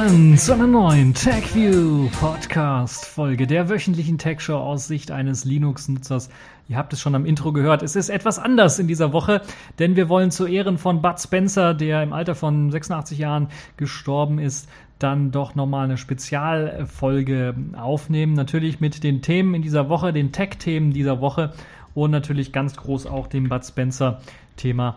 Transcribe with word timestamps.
Willkommen 0.00 0.38
zu 0.38 0.54
einer 0.54 0.66
neuen 0.66 1.12
TechView 1.12 2.08
Podcast 2.18 3.04
Folge 3.04 3.46
der 3.46 3.68
wöchentlichen 3.68 4.16
Tech 4.16 4.40
Show 4.40 4.56
aus 4.56 4.88
Sicht 4.88 5.10
eines 5.10 5.44
Linux-Nutzers. 5.44 6.30
Ihr 6.68 6.78
habt 6.78 6.94
es 6.94 7.02
schon 7.02 7.14
am 7.14 7.26
Intro 7.26 7.52
gehört. 7.52 7.82
Es 7.82 7.96
ist 7.96 8.08
etwas 8.08 8.38
anders 8.38 8.78
in 8.78 8.88
dieser 8.88 9.12
Woche, 9.12 9.42
denn 9.78 9.96
wir 9.96 10.08
wollen 10.08 10.30
zu 10.30 10.46
Ehren 10.46 10.78
von 10.78 11.02
Bud 11.02 11.20
Spencer, 11.20 11.74
der 11.74 12.02
im 12.02 12.14
Alter 12.14 12.34
von 12.34 12.70
86 12.70 13.18
Jahren 13.18 13.48
gestorben 13.76 14.38
ist, 14.38 14.70
dann 14.98 15.32
doch 15.32 15.54
nochmal 15.54 15.84
eine 15.84 15.98
Spezialfolge 15.98 17.54
aufnehmen. 17.76 18.32
Natürlich 18.32 18.80
mit 18.80 19.04
den 19.04 19.20
Themen 19.20 19.52
in 19.52 19.60
dieser 19.60 19.90
Woche, 19.90 20.14
den 20.14 20.32
Tech-Themen 20.32 20.94
dieser 20.94 21.20
Woche 21.20 21.52
und 21.94 22.10
natürlich 22.10 22.52
ganz 22.52 22.74
groß 22.74 23.04
auch 23.04 23.26
dem 23.26 23.50
Bud 23.50 23.66
Spencer-Thema. 23.66 24.96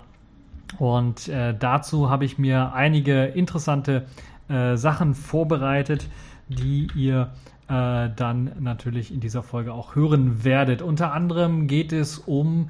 Und 0.80 1.28
äh, 1.28 1.54
dazu 1.58 2.10
habe 2.10 2.24
ich 2.24 2.38
mir 2.38 2.74
einige 2.74 3.26
interessante 3.26 4.06
äh, 4.50 4.76
Sachen 4.78 5.16
vorbereitet, 5.16 6.08
die 6.48 6.88
ihr 6.96 7.32
äh, 7.68 8.10
dann 8.16 8.52
natürlich 8.60 9.14
in 9.14 9.20
dieser 9.20 9.44
Folge 9.44 9.74
auch 9.74 9.96
hören 9.96 10.44
werdet. 10.44 10.82
Unter 10.82 11.14
anderem 11.14 11.68
geht 11.68 11.94
es 11.94 12.18
um 12.18 12.70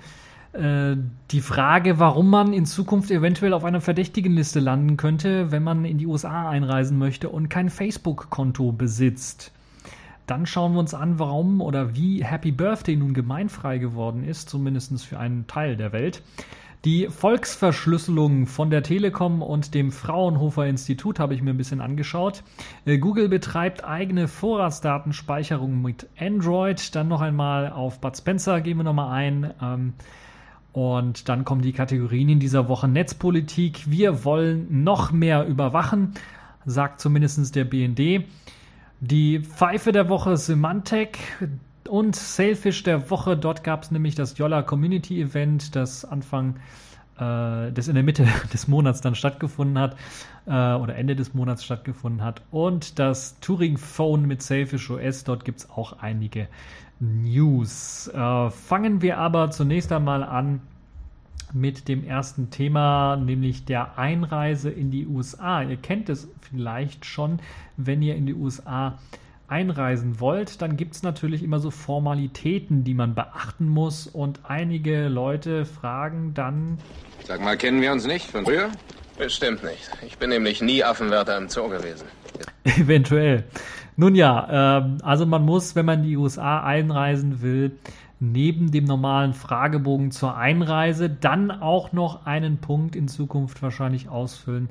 äh, 0.53 0.95
die 1.31 1.41
Frage, 1.41 1.99
warum 1.99 2.29
man 2.29 2.53
in 2.53 2.65
Zukunft 2.65 3.09
eventuell 3.09 3.53
auf 3.53 3.63
einer 3.63 3.81
verdächtigen 3.81 4.33
Liste 4.33 4.59
landen 4.59 4.97
könnte, 4.97 5.51
wenn 5.51 5.63
man 5.63 5.83
in 5.83 5.97
die 5.97 6.07
USA 6.07 6.49
einreisen 6.49 6.97
möchte 6.97 7.29
und 7.29 7.49
kein 7.49 7.69
Facebook-Konto 7.69 8.71
besitzt. 8.71 9.51
Dann 10.27 10.45
schauen 10.45 10.73
wir 10.73 10.79
uns 10.79 10.93
an, 10.93 11.19
warum 11.19 11.59
oder 11.59 11.95
wie 11.95 12.23
Happy 12.23 12.51
Birthday 12.51 12.95
nun 12.95 13.13
gemeinfrei 13.13 13.77
geworden 13.77 14.23
ist, 14.23 14.47
zumindest 14.47 15.05
für 15.05 15.19
einen 15.19 15.47
Teil 15.47 15.75
der 15.75 15.91
Welt. 15.91 16.21
Die 16.85 17.07
Volksverschlüsselung 17.07 18.45
von 18.45 18.69
der 18.69 18.83
Telekom 18.83 19.41
und 19.41 19.73
dem 19.73 19.89
Fraunhofer 19.89 20.67
Institut 20.67 21.17
habe 21.17 21.33
ich 21.33 21.41
mir 21.41 21.51
ein 21.51 21.57
bisschen 21.57 21.79
angeschaut. 21.79 22.43
Äh, 22.83 22.97
Google 22.97 23.29
betreibt 23.29 23.85
eigene 23.85 24.27
Vorratsdatenspeicherung 24.27 25.81
mit 25.81 26.09
Android. 26.19 26.93
Dann 26.93 27.07
noch 27.07 27.21
einmal 27.21 27.71
auf 27.71 28.01
Bud 28.01 28.17
Spencer 28.17 28.59
gehen 28.59 28.75
wir 28.75 28.83
nochmal 28.83 29.13
ein. 29.13 29.53
Ähm, 29.61 29.93
und 30.73 31.29
dann 31.29 31.45
kommen 31.45 31.61
die 31.61 31.71
Kategorien 31.71 32.27
in 32.27 32.41
dieser 32.41 32.67
Woche 32.67 32.89
Netzpolitik. 32.89 33.89
Wir 33.89 34.25
wollen 34.25 34.83
noch 34.83 35.13
mehr 35.13 35.47
überwachen, 35.47 36.15
sagt 36.65 36.99
zumindest 36.99 37.55
der 37.55 37.63
BND. 37.63 38.25
Die 38.99 39.39
Pfeife 39.39 39.93
der 39.93 40.09
Woche 40.09 40.35
Symantec 40.35 41.17
und 41.93 42.15
Sailfish 42.15 42.81
der 42.81 43.11
Woche. 43.11 43.37
Dort 43.37 43.63
gab 43.63 43.83
es 43.83 43.91
nämlich 43.91 44.15
das 44.15 44.35
Yolla 44.39 44.63
Community 44.63 45.21
Event, 45.21 45.75
das 45.75 46.03
Anfang, 46.03 46.55
äh, 47.19 47.71
das 47.71 47.87
in 47.87 47.93
der 47.93 48.01
Mitte 48.01 48.25
des 48.51 48.67
Monats 48.67 49.01
dann 49.01 49.13
stattgefunden 49.13 49.77
hat 49.77 49.95
äh, 50.47 50.49
oder 50.49 50.95
Ende 50.95 51.15
des 51.15 51.35
Monats 51.35 51.63
stattgefunden 51.63 52.23
hat. 52.23 52.41
Und 52.49 52.97
das 52.97 53.39
Touring 53.41 53.77
Phone 53.77 54.25
mit 54.25 54.41
Sailfish 54.41 54.89
OS. 54.89 55.23
Dort 55.23 55.45
gibt 55.45 55.59
es 55.59 55.69
auch 55.69 55.99
einige 55.99 56.47
News. 56.99 58.07
Äh, 58.07 58.49
fangen 58.49 59.03
wir 59.03 59.19
aber 59.19 59.51
zunächst 59.51 59.91
einmal 59.91 60.23
an 60.23 60.61
mit 61.53 61.87
dem 61.87 62.03
ersten 62.03 62.49
Thema, 62.49 63.17
nämlich 63.17 63.65
der 63.65 63.99
Einreise 63.99 64.71
in 64.71 64.89
die 64.89 65.05
USA. 65.05 65.61
Ihr 65.61 65.77
kennt 65.77 66.09
es 66.09 66.27
vielleicht 66.41 67.05
schon, 67.05 67.37
wenn 67.77 68.01
ihr 68.01 68.15
in 68.15 68.25
die 68.25 68.33
USA 68.33 68.97
einreisen 69.47 70.19
wollt, 70.19 70.61
dann 70.61 70.77
gibt 70.77 70.95
es 70.95 71.03
natürlich 71.03 71.43
immer 71.43 71.59
so 71.59 71.71
Formalitäten, 71.71 72.83
die 72.83 72.93
man 72.93 73.15
beachten 73.15 73.67
muss. 73.67 74.07
Und 74.07 74.41
einige 74.43 75.07
Leute 75.07 75.65
fragen 75.65 76.33
dann. 76.33 76.77
Sag 77.25 77.41
mal, 77.41 77.57
kennen 77.57 77.81
wir 77.81 77.91
uns 77.91 78.05
nicht 78.05 78.29
von 78.29 78.45
früher? 78.45 78.69
Bestimmt 79.17 79.63
nicht. 79.63 79.91
Ich 80.05 80.17
bin 80.17 80.29
nämlich 80.29 80.61
nie 80.61 80.83
Affenwärter 80.83 81.37
im 81.37 81.49
Zoo 81.49 81.69
gewesen. 81.69 82.07
Eventuell. 82.63 83.43
Nun 83.95 84.15
ja, 84.15 84.79
äh, 84.79 85.03
also 85.03 85.25
man 85.25 85.45
muss, 85.45 85.75
wenn 85.75 85.85
man 85.85 85.99
in 85.99 86.09
die 86.09 86.17
USA 86.17 86.63
einreisen 86.63 87.41
will, 87.41 87.77
neben 88.19 88.71
dem 88.71 88.85
normalen 88.85 89.33
Fragebogen 89.33 90.11
zur 90.11 90.37
Einreise 90.37 91.09
dann 91.09 91.51
auch 91.51 91.91
noch 91.91 92.25
einen 92.25 92.57
Punkt 92.57 92.95
in 92.95 93.07
Zukunft 93.07 93.61
wahrscheinlich 93.61 94.09
ausfüllen, 94.09 94.69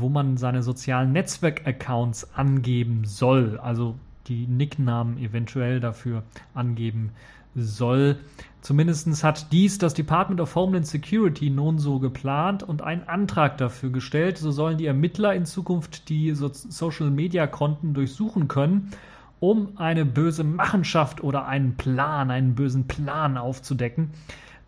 wo 0.00 0.08
man 0.08 0.36
seine 0.36 0.62
sozialen 0.62 1.12
Netzwerk-Accounts 1.12 2.34
angeben 2.34 3.02
soll, 3.04 3.58
also 3.62 3.94
die 4.26 4.46
Nicknamen 4.46 5.18
eventuell 5.18 5.80
dafür 5.80 6.22
angeben 6.54 7.10
soll. 7.54 8.16
Zumindest 8.60 9.24
hat 9.24 9.52
dies 9.52 9.78
das 9.78 9.94
Department 9.94 10.40
of 10.40 10.54
Homeland 10.54 10.86
Security 10.86 11.50
nun 11.50 11.78
so 11.78 11.98
geplant 11.98 12.62
und 12.62 12.82
einen 12.82 13.08
Antrag 13.08 13.58
dafür 13.58 13.90
gestellt. 13.90 14.38
So 14.38 14.50
sollen 14.52 14.78
die 14.78 14.86
Ermittler 14.86 15.34
in 15.34 15.44
Zukunft 15.44 16.08
die 16.08 16.32
so 16.32 16.48
Social-Media-Konten 16.52 17.92
durchsuchen 17.92 18.48
können, 18.48 18.92
um 19.40 19.76
eine 19.76 20.04
böse 20.04 20.44
Machenschaft 20.44 21.24
oder 21.24 21.46
einen 21.46 21.76
Plan, 21.76 22.30
einen 22.30 22.54
bösen 22.54 22.86
Plan 22.86 23.36
aufzudecken. 23.36 24.10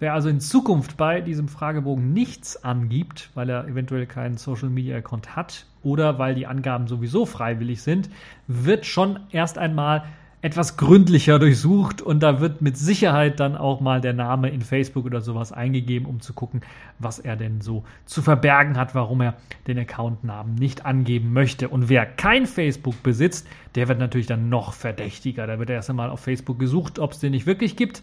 Wer 0.00 0.12
also 0.12 0.28
in 0.28 0.40
Zukunft 0.40 0.96
bei 0.96 1.20
diesem 1.20 1.48
Fragebogen 1.48 2.12
nichts 2.12 2.62
angibt, 2.64 3.30
weil 3.34 3.48
er 3.48 3.66
eventuell 3.68 4.06
keinen 4.06 4.36
Social 4.36 4.68
Media 4.68 4.96
Account 4.96 5.36
hat 5.36 5.66
oder 5.82 6.18
weil 6.18 6.34
die 6.34 6.46
Angaben 6.46 6.88
sowieso 6.88 7.26
freiwillig 7.26 7.82
sind, 7.82 8.10
wird 8.48 8.86
schon 8.86 9.20
erst 9.30 9.56
einmal 9.56 10.04
etwas 10.44 10.76
gründlicher 10.76 11.38
durchsucht 11.38 12.02
und 12.02 12.22
da 12.22 12.38
wird 12.38 12.60
mit 12.60 12.76
Sicherheit 12.76 13.40
dann 13.40 13.56
auch 13.56 13.80
mal 13.80 14.02
der 14.02 14.12
Name 14.12 14.50
in 14.50 14.60
Facebook 14.60 15.06
oder 15.06 15.22
sowas 15.22 15.52
eingegeben, 15.52 16.06
um 16.06 16.20
zu 16.20 16.34
gucken, 16.34 16.60
was 16.98 17.18
er 17.18 17.36
denn 17.36 17.62
so 17.62 17.84
zu 18.04 18.20
verbergen 18.20 18.76
hat, 18.76 18.94
warum 18.94 19.22
er 19.22 19.36
den 19.66 19.78
Accountnamen 19.78 20.54
nicht 20.54 20.84
angeben 20.84 21.32
möchte. 21.32 21.70
Und 21.70 21.88
wer 21.88 22.04
kein 22.04 22.44
Facebook 22.44 23.02
besitzt, 23.02 23.48
der 23.74 23.88
wird 23.88 23.98
natürlich 23.98 24.26
dann 24.26 24.50
noch 24.50 24.74
verdächtiger. 24.74 25.46
Da 25.46 25.58
wird 25.58 25.70
erst 25.70 25.88
einmal 25.88 26.10
auf 26.10 26.20
Facebook 26.20 26.58
gesucht, 26.58 26.98
ob 26.98 27.12
es 27.12 27.20
den 27.20 27.30
nicht 27.30 27.46
wirklich 27.46 27.74
gibt. 27.74 28.02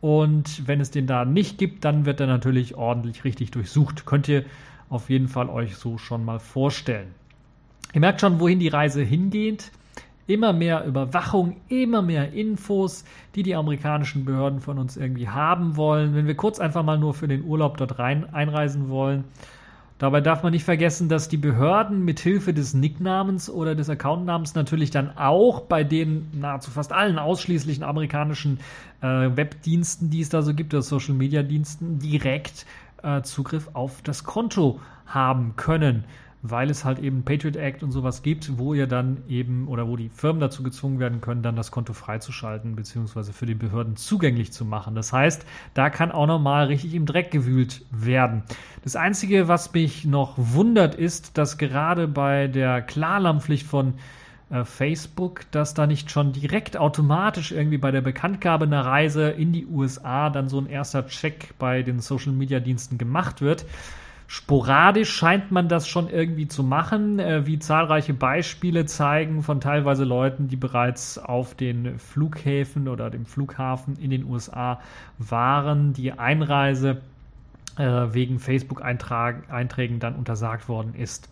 Und 0.00 0.66
wenn 0.66 0.80
es 0.80 0.90
den 0.90 1.06
da 1.06 1.24
nicht 1.24 1.58
gibt, 1.58 1.84
dann 1.84 2.06
wird 2.06 2.20
er 2.20 2.26
natürlich 2.26 2.74
ordentlich 2.74 3.24
richtig 3.24 3.50
durchsucht. 3.50 4.06
Könnt 4.06 4.28
ihr 4.28 4.44
auf 4.88 5.10
jeden 5.10 5.28
Fall 5.28 5.48
euch 5.48 5.76
so 5.76 5.98
schon 5.98 6.24
mal 6.24 6.38
vorstellen. 6.38 7.08
Ihr 7.92 8.00
merkt 8.00 8.20
schon, 8.20 8.40
wohin 8.40 8.58
die 8.58 8.68
Reise 8.68 9.02
hingeht. 9.02 9.72
Immer 10.26 10.52
mehr 10.52 10.84
Überwachung, 10.84 11.56
immer 11.68 12.02
mehr 12.02 12.32
Infos, 12.32 13.04
die 13.34 13.44
die 13.44 13.54
amerikanischen 13.54 14.24
Behörden 14.24 14.60
von 14.60 14.78
uns 14.78 14.96
irgendwie 14.96 15.28
haben 15.28 15.76
wollen. 15.76 16.14
Wenn 16.14 16.26
wir 16.26 16.34
kurz 16.34 16.58
einfach 16.58 16.82
mal 16.82 16.98
nur 16.98 17.14
für 17.14 17.28
den 17.28 17.44
Urlaub 17.44 17.76
dort 17.76 17.98
rein 17.98 18.32
einreisen 18.34 18.88
wollen, 18.88 19.24
Dabei 19.98 20.20
darf 20.20 20.42
man 20.42 20.52
nicht 20.52 20.64
vergessen, 20.64 21.08
dass 21.08 21.28
die 21.28 21.38
Behörden 21.38 22.04
mit 22.04 22.20
Hilfe 22.20 22.52
des 22.52 22.74
Nicknamens 22.74 23.48
oder 23.48 23.74
des 23.74 23.88
Accountnamens 23.88 24.54
natürlich 24.54 24.90
dann 24.90 25.16
auch 25.16 25.62
bei 25.62 25.84
den 25.84 26.28
nahezu 26.38 26.70
fast 26.70 26.92
allen 26.92 27.18
ausschließlichen 27.18 27.82
amerikanischen 27.82 28.58
äh, 29.00 29.06
Webdiensten, 29.06 30.10
die 30.10 30.20
es 30.20 30.28
da 30.28 30.42
so 30.42 30.52
gibt, 30.52 30.74
oder 30.74 30.82
Social 30.82 31.14
Media 31.14 31.42
Diensten, 31.42 31.98
direkt 31.98 32.66
äh, 33.02 33.22
Zugriff 33.22 33.70
auf 33.72 34.02
das 34.02 34.24
Konto 34.24 34.80
haben 35.06 35.54
können 35.56 36.04
weil 36.42 36.70
es 36.70 36.84
halt 36.84 36.98
eben 36.98 37.24
Patriot 37.24 37.56
Act 37.56 37.82
und 37.82 37.90
sowas 37.90 38.22
gibt, 38.22 38.58
wo 38.58 38.74
ihr 38.74 38.86
dann 38.86 39.22
eben 39.28 39.68
oder 39.68 39.88
wo 39.88 39.96
die 39.96 40.08
Firmen 40.08 40.40
dazu 40.40 40.62
gezwungen 40.62 40.98
werden 40.98 41.20
können, 41.20 41.42
dann 41.42 41.56
das 41.56 41.70
Konto 41.70 41.92
freizuschalten 41.92 42.76
beziehungsweise 42.76 43.32
für 43.32 43.46
die 43.46 43.54
Behörden 43.54 43.96
zugänglich 43.96 44.52
zu 44.52 44.64
machen. 44.64 44.94
Das 44.94 45.12
heißt, 45.12 45.44
da 45.74 45.90
kann 45.90 46.12
auch 46.12 46.26
nochmal 46.26 46.66
richtig 46.66 46.94
im 46.94 47.06
Dreck 47.06 47.30
gewühlt 47.30 47.84
werden. 47.90 48.42
Das 48.82 48.96
Einzige, 48.96 49.48
was 49.48 49.72
mich 49.72 50.04
noch 50.04 50.34
wundert, 50.36 50.94
ist, 50.94 51.38
dass 51.38 51.58
gerade 51.58 52.08
bei 52.08 52.48
der 52.48 52.82
Klarnamenpflicht 52.82 53.66
von 53.66 53.94
äh, 54.50 54.64
Facebook, 54.64 55.50
dass 55.50 55.74
da 55.74 55.86
nicht 55.86 56.10
schon 56.10 56.32
direkt 56.32 56.76
automatisch 56.76 57.50
irgendwie 57.52 57.78
bei 57.78 57.90
der 57.90 58.00
Bekanntgabe 58.00 58.66
einer 58.66 58.84
Reise 58.84 59.30
in 59.30 59.52
die 59.52 59.66
USA 59.66 60.30
dann 60.30 60.48
so 60.48 60.60
ein 60.60 60.66
erster 60.66 61.06
Check 61.06 61.54
bei 61.58 61.82
den 61.82 62.00
Social 62.00 62.32
Media 62.32 62.60
Diensten 62.60 62.98
gemacht 62.98 63.40
wird. 63.40 63.66
Sporadisch 64.28 65.10
scheint 65.10 65.52
man 65.52 65.68
das 65.68 65.86
schon 65.86 66.08
irgendwie 66.08 66.48
zu 66.48 66.64
machen, 66.64 67.20
äh, 67.20 67.46
wie 67.46 67.58
zahlreiche 67.58 68.12
Beispiele 68.12 68.84
zeigen 68.84 69.42
von 69.42 69.60
teilweise 69.60 70.04
Leuten, 70.04 70.48
die 70.48 70.56
bereits 70.56 71.16
auf 71.18 71.54
den 71.54 71.98
Flughäfen 71.98 72.88
oder 72.88 73.08
dem 73.08 73.24
Flughafen 73.24 73.96
in 73.96 74.10
den 74.10 74.24
USA 74.24 74.80
waren, 75.18 75.92
die 75.92 76.12
Einreise 76.12 77.02
äh, 77.76 77.84
wegen 77.84 78.40
Facebook-Einträgen 78.40 80.00
dann 80.00 80.16
untersagt 80.16 80.68
worden 80.68 80.94
ist. 80.94 81.28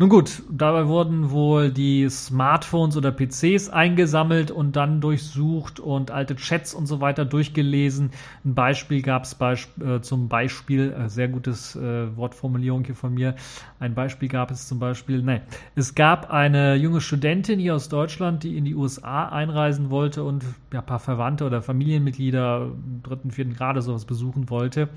Nun 0.00 0.10
gut, 0.10 0.44
dabei 0.48 0.86
wurden 0.86 1.32
wohl 1.32 1.72
die 1.72 2.08
Smartphones 2.08 2.96
oder 2.96 3.10
PCs 3.10 3.68
eingesammelt 3.68 4.52
und 4.52 4.76
dann 4.76 5.00
durchsucht 5.00 5.80
und 5.80 6.12
alte 6.12 6.36
Chats 6.36 6.72
und 6.72 6.86
so 6.86 7.00
weiter 7.00 7.24
durchgelesen. 7.24 8.12
Ein 8.44 8.54
Beispiel 8.54 9.02
gab 9.02 9.24
es 9.24 9.34
beisp 9.34 9.82
äh, 9.82 10.00
zum 10.00 10.28
Beispiel, 10.28 10.92
äh, 10.92 11.08
sehr 11.08 11.26
gutes 11.26 11.74
äh, 11.74 12.16
Wortformulierung 12.16 12.84
hier 12.84 12.94
von 12.94 13.12
mir. 13.12 13.34
Ein 13.80 13.96
Beispiel 13.96 14.28
gab 14.28 14.52
es 14.52 14.68
zum 14.68 14.78
Beispiel, 14.78 15.20
nein, 15.20 15.40
es 15.74 15.96
gab 15.96 16.30
eine 16.30 16.76
junge 16.76 17.00
Studentin 17.00 17.58
hier 17.58 17.74
aus 17.74 17.88
Deutschland, 17.88 18.44
die 18.44 18.56
in 18.56 18.64
die 18.64 18.76
USA 18.76 19.28
einreisen 19.30 19.90
wollte 19.90 20.22
und 20.22 20.44
ja, 20.72 20.78
ein 20.78 20.86
paar 20.86 21.00
Verwandte 21.00 21.44
oder 21.44 21.60
Familienmitglieder 21.60 22.70
dritten, 23.02 23.32
vierten 23.32 23.54
Grade 23.54 23.82
sowas 23.82 24.04
besuchen 24.04 24.48
wollte. 24.48 24.90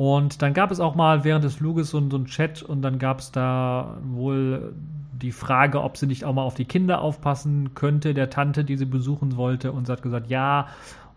Und 0.00 0.40
dann 0.40 0.54
gab 0.54 0.70
es 0.70 0.80
auch 0.80 0.94
mal 0.94 1.24
während 1.24 1.44
des 1.44 1.56
Fluges 1.56 1.90
so, 1.90 2.00
so 2.08 2.16
einen 2.16 2.24
Chat 2.24 2.62
und 2.62 2.80
dann 2.80 2.98
gab 2.98 3.18
es 3.18 3.32
da 3.32 3.98
wohl 4.02 4.72
die 5.12 5.30
Frage, 5.30 5.82
ob 5.82 5.98
sie 5.98 6.06
nicht 6.06 6.24
auch 6.24 6.32
mal 6.32 6.40
auf 6.40 6.54
die 6.54 6.64
Kinder 6.64 7.02
aufpassen 7.02 7.74
könnte, 7.74 8.14
der 8.14 8.30
Tante, 8.30 8.64
die 8.64 8.78
sie 8.78 8.86
besuchen 8.86 9.36
wollte. 9.36 9.72
Und 9.72 9.84
sie 9.84 9.92
hat 9.92 10.00
gesagt, 10.00 10.30
ja. 10.30 10.68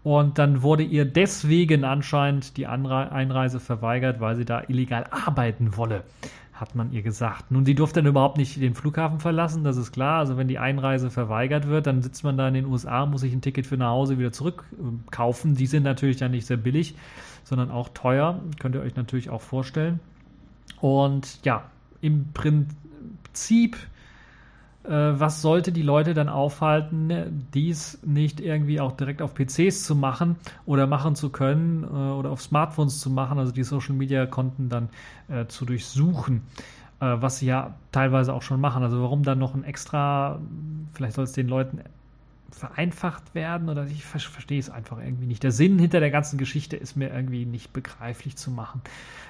Und 0.03 0.37
dann 0.37 0.63
wurde 0.63 0.83
ihr 0.83 1.05
deswegen 1.05 1.85
anscheinend 1.85 2.57
die 2.57 2.67
Anre 2.67 3.13
Einreise 3.13 3.61
verweigert, 3.61 4.19
weil 4.19 4.35
sie 4.35 4.43
da 4.43 4.63
illegal 4.67 5.05
arbeiten 5.11 5.77
wolle, 5.77 6.03
hat 6.51 6.75
man 6.75 6.91
ihr 6.91 7.03
gesagt. 7.03 7.51
Nun, 7.51 7.63
sie 7.63 7.75
durfte 7.75 8.01
dann 8.01 8.09
überhaupt 8.09 8.35
nicht 8.35 8.61
den 8.61 8.75
Flughafen 8.75 9.21
verlassen, 9.21 9.63
das 9.63 9.77
ist 9.77 9.93
klar. 9.93 10.19
Also 10.19 10.35
wenn 10.35 10.49
die 10.49 10.59
Einreise 10.59 11.09
verweigert 11.09 11.69
wird, 11.69 11.87
dann 11.87 12.01
sitzt 12.01 12.25
man 12.25 12.35
da 12.35 12.49
in 12.49 12.53
den 12.53 12.65
USA, 12.65 13.05
muss 13.05 13.21
sich 13.21 13.31
ein 13.31 13.39
Ticket 13.39 13.65
für 13.65 13.77
nach 13.77 13.91
Hause 13.91 14.19
wieder 14.19 14.33
zurückkaufen. 14.33 15.55
Die 15.55 15.67
sind 15.67 15.83
natürlich 15.83 16.17
dann 16.17 16.31
nicht 16.31 16.47
sehr 16.47 16.57
billig, 16.57 16.95
sondern 17.53 17.69
auch 17.69 17.89
teuer. 17.89 18.39
Könnt 18.59 18.73
ihr 18.73 18.81
euch 18.81 18.95
natürlich 18.95 19.29
auch 19.29 19.41
vorstellen. 19.41 19.99
Und 20.81 21.45
ja, 21.45 21.65
im 22.01 22.33
Prinzip 22.33 23.77
äh, 24.83 24.89
was 24.89 25.43
sollte 25.43 25.71
die 25.71 25.83
Leute 25.83 26.15
dann 26.15 26.29
aufhalten, 26.29 27.45
dies 27.53 27.99
nicht 28.03 28.41
irgendwie 28.41 28.79
auch 28.79 28.93
direkt 28.93 29.21
auf 29.21 29.35
PCs 29.35 29.83
zu 29.83 29.95
machen 29.95 30.35
oder 30.65 30.87
machen 30.87 31.15
zu 31.15 31.29
können 31.29 31.83
äh, 31.83 31.87
oder 31.87 32.31
auf 32.31 32.41
Smartphones 32.41 32.99
zu 32.99 33.11
machen, 33.11 33.37
also 33.37 33.51
die 33.51 33.63
Social 33.63 33.93
Media 33.93 34.25
Konten 34.25 34.69
dann 34.69 34.89
äh, 35.29 35.45
zu 35.45 35.65
durchsuchen, 35.65 36.41
äh, 36.99 37.05
was 37.19 37.37
sie 37.37 37.45
ja 37.45 37.75
teilweise 37.91 38.33
auch 38.33 38.41
schon 38.41 38.59
machen. 38.59 38.81
Also 38.81 38.99
warum 38.99 39.21
dann 39.21 39.37
noch 39.37 39.53
ein 39.53 39.63
extra, 39.63 40.39
vielleicht 40.93 41.13
soll 41.13 41.25
es 41.25 41.33
den 41.33 41.47
Leuten 41.47 41.79
vereinfacht 42.53 43.35
werden 43.35 43.69
oder 43.69 43.85
ich 43.85 44.05
verstehe 44.05 44.59
es 44.59 44.69
einfach 44.69 44.99
irgendwie 44.99 45.25
nicht. 45.25 45.43
Der 45.43 45.51
Sinn 45.51 45.79
hinter 45.79 45.99
der 45.99 46.11
ganzen 46.11 46.37
Geschichte 46.37 46.77
ist 46.77 46.95
mir 46.95 47.09
irgendwie 47.09 47.45
nicht 47.45 47.73
begreiflich 47.73 48.35
zu 48.37 48.51
machen. 48.51 48.81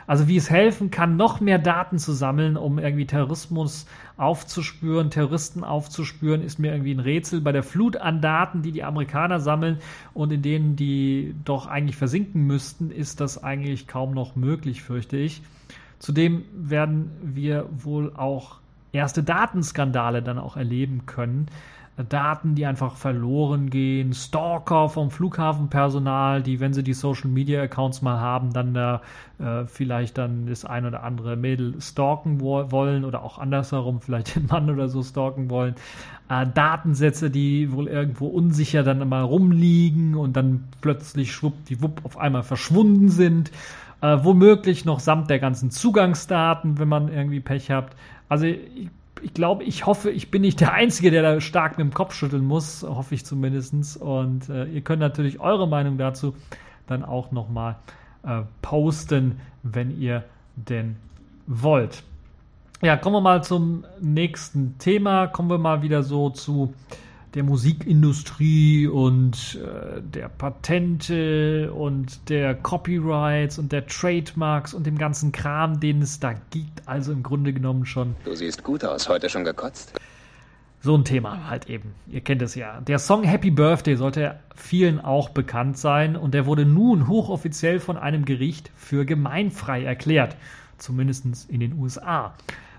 Also 0.05 0.27
wie 0.27 0.35
es 0.35 0.49
helfen 0.49 0.91
kann, 0.91 1.15
noch 1.15 1.39
mehr 1.39 1.59
Daten 1.59 1.97
zu 1.97 2.11
sammeln, 2.11 2.57
um 2.57 2.77
irgendwie 2.77 3.05
Terrorismus 3.05 3.87
aufzuspüren, 4.17 5.09
Terroristen 5.09 5.63
aufzuspüren, 5.63 6.41
ist 6.41 6.59
mir 6.59 6.71
irgendwie 6.73 6.93
ein 6.93 6.99
Rätsel. 6.99 7.41
Bei 7.41 7.51
der 7.51 7.63
Flut 7.63 7.97
an 7.97 8.21
Daten, 8.21 8.61
die 8.61 8.71
die 8.71 8.83
Amerikaner 8.83 9.39
sammeln 9.39 9.79
und 10.13 10.31
in 10.31 10.41
denen 10.41 10.75
die 10.75 11.33
doch 11.45 11.67
eigentlich 11.67 11.95
versinken 11.95 12.45
müssten, 12.45 12.91
ist 12.91 13.21
das 13.21 13.43
eigentlich 13.43 13.87
kaum 13.87 14.13
noch 14.13 14.35
möglich, 14.35 14.83
fürchte 14.83 15.17
ich. 15.17 15.41
Zudem 15.99 16.43
werden 16.53 17.11
wir 17.21 17.69
wohl 17.71 18.13
auch 18.13 18.57
erste 18.91 19.23
Datenskandale 19.23 20.21
dann 20.21 20.37
auch 20.37 20.57
erleben 20.57 21.05
können. 21.05 21.47
Daten, 22.09 22.55
die 22.55 22.65
einfach 22.65 22.95
verloren 22.95 23.69
gehen, 23.69 24.13
Stalker 24.13 24.89
vom 24.89 25.11
Flughafenpersonal, 25.11 26.41
die, 26.41 26.59
wenn 26.59 26.73
sie 26.73 26.83
die 26.83 26.93
Social 26.93 27.29
Media 27.29 27.61
Accounts 27.61 28.01
mal 28.01 28.19
haben, 28.19 28.51
dann 28.51 28.73
da 28.73 29.01
äh, 29.37 29.65
vielleicht 29.67 30.17
dann 30.17 30.47
das 30.47 30.65
ein 30.65 30.87
oder 30.87 31.03
andere 31.03 31.35
Mädel 31.35 31.79
stalken 31.79 32.41
wo 32.41 32.71
wollen 32.71 33.05
oder 33.05 33.21
auch 33.21 33.37
andersherum 33.37 34.01
vielleicht 34.01 34.35
den 34.35 34.47
Mann 34.47 34.71
oder 34.71 34.89
so 34.89 35.03
stalken 35.03 35.51
wollen. 35.51 35.75
Äh, 36.29 36.47
Datensätze, 36.51 37.29
die 37.29 37.71
wohl 37.71 37.87
irgendwo 37.87 38.25
unsicher 38.25 38.81
dann 38.81 39.07
mal 39.07 39.21
rumliegen 39.21 40.15
und 40.15 40.35
dann 40.35 40.63
plötzlich 40.81 41.31
schwuppdiwupp 41.31 42.05
auf 42.05 42.17
einmal 42.17 42.43
verschwunden 42.43 43.09
sind. 43.09 43.51
Äh, 44.01 44.17
womöglich 44.23 44.83
noch 44.83 44.99
samt 44.99 45.29
der 45.29 45.37
ganzen 45.37 45.69
Zugangsdaten, 45.69 46.79
wenn 46.79 46.89
man 46.89 47.07
irgendwie 47.07 47.39
Pech 47.39 47.69
hat. 47.69 47.95
Also 48.29 48.45
ich 48.45 48.89
ich 49.23 49.33
glaube, 49.33 49.63
ich 49.63 49.85
hoffe, 49.85 50.11
ich 50.11 50.29
bin 50.29 50.41
nicht 50.41 50.59
der 50.59 50.73
Einzige, 50.73 51.09
der 51.09 51.21
da 51.21 51.41
stark 51.41 51.77
mit 51.77 51.87
dem 51.87 51.93
Kopf 51.93 52.13
schütteln 52.13 52.45
muss, 52.45 52.83
hoffe 52.83 53.15
ich 53.15 53.25
zumindest. 53.25 53.97
Und 53.97 54.49
äh, 54.49 54.65
ihr 54.65 54.81
könnt 54.81 54.99
natürlich 54.99 55.39
eure 55.39 55.67
Meinung 55.67 55.97
dazu 55.97 56.35
dann 56.87 57.03
auch 57.03 57.31
nochmal 57.31 57.77
äh, 58.23 58.41
posten, 58.61 59.39
wenn 59.63 59.97
ihr 59.99 60.23
denn 60.55 60.97
wollt. 61.47 62.03
Ja, 62.81 62.97
kommen 62.97 63.15
wir 63.15 63.21
mal 63.21 63.43
zum 63.43 63.85
nächsten 64.01 64.77
Thema. 64.77 65.27
Kommen 65.27 65.49
wir 65.49 65.57
mal 65.57 65.81
wieder 65.81 66.03
so 66.03 66.29
zu 66.29 66.73
der 67.33 67.43
Musikindustrie 67.43 68.87
und 68.87 69.59
äh, 69.59 70.01
der 70.01 70.29
Patente 70.29 71.73
und 71.73 72.29
der 72.29 72.53
Copyrights 72.53 73.57
und 73.57 73.71
der 73.71 73.87
Trademarks 73.87 74.73
und 74.73 74.85
dem 74.85 74.97
ganzen 74.97 75.31
Kram, 75.31 75.79
den 75.79 76.01
es 76.01 76.19
da 76.19 76.33
gibt. 76.51 76.87
Also 76.87 77.11
im 77.11 77.23
Grunde 77.23 77.53
genommen 77.53 77.85
schon. 77.85 78.15
Du 78.23 78.35
siehst 78.35 78.63
gut 78.63 78.85
aus, 78.85 79.09
heute 79.09 79.29
schon 79.29 79.43
gekotzt. 79.43 79.93
So 80.81 80.95
ein 80.95 81.05
Thema 81.05 81.49
halt 81.49 81.69
eben. 81.69 81.95
Ihr 82.07 82.21
kennt 82.21 82.41
es 82.41 82.55
ja. 82.55 82.81
Der 82.81 82.99
Song 82.99 83.23
Happy 83.23 83.51
Birthday 83.51 83.95
sollte 83.95 84.37
vielen 84.53 84.99
auch 84.99 85.29
bekannt 85.29 85.77
sein 85.77 86.15
und 86.15 86.33
der 86.33 86.45
wurde 86.45 86.65
nun 86.65 87.07
hochoffiziell 87.07 87.79
von 87.79 87.97
einem 87.97 88.25
Gericht 88.25 88.69
für 88.75 89.05
gemeinfrei 89.05 89.83
erklärt. 89.83 90.35
Zumindest 90.77 91.49
in 91.49 91.61
den 91.61 91.79
USA. 91.79 92.33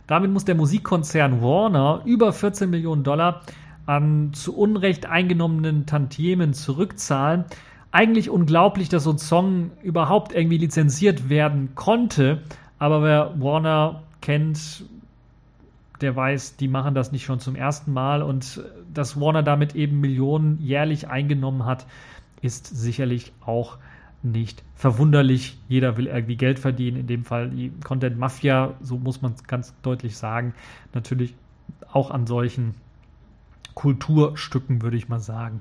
Damit 0.06 0.31
muss 0.31 0.45
der 0.45 0.55
Musikkonzern 0.55 1.41
Warner 1.41 2.03
über 2.05 2.35
14 2.35 2.69
Millionen 2.69 3.05
Dollar 3.05 3.41
an 3.86 4.32
zu 4.32 4.56
Unrecht 4.56 5.06
eingenommenen 5.06 5.86
Tantiemen 5.86 6.54
zurückzahlen. 6.54 7.44
Eigentlich 7.92 8.31
unglaublich, 8.31 8.88
dass 8.88 9.04
so 9.04 9.12
ein 9.12 9.19
Song 9.19 9.70
überhaupt 9.82 10.34
irgendwie 10.34 10.58
lizenziert 10.58 11.28
werden 11.28 11.75
konnte. 11.75 12.42
Aber 12.78 13.02
wer 13.02 13.40
Warner 13.40 14.02
kennt, 14.20 14.84
der 16.00 16.16
weiß, 16.16 16.56
die 16.56 16.69
machen 16.69 16.94
das 16.94 17.12
nicht 17.12 17.25
schon 17.25 17.40
zum 17.40 17.54
ersten 17.54 17.92
Mal. 17.92 18.22
Und 18.22 18.64
dass 18.92 19.20
Warner 19.20 19.42
damit 19.42 19.75
eben 19.75 20.00
Millionen 20.00 20.58
jährlich 20.60 21.08
eingenommen 21.08 21.64
hat, 21.64 21.86
ist 22.43 22.67
sicherlich 22.67 23.32
auch 23.44 23.79
nicht 24.22 24.64
verwunderlich. 24.74 25.58
Jeder 25.69 25.96
will 25.96 26.06
irgendwie 26.06 26.36
Geld 26.36 26.58
verdienen. 26.58 26.96
In 26.96 27.06
dem 27.06 27.24
Fall 27.24 27.50
die 27.50 27.70
Content 27.84 28.19
Mafia, 28.19 28.74
so 28.81 28.98
muss 28.98 29.22
man 29.22 29.34
es 29.34 29.44
ganz 29.44 29.74
deutlich 29.82 30.17
sagen, 30.17 30.55
natürlich 30.94 31.34
auch 31.93 32.10
an 32.10 32.26
solchen 32.26 32.74
Kulturstücken, 33.74 34.82
würde 34.82 34.96
ich 34.96 35.08
mal 35.08 35.20
sagen. 35.20 35.60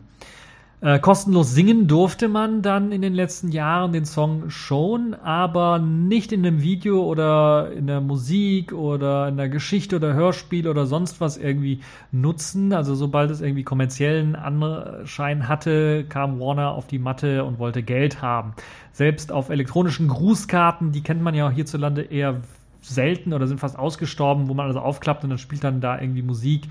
Äh, 0.84 1.00
kostenlos 1.00 1.54
singen 1.54 1.88
durfte 1.88 2.28
man 2.28 2.62
dann 2.62 2.92
in 2.92 3.02
den 3.02 3.14
letzten 3.14 3.54
Jahren 3.54 3.94
den 3.94 4.04
Song 4.04 4.50
schon, 4.50 5.14
aber 5.14 5.80
nicht 5.80 6.34
in 6.34 6.46
einem 6.46 6.62
Video 6.62 7.06
oder 7.06 7.72
in 7.72 7.88
der 7.88 8.02
Musik 8.02 8.74
oder 8.74 9.30
in 9.30 9.38
der 9.38 9.48
Geschichte 9.48 9.96
oder 9.96 10.14
Hörspiel 10.14 10.68
oder 10.68 10.86
sonst 10.86 11.22
was 11.22 11.38
irgendwie 11.38 11.80
nutzen. 12.12 12.74
Also 12.74 12.96
sobald 12.96 13.32
es 13.32 13.40
irgendwie 13.40 13.64
kommerziellen 13.64 14.36
Anschein 14.36 15.48
hatte, 15.48 16.04
kam 16.04 16.42
Warner 16.42 16.72
auf 16.72 16.86
die 16.86 17.00
Matte 17.00 17.46
und 17.46 17.60
wollte 17.60 17.82
Geld 17.82 18.22
haben. 18.22 18.54
Selbst 18.92 19.32
auf 19.32 19.48
elektronischen 19.48 20.10
Grußkarten, 20.10 20.92
die 20.92 21.02
kennt 21.02 21.22
man 21.22 21.34
ja 21.34 21.50
hierzulande 21.50 22.02
eher 22.02 22.42
selten 22.82 23.32
oder 23.32 23.48
sind 23.48 23.62
fast 23.62 23.80
ausgestorben, 23.80 24.50
wo 24.50 24.54
man 24.54 24.68
also 24.68 24.82
aufklappt 24.82 25.24
und 25.24 25.30
dann 25.30 25.40
spielt 25.40 25.64
dann 25.64 25.80
da 25.80 25.98
irgendwie 25.98 26.24
Musik. 26.24 26.64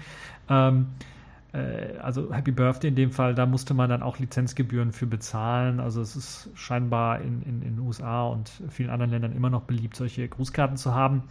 Ähm, 0.51 0.89
äh, 1.01 1.12
also 1.59 2.33
Happy 2.33 2.51
Birthday 2.51 2.89
in 2.89 2.95
dem 2.95 3.11
Fall, 3.11 3.35
da 3.35 3.45
musste 3.47 3.75
man 3.75 3.91
dann 3.91 4.03
auch 4.03 4.19
Lizenzgebühren 4.19 4.93
für 4.93 5.07
bezahlen. 5.07 5.81
Also 5.81 6.01
es 6.01 6.17
ist 6.17 6.51
scheinbar 6.55 7.21
in, 7.21 7.43
in, 7.43 7.63
in 7.63 7.77
den 7.77 7.79
USA 7.81 8.27
und 8.27 8.51
vielen 8.71 8.91
anderen 8.91 9.11
Ländern 9.11 9.33
immer 9.33 9.51
noch 9.51 9.63
beliebt, 9.63 9.97
solche 9.97 10.27
Grußkarten 10.29 10.77
zu 10.77 10.95
haben. 10.95 11.25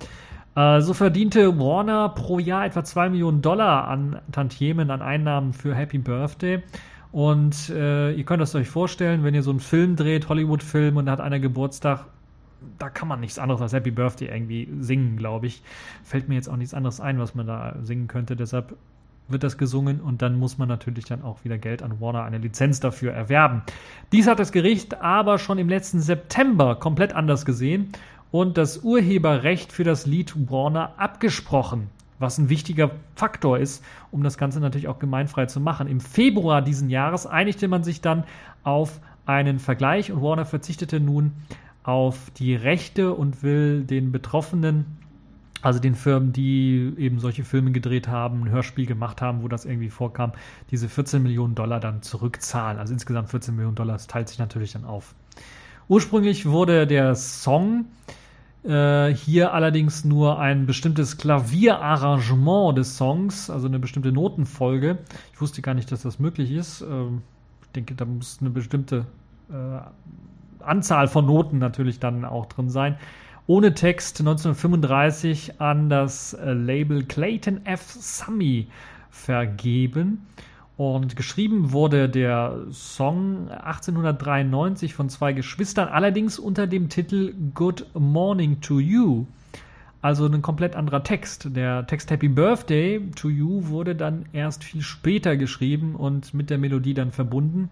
Äh, 0.56 0.82
so 0.82 0.94
verdiente 0.94 1.58
Warner 1.58 2.10
pro 2.10 2.40
Jahr 2.40 2.66
etwa 2.66 2.84
2 2.84 3.10
Millionen 3.10 3.42
Dollar 3.42 3.88
an 3.88 4.22
Tantiemen, 4.32 4.92
an 4.92 5.02
Einnahmen 5.02 5.54
für 5.54 5.74
Happy 5.74 5.98
Birthday. 5.98 6.62
Und 7.12 7.70
äh, 7.70 8.12
ihr 8.14 8.24
könnt 8.24 8.42
es 8.42 8.56
euch 8.56 8.70
vorstellen, 8.70 9.24
wenn 9.24 9.34
ihr 9.34 9.44
so 9.44 9.52
einen 9.52 9.60
Film 9.60 9.96
dreht, 9.96 10.30
Hollywood-Film, 10.30 10.98
und 10.98 11.08
da 11.08 11.14
hat 11.14 11.22
einer 11.22 11.40
Geburtstag, 11.40 12.06
da 12.78 12.90
kann 12.90 13.08
man 13.08 13.20
nichts 13.20 13.40
anderes 13.40 13.62
als 13.62 13.74
Happy 13.74 13.92
Birthday 13.92 14.30
irgendwie 14.30 14.70
singen, 14.80 15.18
glaube 15.18 15.48
ich. 15.48 15.62
Fällt 16.04 16.30
mir 16.30 16.36
jetzt 16.36 16.48
auch 16.48 16.56
nichts 16.56 16.74
anderes 16.74 17.02
ein, 17.02 17.20
was 17.20 17.36
man 17.36 17.48
da 17.48 17.76
singen 17.82 18.08
könnte. 18.08 18.36
Deshalb 18.36 18.78
wird 19.32 19.44
das 19.44 19.58
gesungen 19.58 20.02
und 20.02 20.22
dann 20.22 20.38
muss 20.38 20.58
man 20.58 20.68
natürlich 20.68 21.06
dann 21.06 21.22
auch 21.22 21.44
wieder 21.44 21.58
Geld 21.58 21.84
an 21.84 22.00
Warner, 22.00 22.24
eine 22.24 22.38
Lizenz 22.38 22.80
dafür 22.80 23.14
erwerben. 23.14 23.64
Dies 24.12 24.28
hat 24.28 24.40
das 24.40 24.52
Gericht 24.52 25.02
aber 25.02 25.40
schon 25.40 25.58
im 25.58 25.70
letzten 25.70 26.00
September 26.00 26.76
komplett 26.76 27.14
anders 27.14 27.46
gesehen 27.46 27.90
und 28.32 28.58
das 28.58 28.80
Urheberrecht 28.80 29.72
für 29.72 29.84
das 29.84 30.06
Lied 30.06 30.50
Warner 30.50 30.94
abgesprochen, 30.98 31.90
was 32.20 32.38
ein 32.38 32.50
wichtiger 32.50 32.92
Faktor 33.16 33.60
ist, 33.60 33.84
um 34.12 34.24
das 34.24 34.38
Ganze 34.38 34.60
natürlich 34.60 34.88
auch 34.88 35.00
gemeinfrei 35.00 35.46
zu 35.48 35.60
machen. 35.60 35.88
Im 35.88 36.00
Februar 36.00 36.62
diesen 36.62 36.90
Jahres 36.90 37.28
einigte 37.28 37.68
man 37.68 37.84
sich 37.84 38.02
dann 38.02 38.24
auf 38.64 39.00
einen 39.26 39.60
Vergleich 39.60 40.12
und 40.12 40.22
Warner 40.22 40.46
verzichtete 40.46 41.00
nun 41.00 41.34
auf 41.84 42.32
die 42.38 42.56
Rechte 42.56 43.14
und 43.14 43.44
will 43.44 43.84
den 43.84 44.12
Betroffenen 44.12 45.01
also 45.62 45.80
den 45.80 45.96
Firmen, 45.96 46.34
die 46.34 46.94
eben 46.98 47.20
solche 47.20 47.44
Filme 47.44 47.72
gedreht 47.72 48.08
haben, 48.08 48.44
ein 48.44 48.50
Hörspiel 48.50 48.86
gemacht 48.86 49.22
haben, 49.22 49.44
wo 49.44 49.48
das 49.48 49.66
irgendwie 49.66 49.90
vorkam, 49.90 50.32
diese 50.72 50.90
14 50.90 51.22
Millionen 51.22 51.56
Dollar 51.56 51.80
dann 51.80 52.02
zurückzahlen. 52.02 52.80
Also 52.80 52.94
insgesamt 52.94 53.30
14 53.30 53.56
Millionen 53.56 53.76
Dollar, 53.76 53.94
das 53.94 54.08
teilt 54.08 54.30
sich 54.30 54.40
natürlich 54.40 54.74
dann 54.74 54.86
auf. 54.86 55.14
Ursprünglich 55.88 56.46
wurde 56.46 56.88
der 56.88 57.16
Song 57.16 57.86
äh, 58.64 59.14
hier 59.14 59.54
allerdings 59.54 60.06
nur 60.06 60.40
ein 60.40 60.66
bestimmtes 60.66 61.18
Klavierarrangement 61.18 62.78
des 62.78 62.96
Songs, 62.98 63.50
also 63.50 63.68
eine 63.68 63.80
bestimmte 63.80 64.12
Notenfolge. 64.12 65.00
Ich 65.34 65.42
wusste 65.42 65.62
gar 65.62 65.74
nicht, 65.74 65.92
dass 65.92 66.04
das 66.04 66.20
möglich 66.20 66.52
ist. 66.52 66.82
Ähm, 66.82 67.24
ich 67.64 67.70
denke, 67.70 67.96
da 67.96 68.06
muss 68.06 68.38
eine 68.40 68.52
bestimmte 68.52 69.06
äh, 69.50 70.64
Anzahl 70.64 71.08
von 71.08 71.26
Noten 71.26 71.58
natürlich 71.58 72.00
dann 72.00 72.24
auch 72.24 72.46
drin 72.46 72.70
sein. 72.70 72.98
Ohne 73.52 73.74
Text 73.74 74.22
1935 74.22 75.60
an 75.60 75.90
das 75.90 76.32
äh, 76.32 76.54
Label 76.54 77.04
Clayton 77.04 77.66
F. 77.66 77.82
Summy 78.00 78.68
vergeben. 79.10 80.26
Und 80.78 81.18
geschrieben 81.18 81.74
wurde 81.74 82.08
der 82.08 82.56
Song 82.72 83.50
1893 83.50 84.94
von 84.94 85.10
zwei 85.10 85.34
Geschwistern, 85.34 85.90
allerdings 85.90 86.40
unter 86.40 86.66
dem 86.66 86.88
Titel 86.88 87.34
Good 87.54 87.88
Morning 87.94 88.62
to 88.62 88.80
You. 88.80 89.26
Also 90.02 90.28
ein 90.28 90.42
komplett 90.42 90.78
anderer 90.78 91.04
Text. 91.04 91.54
Der 91.54 91.86
Text 91.88 92.10
Happy 92.10 92.30
Birthday 92.30 93.02
to 93.18 93.28
You 93.28 93.68
wurde 93.68 93.98
dann 93.98 94.28
erst 94.32 94.64
viel 94.64 94.82
später 94.82 95.36
geschrieben 95.36 95.98
und 95.98 96.34
mit 96.34 96.50
der 96.50 96.58
Melodie 96.58 96.94
dann 96.94 97.12
verbunden. 97.12 97.70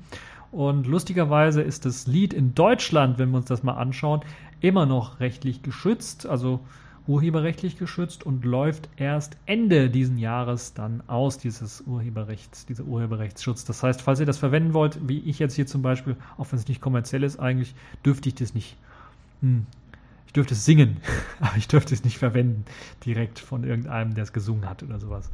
Und 0.51 0.87
lustigerweise 0.87 1.61
ist 1.61 1.85
das 1.85 2.07
Lied 2.07 2.33
in 2.33 2.55
Deutschland, 2.55 3.19
wenn 3.19 3.29
wir 3.29 3.37
uns 3.37 3.45
das 3.45 3.61
mal 3.61 3.73
anschauen, 3.73 4.21
immer 4.61 4.85
noch 4.85 5.19
rechtlich 5.19 5.63
geschützt, 5.63 6.25
also 6.25 6.59
urheberrechtlich 7.07 7.77
geschützt 7.77 8.23
und 8.23 8.45
läuft 8.45 8.87
erst 8.97 9.35
Ende 9.47 9.89
diesen 9.89 10.19
Jahres 10.19 10.75
dann 10.75 11.01
aus, 11.07 11.39
dieses 11.39 11.81
Urheberrechts, 11.81 12.67
dieser 12.67 12.83
Urheberrechtsschutz. 12.83 13.65
Das 13.65 13.81
heißt, 13.81 14.01
falls 14.01 14.19
ihr 14.19 14.27
das 14.27 14.37
verwenden 14.37 14.73
wollt, 14.73 14.99
wie 15.07 15.19
ich 15.19 15.39
jetzt 15.39 15.55
hier 15.55 15.65
zum 15.65 15.81
Beispiel, 15.81 16.15
auch 16.37 16.51
wenn 16.51 16.59
es 16.59 16.67
nicht 16.67 16.81
kommerziell 16.81 17.23
ist, 17.23 17.39
eigentlich 17.39 17.73
dürfte 18.05 18.29
ich 18.29 18.35
das 18.35 18.53
nicht. 18.53 18.77
Hm, 19.41 19.65
ich 20.27 20.33
dürfte 20.33 20.53
es 20.53 20.65
singen, 20.65 20.97
aber 21.39 21.57
ich 21.57 21.67
dürfte 21.67 21.95
es 21.95 22.03
nicht 22.03 22.19
verwenden, 22.19 22.65
direkt 23.03 23.39
von 23.39 23.63
irgendeinem, 23.63 24.13
der 24.13 24.23
es 24.23 24.31
gesungen 24.33 24.69
hat 24.69 24.83
oder 24.83 24.99
sowas. 24.99 25.31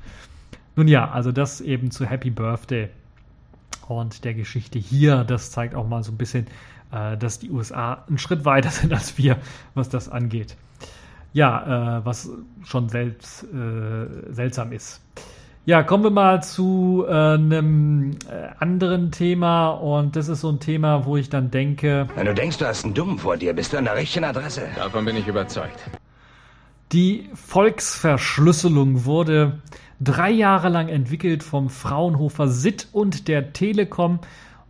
Nun 0.77 0.87
ja, 0.87 1.11
also 1.11 1.33
das 1.33 1.59
eben 1.59 1.91
zu 1.91 2.05
Happy 2.05 2.29
Birthday 2.29 2.89
und 3.87 4.23
der 4.23 4.33
Geschichte 4.33 4.79
hier. 4.79 5.23
Das 5.23 5.51
zeigt 5.51 5.75
auch 5.75 5.87
mal 5.87 6.03
so 6.03 6.11
ein 6.11 6.17
bisschen, 6.17 6.47
dass 6.91 7.39
die 7.39 7.51
USA 7.51 8.03
einen 8.07 8.17
Schritt 8.17 8.45
weiter 8.45 8.69
sind 8.71 8.93
als 8.93 9.17
wir, 9.17 9.37
was 9.73 9.89
das 9.89 10.09
angeht. 10.09 10.55
Ja, 11.33 11.97
äh, 11.99 12.05
was 12.05 12.29
schon 12.63 12.87
selbst 12.87 13.43
äh, 13.43 14.31
seltsam 14.31 14.71
ist. 14.71 15.01
Ja, 15.67 15.81
kommen 15.81 16.03
wir 16.03 16.11
mal 16.11 16.43
zu 16.43 17.05
äh, 17.07 17.11
einem 17.11 18.11
äh, 18.29 18.49
anderen 18.59 19.11
Thema 19.11 19.69
und 19.69 20.15
das 20.15 20.29
ist 20.29 20.41
so 20.41 20.49
ein 20.49 20.59
Thema, 20.59 21.05
wo 21.05 21.17
ich 21.17 21.29
dann 21.29 21.49
denke. 21.49 22.07
Wenn 22.13 22.27
du 22.27 22.35
denkst, 22.35 22.59
du 22.59 22.67
hast 22.67 22.85
einen 22.85 22.93
Dummen 22.93 23.17
vor 23.17 23.35
dir, 23.35 23.51
bist 23.53 23.73
du 23.73 23.77
an 23.77 23.85
der 23.85 23.95
richtigen 23.95 24.25
Adresse. 24.25 24.61
Davon 24.75 25.05
bin 25.05 25.17
ich 25.17 25.27
überzeugt. 25.27 25.79
Die 26.91 27.29
Volksverschlüsselung 27.33 29.05
wurde 29.05 29.59
drei 29.99 30.29
Jahre 30.29 30.69
lang 30.69 30.87
entwickelt 30.87 31.41
vom 31.41 31.69
Fraunhofer 31.69 32.47
SIT 32.47 32.89
und 32.91 33.27
der 33.27 33.51
Telekom. 33.51 34.19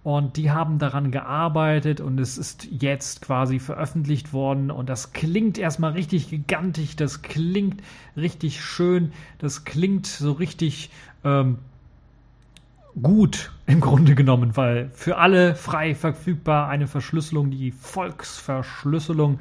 Und 0.05 0.37
die 0.37 0.51
haben 0.51 0.77
daran 0.77 1.09
gearbeitet 1.09 1.99
und 1.99 2.19
es 2.19 2.37
ist 2.37 2.67
jetzt 2.69 3.23
quasi 3.23 3.57
veröffentlicht 3.57 4.33
worden. 4.33 4.69
Und 4.69 4.87
das 4.87 5.13
klingt 5.13 5.57
erstmal 5.57 5.93
richtig 5.93 6.29
gigantisch, 6.29 6.95
das 6.95 7.23
klingt 7.23 7.81
richtig 8.15 8.63
schön, 8.63 9.13
das 9.39 9.65
klingt 9.65 10.05
so 10.05 10.33
richtig 10.33 10.91
ähm, 11.23 11.57
gut 13.01 13.51
im 13.65 13.81
Grunde 13.81 14.13
genommen, 14.13 14.55
weil 14.55 14.91
für 14.93 15.17
alle 15.17 15.55
frei 15.55 15.95
verfügbar 15.95 16.69
eine 16.69 16.85
Verschlüsselung, 16.85 17.49
die 17.49 17.71
Volksverschlüsselung. 17.71 19.39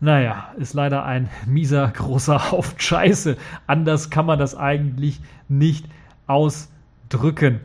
Naja, 0.00 0.52
ist 0.58 0.74
leider 0.74 1.06
ein 1.06 1.30
mieser 1.46 1.88
großer 1.88 2.50
Haufen 2.52 2.78
Scheiße. 2.78 3.38
Anders 3.66 4.10
kann 4.10 4.26
man 4.26 4.38
das 4.38 4.54
eigentlich 4.54 5.22
nicht 5.48 5.86
ausdrücken. 6.26 7.60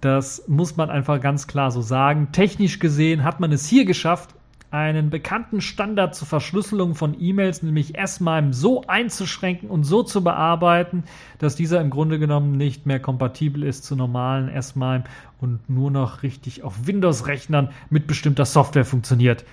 Das 0.00 0.44
muss 0.46 0.76
man 0.76 0.90
einfach 0.90 1.20
ganz 1.20 1.46
klar 1.46 1.70
so 1.70 1.80
sagen. 1.80 2.28
Technisch 2.32 2.78
gesehen 2.78 3.24
hat 3.24 3.40
man 3.40 3.52
es 3.52 3.66
hier 3.66 3.84
geschafft, 3.84 4.34
einen 4.70 5.10
bekannten 5.10 5.60
Standard 5.60 6.14
zur 6.14 6.26
Verschlüsselung 6.26 6.94
von 6.94 7.16
E-Mails, 7.18 7.62
nämlich 7.62 7.96
S-MIME, 7.96 8.52
so 8.52 8.82
einzuschränken 8.86 9.70
und 9.70 9.84
so 9.84 10.02
zu 10.02 10.22
bearbeiten, 10.22 11.04
dass 11.38 11.56
dieser 11.56 11.80
im 11.80 11.90
Grunde 11.90 12.18
genommen 12.18 12.56
nicht 12.56 12.84
mehr 12.84 13.00
kompatibel 13.00 13.62
ist 13.62 13.84
zu 13.84 13.96
normalen 13.96 14.48
S-MIME 14.48 15.04
und 15.40 15.70
nur 15.70 15.90
noch 15.90 16.22
richtig 16.22 16.62
auf 16.62 16.86
Windows-Rechnern 16.86 17.70
mit 17.90 18.06
bestimmter 18.06 18.44
Software 18.44 18.84
funktioniert. 18.84 19.44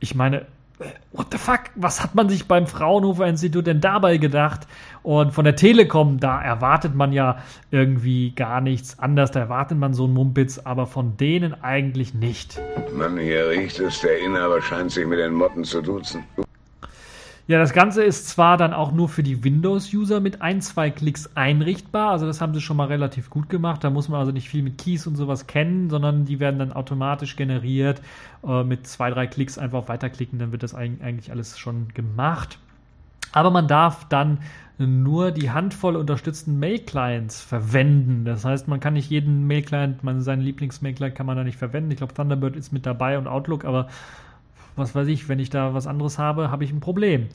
Ich 0.00 0.14
meine, 0.14 0.46
what 1.12 1.26
the 1.32 1.38
fuck, 1.38 1.70
was 1.74 2.02
hat 2.02 2.14
man 2.14 2.28
sich 2.28 2.46
beim 2.46 2.66
Fraunhofer 2.66 3.26
Institut 3.26 3.66
denn 3.66 3.80
dabei 3.80 4.16
gedacht? 4.16 4.66
Und 5.02 5.32
von 5.32 5.44
der 5.44 5.56
Telekom, 5.56 6.18
da 6.20 6.40
erwartet 6.40 6.94
man 6.94 7.12
ja 7.12 7.38
irgendwie 7.70 8.32
gar 8.32 8.60
nichts 8.60 8.98
anders, 8.98 9.30
da 9.30 9.40
erwartet 9.40 9.78
man 9.78 9.94
so 9.94 10.04
einen 10.04 10.14
Mumpitz, 10.14 10.58
aber 10.58 10.86
von 10.86 11.16
denen 11.16 11.54
eigentlich 11.62 12.14
nicht. 12.14 12.60
Mann, 12.94 13.18
hier 13.18 13.48
riecht 13.48 13.80
es, 13.80 14.00
der 14.00 14.18
Inhaber 14.20 14.60
scheint 14.62 14.92
sich 14.92 15.06
mit 15.06 15.18
den 15.18 15.34
Motten 15.34 15.64
zu 15.64 15.82
duzen. 15.82 16.24
Ja, 17.48 17.58
das 17.58 17.72
Ganze 17.72 18.04
ist 18.04 18.28
zwar 18.28 18.56
dann 18.56 18.72
auch 18.72 18.92
nur 18.92 19.08
für 19.08 19.24
die 19.24 19.42
Windows-User 19.42 20.20
mit 20.20 20.42
ein, 20.42 20.60
zwei 20.60 20.90
Klicks 20.90 21.30
einrichtbar, 21.34 22.12
also 22.12 22.24
das 22.24 22.40
haben 22.40 22.54
sie 22.54 22.60
schon 22.60 22.76
mal 22.76 22.86
relativ 22.86 23.30
gut 23.30 23.48
gemacht. 23.48 23.82
Da 23.82 23.90
muss 23.90 24.08
man 24.08 24.20
also 24.20 24.30
nicht 24.30 24.48
viel 24.48 24.62
mit 24.62 24.78
Keys 24.78 25.08
und 25.08 25.16
sowas 25.16 25.48
kennen, 25.48 25.90
sondern 25.90 26.24
die 26.24 26.38
werden 26.38 26.60
dann 26.60 26.72
automatisch 26.72 27.34
generiert. 27.34 28.00
Äh, 28.46 28.62
mit 28.62 28.86
zwei, 28.86 29.10
drei 29.10 29.26
Klicks 29.26 29.58
einfach 29.58 29.88
weiterklicken, 29.88 30.38
dann 30.38 30.52
wird 30.52 30.62
das 30.62 30.74
eigentlich 30.74 31.30
alles 31.32 31.58
schon 31.58 31.88
gemacht. 31.94 32.58
Aber 33.32 33.50
man 33.50 33.66
darf 33.66 34.06
dann 34.08 34.38
nur 34.78 35.30
die 35.30 35.50
Handvoll 35.50 35.96
unterstützten 35.96 36.58
Mail-Clients 36.58 37.40
verwenden. 37.40 38.24
Das 38.24 38.44
heißt, 38.44 38.68
man 38.68 38.80
kann 38.80 38.94
nicht 38.94 39.10
jeden 39.10 39.46
Mail-Client, 39.46 40.00
seinen 40.18 40.42
Lieblings-Mail-Client 40.42 41.14
kann 41.14 41.26
man 41.26 41.36
da 41.36 41.44
nicht 41.44 41.58
verwenden. 41.58 41.90
Ich 41.90 41.98
glaube, 41.98 42.14
Thunderbird 42.14 42.56
ist 42.56 42.72
mit 42.72 42.86
dabei 42.86 43.18
und 43.18 43.26
Outlook, 43.26 43.64
aber 43.64 43.88
was 44.76 44.94
weiß 44.94 45.08
ich, 45.08 45.28
wenn 45.28 45.38
ich 45.38 45.50
da 45.50 45.74
was 45.74 45.86
anderes 45.86 46.18
habe, 46.18 46.50
habe 46.50 46.64
ich 46.64 46.72
ein 46.72 46.80
Problem. 46.80 47.28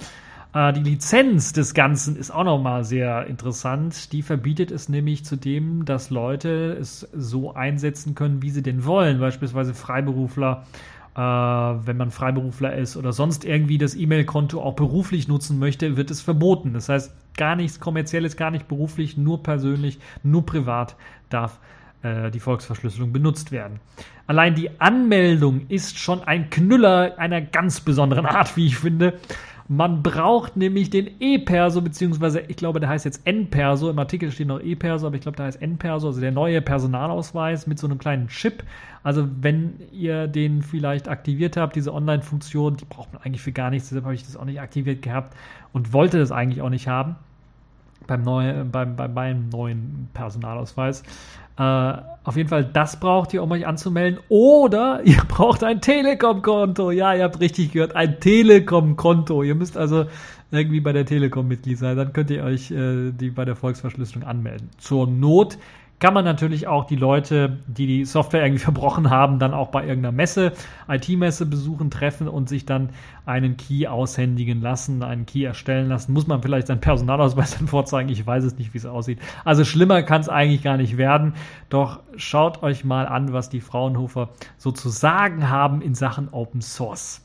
Äh, 0.53 0.73
die 0.73 0.81
Lizenz 0.81 1.53
des 1.53 1.73
Ganzen 1.73 2.15
ist 2.15 2.31
auch 2.31 2.43
nochmal 2.43 2.83
sehr 2.83 3.27
interessant. 3.27 4.11
Die 4.13 4.21
verbietet 4.21 4.71
es 4.71 4.89
nämlich 4.89 5.25
zudem, 5.25 5.85
dass 5.85 6.09
Leute 6.09 6.77
es 6.79 7.07
so 7.13 7.53
einsetzen 7.53 8.15
können, 8.15 8.41
wie 8.41 8.49
sie 8.49 8.63
denn 8.63 8.85
wollen. 8.85 9.19
Beispielsweise 9.19 9.73
Freiberufler, 9.73 10.65
äh, 11.15 11.19
wenn 11.19 11.97
man 11.97 12.11
Freiberufler 12.11 12.75
ist 12.75 12.97
oder 12.97 13.13
sonst 13.13 13.45
irgendwie 13.45 13.77
das 13.77 13.95
E-Mail-Konto 13.95 14.61
auch 14.61 14.75
beruflich 14.75 15.27
nutzen 15.27 15.59
möchte, 15.59 15.97
wird 15.97 16.11
es 16.11 16.21
verboten. 16.21 16.73
Das 16.73 16.89
heißt, 16.89 17.13
gar 17.37 17.55
nichts 17.55 17.79
kommerzielles, 17.79 18.37
gar 18.37 18.51
nicht 18.51 18.67
beruflich, 18.67 19.17
nur 19.17 19.43
persönlich, 19.43 19.99
nur 20.23 20.45
privat 20.45 20.95
darf 21.29 21.59
äh, 22.03 22.31
die 22.31 22.39
Volksverschlüsselung 22.39 23.11
benutzt 23.11 23.51
werden. 23.51 23.79
Allein 24.27 24.55
die 24.55 24.69
Anmeldung 24.79 25.67
ist 25.69 25.97
schon 25.97 26.23
ein 26.23 26.49
Knüller 26.49 27.17
einer 27.17 27.41
ganz 27.41 27.79
besonderen 27.79 28.25
Art, 28.25 28.57
wie 28.57 28.67
ich 28.67 28.77
finde. 28.77 29.13
Man 29.69 30.01
braucht 30.01 30.55
nämlich 30.55 30.89
den 30.89 31.09
E-Perso, 31.19 31.81
beziehungsweise 31.81 32.39
ich 32.39 32.55
glaube, 32.55 32.79
der 32.79 32.87
heißt 32.87 33.03
jetzt 33.03 33.27
N-Perso. 33.27 33.89
Im 33.89 33.99
Artikel 33.99 34.31
steht 34.31 34.47
noch 34.47 34.61
E-Perso, 34.61 35.07
aber 35.07 35.17
ich 35.17 35.21
glaube, 35.21 35.35
der 35.35 35.47
heißt 35.47 35.61
N-Perso, 35.61 36.07
also 36.07 36.21
der 36.21 36.31
neue 36.31 36.61
Personalausweis 36.61 37.67
mit 37.67 37.77
so 37.77 37.87
einem 37.87 37.97
kleinen 37.97 38.27
Chip. 38.29 38.63
Also, 39.03 39.27
wenn 39.41 39.73
ihr 39.91 40.27
den 40.27 40.61
vielleicht 40.61 41.09
aktiviert 41.09 41.57
habt, 41.57 41.75
diese 41.75 41.93
Online-Funktion, 41.93 42.77
die 42.77 42.85
braucht 42.85 43.11
man 43.11 43.21
eigentlich 43.23 43.41
für 43.41 43.51
gar 43.51 43.69
nichts, 43.69 43.89
deshalb 43.89 44.05
habe 44.05 44.15
ich 44.15 44.23
das 44.23 44.37
auch 44.37 44.45
nicht 44.45 44.61
aktiviert 44.61 45.01
gehabt 45.01 45.35
und 45.73 45.91
wollte 45.91 46.17
das 46.17 46.31
eigentlich 46.31 46.61
auch 46.61 46.69
nicht 46.69 46.87
haben 46.87 47.15
beim, 48.07 48.21
neu, 48.23 48.63
beim, 48.63 48.95
bei 48.95 49.07
meinem 49.07 49.49
neuen 49.49 50.09
Personalausweis. 50.13 51.03
Äh, 51.57 51.93
auf 52.23 52.35
jeden 52.35 52.49
Fall, 52.49 52.65
das 52.65 52.99
braucht 52.99 53.33
ihr, 53.33 53.41
um 53.41 53.51
euch 53.51 53.65
anzumelden. 53.65 54.19
Oder 54.29 55.01
ihr 55.05 55.21
braucht 55.27 55.63
ein 55.63 55.81
Telekom-Konto. 55.81 56.91
Ja, 56.91 57.13
ihr 57.13 57.23
habt 57.23 57.39
richtig 57.39 57.71
gehört, 57.71 57.95
ein 57.95 58.19
Telekom-Konto. 58.19 59.43
Ihr 59.43 59.55
müsst 59.55 59.77
also 59.77 60.05
irgendwie 60.51 60.79
bei 60.79 60.93
der 60.93 61.05
Telekom 61.05 61.47
Mitglied 61.47 61.77
sein. 61.77 61.97
Dann 61.97 62.13
könnt 62.13 62.29
ihr 62.29 62.43
euch 62.43 62.71
äh, 62.71 63.11
die 63.11 63.29
bei 63.29 63.45
der 63.45 63.55
Volksverschlüsselung 63.55 64.27
anmelden. 64.27 64.69
Zur 64.77 65.07
Not 65.07 65.57
kann 65.99 66.13
man 66.13 66.23
natürlich 66.23 66.67
auch 66.67 66.85
die 66.85 66.95
Leute, 66.95 67.57
die 67.67 67.87
die 67.87 68.05
Software 68.05 68.43
irgendwie 68.43 68.63
verbrochen 68.63 69.09
haben, 69.09 69.39
dann 69.39 69.53
auch 69.53 69.69
bei 69.69 69.81
irgendeiner 69.81 70.11
Messe, 70.11 70.53
IT-Messe 70.87 71.45
besuchen, 71.45 71.89
treffen 71.89 72.27
und 72.27 72.49
sich 72.49 72.65
dann 72.65 72.89
einen 73.25 73.57
Key 73.57 73.87
aushändigen 73.87 74.61
lassen, 74.61 75.01
einen 75.03 75.25
Key 75.25 75.43
erstellen 75.43 75.89
lassen. 75.89 76.13
Muss 76.13 76.27
man 76.27 76.41
vielleicht 76.41 76.67
seinen 76.67 76.81
Personalausweis 76.81 77.51
dann 77.57 77.67
vorzeigen? 77.67 78.09
Ich 78.09 78.25
weiß 78.25 78.43
es 78.43 78.57
nicht, 78.57 78.73
wie 78.73 78.77
es 78.77 78.85
aussieht. 78.85 79.19
Also 79.43 79.65
schlimmer 79.65 80.03
kann 80.03 80.21
es 80.21 80.29
eigentlich 80.29 80.63
gar 80.63 80.77
nicht 80.77 80.97
werden. 80.97 81.33
Doch 81.69 81.99
schaut 82.15 82.61
euch 82.63 82.85
mal 82.85 83.07
an, 83.07 83.33
was 83.33 83.49
die 83.49 83.61
Fraunhofer 83.61 84.29
so 84.57 84.71
zu 84.71 84.89
sagen 84.89 85.49
haben 85.49 85.81
in 85.81 85.95
Sachen 85.95 86.29
Open 86.29 86.61
Source. 86.61 87.23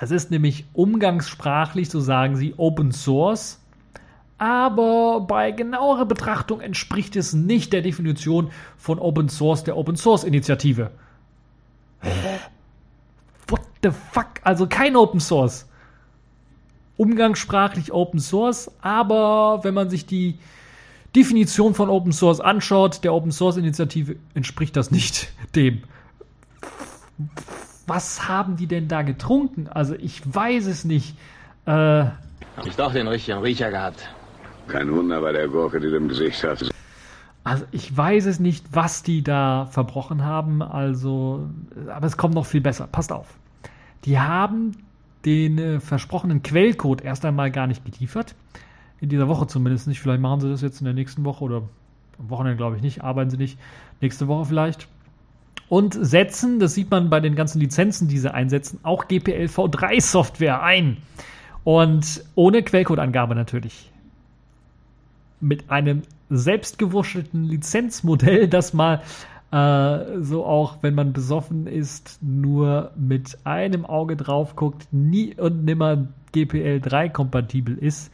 Es 0.00 0.10
ist 0.10 0.30
nämlich 0.30 0.66
umgangssprachlich, 0.72 1.88
so 1.88 2.00
sagen 2.00 2.36
sie, 2.36 2.54
Open 2.58 2.92
Source 2.92 3.60
aber 4.38 5.20
bei 5.20 5.50
genauerer 5.50 6.04
Betrachtung 6.04 6.60
entspricht 6.60 7.16
es 7.16 7.32
nicht 7.32 7.72
der 7.72 7.82
Definition 7.82 8.50
von 8.76 8.98
Open 8.98 9.28
Source 9.28 9.64
der 9.64 9.76
Open 9.76 9.96
Source 9.96 10.24
Initiative. 10.24 10.90
What 13.48 13.62
the 13.82 13.90
fuck? 13.90 14.26
Also 14.42 14.66
kein 14.66 14.96
Open 14.96 15.20
Source. 15.20 15.66
Umgangssprachlich 16.96 17.92
Open 17.92 18.20
Source, 18.20 18.70
aber 18.80 19.60
wenn 19.62 19.74
man 19.74 19.90
sich 19.90 20.06
die 20.06 20.38
Definition 21.14 21.74
von 21.74 21.88
Open 21.88 22.12
Source 22.12 22.40
anschaut, 22.40 23.04
der 23.04 23.14
Open 23.14 23.32
Source 23.32 23.56
Initiative 23.56 24.16
entspricht 24.34 24.76
das 24.76 24.90
nicht 24.90 25.32
dem. 25.54 25.82
Was 27.86 28.28
haben 28.28 28.56
die 28.56 28.66
denn 28.66 28.88
da 28.88 29.02
getrunken? 29.02 29.68
Also 29.68 29.94
ich 29.94 30.20
weiß 30.26 30.66
es 30.66 30.84
nicht. 30.84 31.16
Äh, 31.66 31.70
Hab 31.70 32.66
ich 32.66 32.76
doch 32.76 32.92
den 32.92 33.08
richtigen 33.08 33.38
Riecher 33.38 33.70
gehabt. 33.70 34.08
Kein 34.68 34.92
Wunder 34.92 35.20
bei 35.20 35.32
der 35.32 35.48
Gurke, 35.48 35.80
die 35.80 35.88
du 35.88 35.96
im 35.96 36.08
Gesicht 36.08 36.42
hast. 36.44 36.70
Also 37.44 37.64
ich 37.70 37.96
weiß 37.96 38.26
es 38.26 38.40
nicht, 38.40 38.66
was 38.72 39.04
die 39.04 39.22
da 39.22 39.66
verbrochen 39.70 40.24
haben, 40.24 40.62
also, 40.62 41.48
aber 41.88 42.06
es 42.06 42.16
kommt 42.16 42.34
noch 42.34 42.46
viel 42.46 42.60
besser. 42.60 42.88
Passt 42.90 43.12
auf. 43.12 43.38
Die 44.04 44.18
haben 44.18 44.72
den 45.24 45.58
äh, 45.58 45.80
versprochenen 45.80 46.42
Quellcode 46.42 47.02
erst 47.02 47.24
einmal 47.24 47.50
gar 47.50 47.66
nicht 47.66 47.84
geliefert. 47.84 48.34
In 49.00 49.08
dieser 49.08 49.28
Woche 49.28 49.46
zumindest 49.46 49.86
nicht. 49.86 50.00
Vielleicht 50.00 50.22
machen 50.22 50.40
sie 50.40 50.48
das 50.48 50.62
jetzt 50.62 50.80
in 50.80 50.86
der 50.86 50.94
nächsten 50.94 51.24
Woche 51.24 51.44
oder 51.44 51.62
am 52.18 52.30
Wochenende 52.30 52.56
glaube 52.56 52.76
ich 52.76 52.82
nicht, 52.82 53.04
arbeiten 53.04 53.30
sie 53.30 53.36
nicht. 53.36 53.58
Nächste 54.00 54.26
Woche 54.26 54.46
vielleicht. 54.46 54.88
Und 55.68 55.94
setzen, 55.94 56.60
das 56.60 56.74
sieht 56.74 56.90
man 56.90 57.10
bei 57.10 57.20
den 57.20 57.34
ganzen 57.34 57.60
Lizenzen, 57.60 58.08
die 58.08 58.18
sie 58.18 58.32
einsetzen, 58.32 58.78
auch 58.84 59.06
GPL-V3-Software 59.06 60.62
ein. 60.62 60.98
Und 61.64 62.24
ohne 62.36 62.62
Quellcode-Angabe 62.62 63.34
natürlich. 63.34 63.90
Mit 65.40 65.70
einem 65.70 66.02
selbstgewurschtelten 66.30 67.44
Lizenzmodell, 67.44 68.48
das 68.48 68.72
mal 68.72 69.02
äh, 69.52 70.20
so 70.20 70.44
auch, 70.44 70.78
wenn 70.82 70.94
man 70.94 71.12
besoffen 71.12 71.66
ist, 71.66 72.18
nur 72.22 72.90
mit 72.96 73.38
einem 73.44 73.86
Auge 73.86 74.16
drauf 74.16 74.56
guckt, 74.56 74.88
nie 74.92 75.34
und 75.34 75.64
nimmer 75.64 76.08
GPL 76.32 76.80
3 76.80 77.08
kompatibel 77.08 77.76
ist. 77.78 78.12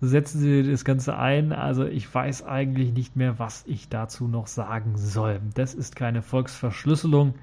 Setzen 0.00 0.40
Sie 0.40 0.70
das 0.70 0.84
Ganze 0.84 1.16
ein. 1.16 1.52
Also 1.52 1.86
ich 1.86 2.12
weiß 2.12 2.44
eigentlich 2.44 2.92
nicht 2.92 3.16
mehr, 3.16 3.38
was 3.38 3.64
ich 3.66 3.88
dazu 3.88 4.28
noch 4.28 4.48
sagen 4.48 4.96
soll. 4.96 5.40
Das 5.54 5.74
ist 5.74 5.96
keine 5.96 6.20
Volksverschlüsselung, 6.20 7.34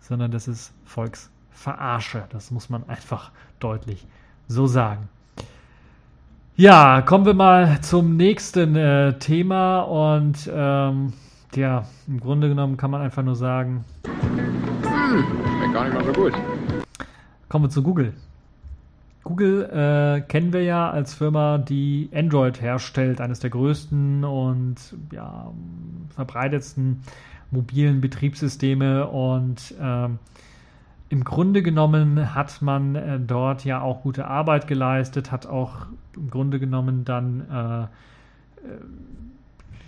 sondern 0.00 0.30
das 0.32 0.48
ist 0.48 0.72
Volksverarsche. 0.84 2.24
Das 2.30 2.50
muss 2.50 2.70
man 2.70 2.88
einfach 2.88 3.30
deutlich 3.60 4.06
so 4.48 4.66
sagen. 4.66 5.08
Ja, 6.60 7.00
kommen 7.00 7.24
wir 7.24 7.32
mal 7.32 7.80
zum 7.80 8.18
nächsten 8.18 8.76
äh, 8.76 9.18
Thema 9.18 9.80
und 9.80 10.46
ähm, 10.54 11.14
ja, 11.54 11.86
im 12.06 12.20
Grunde 12.20 12.50
genommen 12.50 12.76
kann 12.76 12.90
man 12.90 13.00
einfach 13.00 13.22
nur 13.22 13.34
sagen. 13.34 13.86
Hm, 14.04 15.72
gar 15.72 15.84
nicht 15.84 15.94
mal 15.94 16.04
so 16.04 16.12
gut. 16.12 16.34
Kommen 17.48 17.64
wir 17.64 17.70
zu 17.70 17.82
Google. 17.82 18.12
Google 19.24 19.70
äh, 19.72 20.20
kennen 20.28 20.52
wir 20.52 20.62
ja 20.62 20.90
als 20.90 21.14
Firma, 21.14 21.56
die 21.56 22.10
Android 22.12 22.60
herstellt, 22.60 23.22
eines 23.22 23.40
der 23.40 23.48
größten 23.48 24.22
und 24.24 24.76
ja, 25.12 25.50
verbreitetsten 26.14 27.00
mobilen 27.50 28.02
Betriebssysteme 28.02 29.06
und 29.06 29.74
ähm, 29.80 30.18
im 31.10 31.24
Grunde 31.24 31.62
genommen 31.62 32.34
hat 32.34 32.62
man 32.62 32.94
äh, 32.94 33.18
dort 33.20 33.64
ja 33.64 33.82
auch 33.82 34.02
gute 34.02 34.28
Arbeit 34.28 34.68
geleistet, 34.68 35.32
hat 35.32 35.46
auch 35.46 35.86
im 36.16 36.30
Grunde 36.30 36.60
genommen 36.60 37.04
dann 37.04 37.40
äh, 37.50 37.82
äh, 38.66 38.80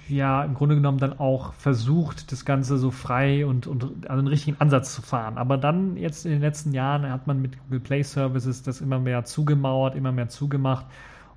ja 0.09 0.43
im 0.43 0.55
Grunde 0.55 0.75
genommen 0.75 0.99
dann 0.99 1.19
auch 1.21 1.53
versucht, 1.55 2.33
das 2.33 2.45
Ganze 2.45 2.77
so 2.77 2.91
frei 2.91 3.47
und, 3.47 3.69
und 3.69 3.85
also 3.85 4.19
einen 4.19 4.27
richtigen 4.27 4.61
Ansatz 4.61 4.95
zu 4.97 5.01
fahren. 5.01 5.39
Aber 5.39 5.57
dann 5.59 5.97
jetzt 5.97 6.27
in 6.27 6.33
den 6.33 6.41
letzten 6.41 6.73
Jahren 6.73 7.09
hat 7.09 7.29
man 7.29 7.41
mit 7.41 7.57
Google 7.65 7.81
Play 7.81 8.03
Services 8.03 8.65
das 8.65 8.81
immer 8.81 8.99
mehr 8.99 9.25
zugemauert, 9.25 9.95
immer 9.95 10.11
mehr 10.11 10.29
zugemacht. 10.29 10.87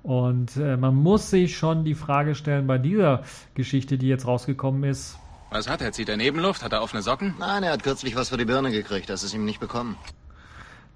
Und 0.02 0.56
äh, 0.56 0.76
man 0.76 0.96
muss 0.96 1.30
sich 1.30 1.56
schon 1.56 1.84
die 1.84 1.94
Frage 1.94 2.34
stellen 2.34 2.66
bei 2.66 2.78
dieser 2.78 3.22
Geschichte, 3.54 3.98
die 3.98 4.08
jetzt 4.08 4.26
rausgekommen 4.26 4.82
ist, 4.82 5.18
was 5.50 5.68
hat 5.68 5.80
er? 5.80 5.92
Zieht 5.92 6.08
er 6.08 6.16
Nebenluft? 6.16 6.62
Hat 6.62 6.72
er 6.72 6.82
offene 6.82 7.02
Socken? 7.02 7.34
Nein, 7.38 7.62
er 7.62 7.72
hat 7.72 7.82
kürzlich 7.82 8.16
was 8.16 8.28
für 8.30 8.36
die 8.36 8.44
Birne 8.44 8.70
gekriegt. 8.70 9.08
Das 9.10 9.22
ist 9.22 9.34
ihm 9.34 9.44
nicht 9.44 9.60
bekommen. 9.60 9.96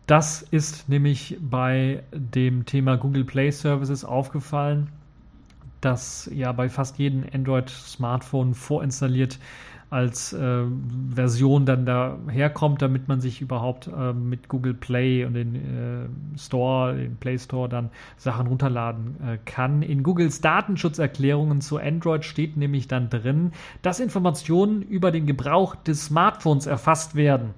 Das 0.06 0.42
ist 0.42 0.88
nämlich 0.88 1.36
bei 1.40 2.02
dem 2.12 2.66
Thema 2.66 2.96
Google 2.96 3.24
Play 3.24 3.52
Services 3.52 4.04
aufgefallen, 4.04 4.90
dass 5.80 6.28
ja 6.32 6.50
bei 6.52 6.68
fast 6.68 6.98
jedem 6.98 7.24
Android-Smartphone 7.32 8.54
vorinstalliert 8.54 9.38
als 9.90 10.32
äh, 10.32 10.64
Version 11.12 11.66
dann 11.66 11.84
daherkommt, 11.84 12.80
damit 12.80 13.08
man 13.08 13.20
sich 13.20 13.40
überhaupt 13.40 13.88
äh, 13.88 14.12
mit 14.12 14.48
Google 14.48 14.74
Play 14.74 15.24
und 15.24 15.34
den 15.34 15.54
äh, 15.56 16.38
Store, 16.38 16.94
den 16.94 17.16
Play 17.16 17.38
Store 17.38 17.68
dann 17.68 17.90
Sachen 18.16 18.46
runterladen 18.46 19.16
äh, 19.26 19.38
kann. 19.44 19.82
In 19.82 20.04
Googles 20.04 20.40
Datenschutzerklärungen 20.40 21.60
zu 21.60 21.78
Android 21.78 22.24
steht 22.24 22.56
nämlich 22.56 22.86
dann 22.86 23.10
drin, 23.10 23.50
dass 23.82 23.98
Informationen 23.98 24.82
über 24.82 25.10
den 25.10 25.26
Gebrauch 25.26 25.74
des 25.74 26.06
Smartphones 26.06 26.66
erfasst 26.66 27.16
werden. 27.16 27.50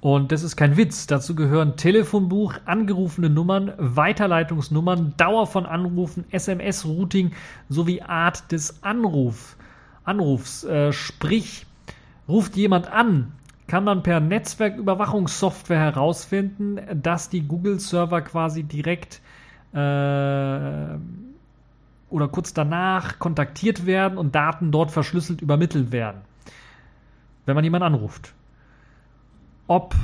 Und 0.00 0.32
das 0.32 0.42
ist 0.42 0.56
kein 0.56 0.76
Witz. 0.76 1.06
Dazu 1.06 1.36
gehören 1.36 1.76
Telefonbuch, 1.76 2.54
angerufene 2.64 3.30
Nummern, 3.30 3.72
Weiterleitungsnummern, 3.76 5.14
Dauer 5.16 5.46
von 5.46 5.64
Anrufen, 5.64 6.24
SMS-Routing 6.32 7.30
sowie 7.68 8.02
Art 8.02 8.50
des 8.50 8.82
Anrufs. 8.82 9.56
Anrufs. 10.04 10.64
Äh, 10.64 10.92
sprich, 10.92 11.66
ruft 12.28 12.56
jemand 12.56 12.90
an, 12.90 13.32
kann 13.66 13.84
man 13.84 14.02
per 14.02 14.20
Netzwerküberwachungssoftware 14.20 15.78
herausfinden, 15.78 16.80
dass 16.94 17.30
die 17.30 17.42
Google-Server 17.42 18.20
quasi 18.22 18.64
direkt 18.64 19.20
äh, 19.72 20.98
oder 22.10 22.28
kurz 22.28 22.52
danach 22.52 23.18
kontaktiert 23.18 23.86
werden 23.86 24.18
und 24.18 24.34
Daten 24.34 24.70
dort 24.70 24.90
verschlüsselt 24.90 25.40
übermittelt 25.40 25.92
werden, 25.92 26.20
wenn 27.46 27.54
man 27.54 27.64
jemanden 27.64 27.86
anruft. 27.86 28.34
Ob 29.66 29.94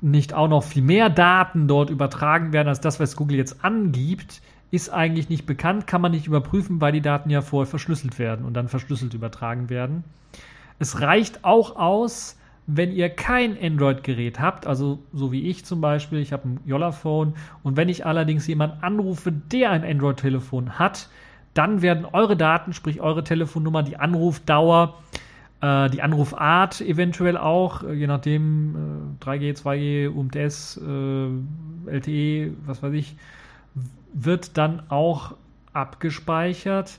nicht 0.00 0.34
auch 0.34 0.48
noch 0.48 0.62
viel 0.62 0.82
mehr 0.82 1.10
Daten 1.10 1.66
dort 1.66 1.90
übertragen 1.90 2.52
werden 2.52 2.68
als 2.68 2.80
das, 2.80 3.00
was 3.00 3.16
Google 3.16 3.38
jetzt 3.38 3.64
angibt, 3.64 4.42
ist 4.70 4.90
eigentlich 4.90 5.28
nicht 5.28 5.46
bekannt, 5.46 5.86
kann 5.86 6.00
man 6.00 6.12
nicht 6.12 6.26
überprüfen, 6.26 6.80
weil 6.80 6.92
die 6.92 7.00
Daten 7.00 7.30
ja 7.30 7.40
vorher 7.40 7.66
verschlüsselt 7.66 8.18
werden 8.18 8.44
und 8.44 8.54
dann 8.54 8.68
verschlüsselt 8.68 9.14
übertragen 9.14 9.70
werden. 9.70 10.04
Es 10.78 11.00
reicht 11.00 11.44
auch 11.44 11.76
aus, 11.76 12.36
wenn 12.66 12.92
ihr 12.92 13.08
kein 13.08 13.56
Android-Gerät 13.60 14.38
habt, 14.40 14.66
also 14.66 14.98
so 15.14 15.32
wie 15.32 15.48
ich 15.48 15.64
zum 15.64 15.80
Beispiel, 15.80 16.18
ich 16.18 16.34
habe 16.34 16.48
ein 16.48 16.60
Yolla-Phone 16.66 17.34
und 17.62 17.76
wenn 17.78 17.88
ich 17.88 18.04
allerdings 18.04 18.46
jemanden 18.46 18.82
anrufe, 18.82 19.32
der 19.32 19.70
ein 19.70 19.84
Android-Telefon 19.84 20.78
hat, 20.78 21.08
dann 21.54 21.80
werden 21.80 22.04
eure 22.04 22.36
Daten, 22.36 22.74
sprich 22.74 23.00
eure 23.00 23.24
Telefonnummer, 23.24 23.82
die 23.82 23.96
Anrufdauer, 23.96 24.98
äh, 25.62 25.88
die 25.88 26.02
Anrufart 26.02 26.82
eventuell 26.82 27.38
auch, 27.38 27.84
äh, 27.84 27.94
je 27.94 28.06
nachdem 28.06 29.16
äh, 29.18 29.24
3G, 29.24 29.56
2G, 29.56 30.08
UMTS, 30.10 30.76
äh, 30.86 31.90
LTE, 31.90 32.52
was 32.66 32.82
weiß 32.82 32.92
ich, 32.92 33.16
wird 34.12 34.56
dann 34.56 34.82
auch 34.88 35.34
abgespeichert, 35.72 36.98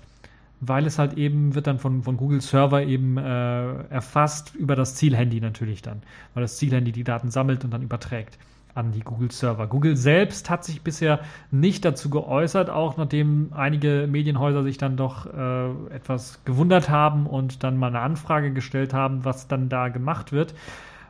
weil 0.61 0.85
es 0.85 0.99
halt 0.99 1.13
eben 1.13 1.55
wird 1.55 1.67
dann 1.67 1.79
von, 1.79 2.03
von 2.03 2.17
Google 2.17 2.41
Server 2.41 2.83
eben 2.83 3.17
äh, 3.17 3.83
erfasst 3.89 4.55
über 4.55 4.75
das 4.75 4.95
Zielhandy 4.95 5.39
natürlich 5.41 5.81
dann, 5.81 6.01
weil 6.33 6.41
das 6.41 6.57
Zielhandy 6.57 6.91
die 6.91 7.03
Daten 7.03 7.31
sammelt 7.31 7.63
und 7.63 7.71
dann 7.71 7.81
überträgt 7.81 8.37
an 8.75 8.91
die 8.91 9.01
Google 9.01 9.31
Server. 9.31 9.67
Google 9.67 9.97
selbst 9.97 10.49
hat 10.49 10.63
sich 10.63 10.81
bisher 10.81 11.19
nicht 11.51 11.83
dazu 11.85 12.09
geäußert, 12.09 12.69
auch 12.69 12.97
nachdem 12.97 13.51
einige 13.53 14.07
Medienhäuser 14.09 14.63
sich 14.63 14.77
dann 14.77 14.95
doch 14.95 15.25
äh, 15.25 15.69
etwas 15.93 16.43
gewundert 16.45 16.89
haben 16.89 17.25
und 17.25 17.63
dann 17.63 17.77
mal 17.77 17.87
eine 17.87 17.99
Anfrage 17.99 18.53
gestellt 18.53 18.93
haben, 18.93 19.25
was 19.25 19.47
dann 19.47 19.69
da 19.69 19.89
gemacht 19.89 20.31
wird. 20.31 20.53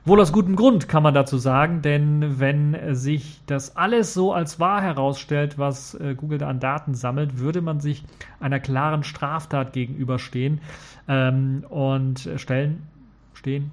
Wohl 0.09 0.21
aus 0.21 0.31
gutem 0.31 0.55
Grund 0.55 0.89
kann 0.89 1.03
man 1.03 1.13
dazu 1.13 1.37
sagen, 1.37 1.83
denn 1.83 2.39
wenn 2.39 2.95
sich 2.95 3.41
das 3.45 3.75
alles 3.75 4.15
so 4.15 4.33
als 4.33 4.59
wahr 4.59 4.81
herausstellt, 4.81 5.59
was 5.59 5.93
äh, 5.93 6.15
Google 6.15 6.39
da 6.39 6.47
an 6.47 6.59
Daten 6.59 6.95
sammelt, 6.95 7.37
würde 7.37 7.61
man 7.61 7.79
sich 7.79 8.03
einer 8.39 8.59
klaren 8.59 9.03
Straftat 9.03 9.71
gegenüberstehen 9.71 10.61
ähm, 11.07 11.63
und 11.69 12.27
stellen, 12.37 12.87
stehen. 13.35 13.71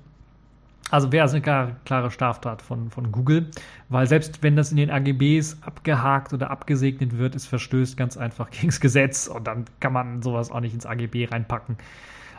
Also 0.90 1.10
wäre 1.10 1.24
es 1.24 1.32
eine 1.32 1.40
klare, 1.40 1.76
klare 1.86 2.10
Straftat 2.10 2.60
von, 2.60 2.90
von 2.90 3.12
Google, 3.12 3.48
weil 3.88 4.06
selbst 4.06 4.42
wenn 4.42 4.56
das 4.56 4.70
in 4.70 4.76
den 4.76 4.90
AGBs 4.90 5.62
abgehakt 5.62 6.34
oder 6.34 6.50
abgesegnet 6.50 7.16
wird, 7.16 7.34
es 7.34 7.46
verstößt 7.46 7.96
ganz 7.96 8.18
einfach 8.18 8.50
gegen 8.50 8.66
das 8.66 8.80
Gesetz 8.80 9.26
und 9.26 9.46
dann 9.46 9.64
kann 9.80 9.94
man 9.94 10.20
sowas 10.20 10.50
auch 10.50 10.60
nicht 10.60 10.74
ins 10.74 10.84
AGB 10.84 11.28
reinpacken. 11.30 11.78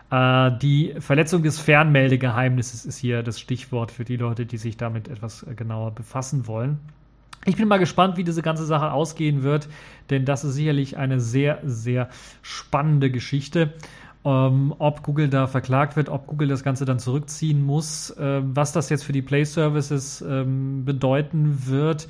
Äh, 0.09 0.51
die 0.59 0.95
Verletzung 0.99 1.43
des 1.43 1.59
Fernmeldegeheimnisses 1.59 2.85
ist 2.85 2.97
hier 2.97 3.23
das 3.23 3.39
Stichwort 3.39 3.91
für 3.91 4.05
die 4.05 4.17
Leute, 4.17 4.45
die 4.45 4.57
sich 4.57 4.77
damit 4.77 5.07
etwas 5.07 5.43
äh, 5.43 5.53
genauer 5.53 5.91
befassen 5.91 6.47
wollen. 6.47 6.79
Ich 7.45 7.55
bin 7.55 7.67
mal 7.67 7.77
gespannt, 7.77 8.17
wie 8.17 8.23
diese 8.23 8.41
ganze 8.41 8.65
Sache 8.65 8.91
ausgehen 8.91 9.43
wird, 9.43 9.69
denn 10.09 10.25
das 10.25 10.43
ist 10.43 10.55
sicherlich 10.55 10.97
eine 10.97 11.19
sehr, 11.19 11.59
sehr 11.63 12.09
spannende 12.41 13.09
Geschichte. 13.09 13.73
Ähm, 14.25 14.73
ob 14.79 15.03
Google 15.03 15.29
da 15.29 15.47
verklagt 15.47 15.95
wird, 15.95 16.09
ob 16.09 16.27
Google 16.27 16.49
das 16.49 16.63
Ganze 16.63 16.83
dann 16.83 16.99
zurückziehen 16.99 17.63
muss, 17.63 18.09
äh, 18.11 18.41
was 18.43 18.73
das 18.73 18.89
jetzt 18.89 19.03
für 19.03 19.13
die 19.13 19.21
Play 19.21 19.45
Services 19.45 20.21
ähm, 20.21 20.83
bedeuten 20.83 21.67
wird 21.67 22.07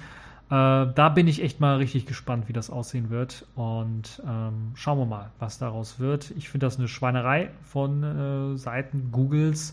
da 0.49 1.09
bin 1.09 1.27
ich 1.27 1.43
echt 1.43 1.59
mal 1.59 1.75
richtig 1.77 2.05
gespannt, 2.05 2.47
wie 2.47 2.53
das 2.53 2.69
aussehen 2.69 3.09
wird. 3.09 3.45
Und 3.55 4.21
ähm, 4.25 4.71
schauen 4.75 4.97
wir 4.99 5.05
mal, 5.05 5.31
was 5.39 5.57
daraus 5.57 5.99
wird. 5.99 6.31
Ich 6.37 6.49
finde 6.49 6.67
das 6.67 6.77
eine 6.77 6.87
Schweinerei 6.87 7.49
von 7.63 8.03
äh, 8.03 8.57
Seiten 8.57 9.09
Googles, 9.11 9.71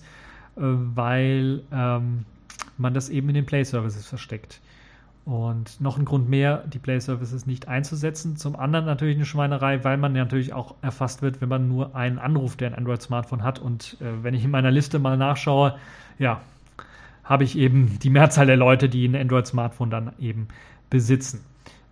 äh, 0.56 0.60
weil 0.60 1.62
ähm, 1.72 2.24
man 2.76 2.92
das 2.92 3.08
eben 3.08 3.28
in 3.28 3.36
den 3.36 3.46
Play 3.46 3.62
Services 3.62 4.06
versteckt. 4.06 4.60
Und 5.24 5.80
noch 5.80 5.96
ein 5.96 6.04
Grund 6.04 6.28
mehr, 6.28 6.64
die 6.66 6.78
Play 6.78 6.98
Services 7.00 7.46
nicht 7.46 7.66
einzusetzen. 7.68 8.36
Zum 8.36 8.56
anderen 8.56 8.84
natürlich 8.84 9.16
eine 9.16 9.24
Schweinerei, 9.24 9.82
weil 9.82 9.96
man 9.96 10.12
natürlich 10.12 10.52
auch 10.52 10.74
erfasst 10.82 11.22
wird, 11.22 11.40
wenn 11.40 11.48
man 11.48 11.66
nur 11.66 11.96
einen 11.96 12.18
Anruf, 12.18 12.56
der 12.56 12.68
ein 12.68 12.74
Android-Smartphone 12.74 13.42
hat. 13.42 13.58
Und 13.58 13.96
äh, 14.00 14.22
wenn 14.22 14.34
ich 14.34 14.44
in 14.44 14.50
meiner 14.50 14.70
Liste 14.70 14.98
mal 14.98 15.16
nachschaue, 15.16 15.76
ja, 16.18 16.42
habe 17.24 17.44
ich 17.44 17.56
eben 17.58 17.98
die 18.00 18.10
Mehrzahl 18.10 18.46
der 18.46 18.56
Leute, 18.56 18.88
die 18.88 19.06
ein 19.06 19.16
Android-Smartphone 19.16 19.90
dann 19.90 20.12
eben 20.18 20.48
besitzen. 20.90 21.40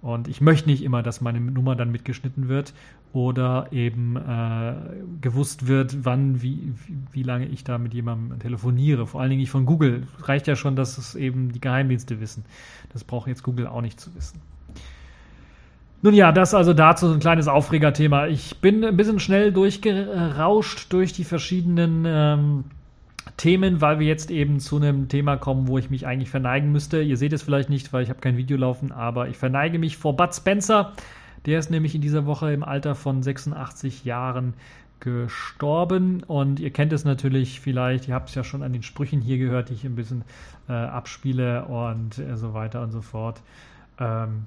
Und 0.03 0.27
ich 0.27 0.41
möchte 0.41 0.69
nicht 0.69 0.83
immer, 0.83 1.03
dass 1.03 1.21
meine 1.21 1.41
Nummer 1.41 1.77
dann 1.77 1.93
mitgeschnitten 1.93 2.49
wird 2.49 2.75
oder 3.13 3.69
eben 3.71 4.17
äh, 4.17 4.75
gewusst 5.21 5.69
wird, 5.69 6.05
wann, 6.05 6.43
wie, 6.43 6.73
wie, 7.13 7.23
lange 7.23 7.47
ich 7.47 7.63
da 7.63 7.79
mit 7.79 7.95
jemandem 7.95 8.41
telefoniere. 8.41 9.07
Vor 9.07 9.21
allen 9.21 9.31
Dingen 9.31 9.41
nicht 9.41 9.51
von 9.51 9.65
Google. 9.65 10.09
Reicht 10.23 10.49
ja 10.49 10.57
schon, 10.57 10.75
dass 10.75 10.99
es 10.99 11.15
eben 11.15 11.53
die 11.53 11.61
Geheimdienste 11.61 12.21
wissen. 12.21 12.45
Das 12.93 13.05
braucht 13.05 13.29
jetzt 13.29 13.45
Google 13.45 13.69
auch 13.69 13.81
nicht 13.81 14.01
zu 14.01 14.13
wissen. 14.17 14.41
Nun 16.05 16.15
ja, 16.15 16.33
das 16.33 16.53
also 16.53 16.75
dazu 16.75 17.07
so 17.07 17.15
ein 17.15 17.21
kleines 17.21 17.47
Aufregerthema. 17.47 18.27
Ich 18.27 18.61
bin 18.61 18.85
ein 18.85 18.97
bisschen 18.97 19.21
schnell 19.21 19.53
durchgerauscht 19.53 20.93
durch 20.93 21.13
die 21.13 21.23
verschiedenen 21.23 22.05
ähm, 22.05 22.65
Themen, 23.37 23.81
weil 23.81 23.99
wir 23.99 24.07
jetzt 24.07 24.31
eben 24.31 24.61
zu 24.61 24.77
einem 24.77 25.09
Thema 25.09 25.37
kommen, 25.37 25.69
wo 25.69 25.79
ich 25.79 25.91
mich 25.91 26.07
eigentlich 26.07 26.31
verneigen 26.31 26.73
müsste. 26.73 27.03
Ihr 27.03 27.17
seht 27.17 27.33
es 27.33 27.43
vielleicht 27.43 27.71
nicht, 27.71 27.93
weil 27.93 28.03
ich 28.03 28.11
habe 28.11 28.21
kein 28.21 28.37
Video 28.37 28.57
laufen, 28.57 28.93
aber 28.93 29.29
ich 29.29 29.37
verneige 29.37 29.79
mich 29.79 29.97
vor 29.97 30.17
Bud 30.17 30.35
Spencer. 30.35 30.93
Der 31.47 31.59
ist 31.59 31.71
nämlich 31.71 31.95
in 31.95 32.01
dieser 32.01 32.27
Woche 32.27 32.53
im 32.53 32.63
Alter 32.63 32.95
von 32.95 33.23
86 33.23 34.05
Jahren 34.05 34.55
gestorben 35.01 36.23
und 36.23 36.61
ihr 36.61 36.71
kennt 36.71 36.93
es 36.93 37.05
natürlich 37.05 37.61
vielleicht, 37.61 38.07
ihr 38.07 38.15
habt 38.15 38.29
es 38.29 38.37
ja 38.37 38.45
schon 38.45 38.63
an 38.63 38.73
den 38.73 38.85
Sprüchen 38.85 39.21
hier 39.21 39.39
gehört, 39.39 39.69
die 39.69 39.75
ich 39.75 39.85
ein 39.85 39.97
bisschen 39.97 40.23
äh, 40.69 40.73
abspiele 40.73 41.65
und 41.65 42.19
äh, 42.19 42.37
so 42.37 42.55
weiter 42.55 42.83
und 42.83 42.93
so 42.93 43.03
fort. 43.03 43.43
Ähm, 43.99 44.47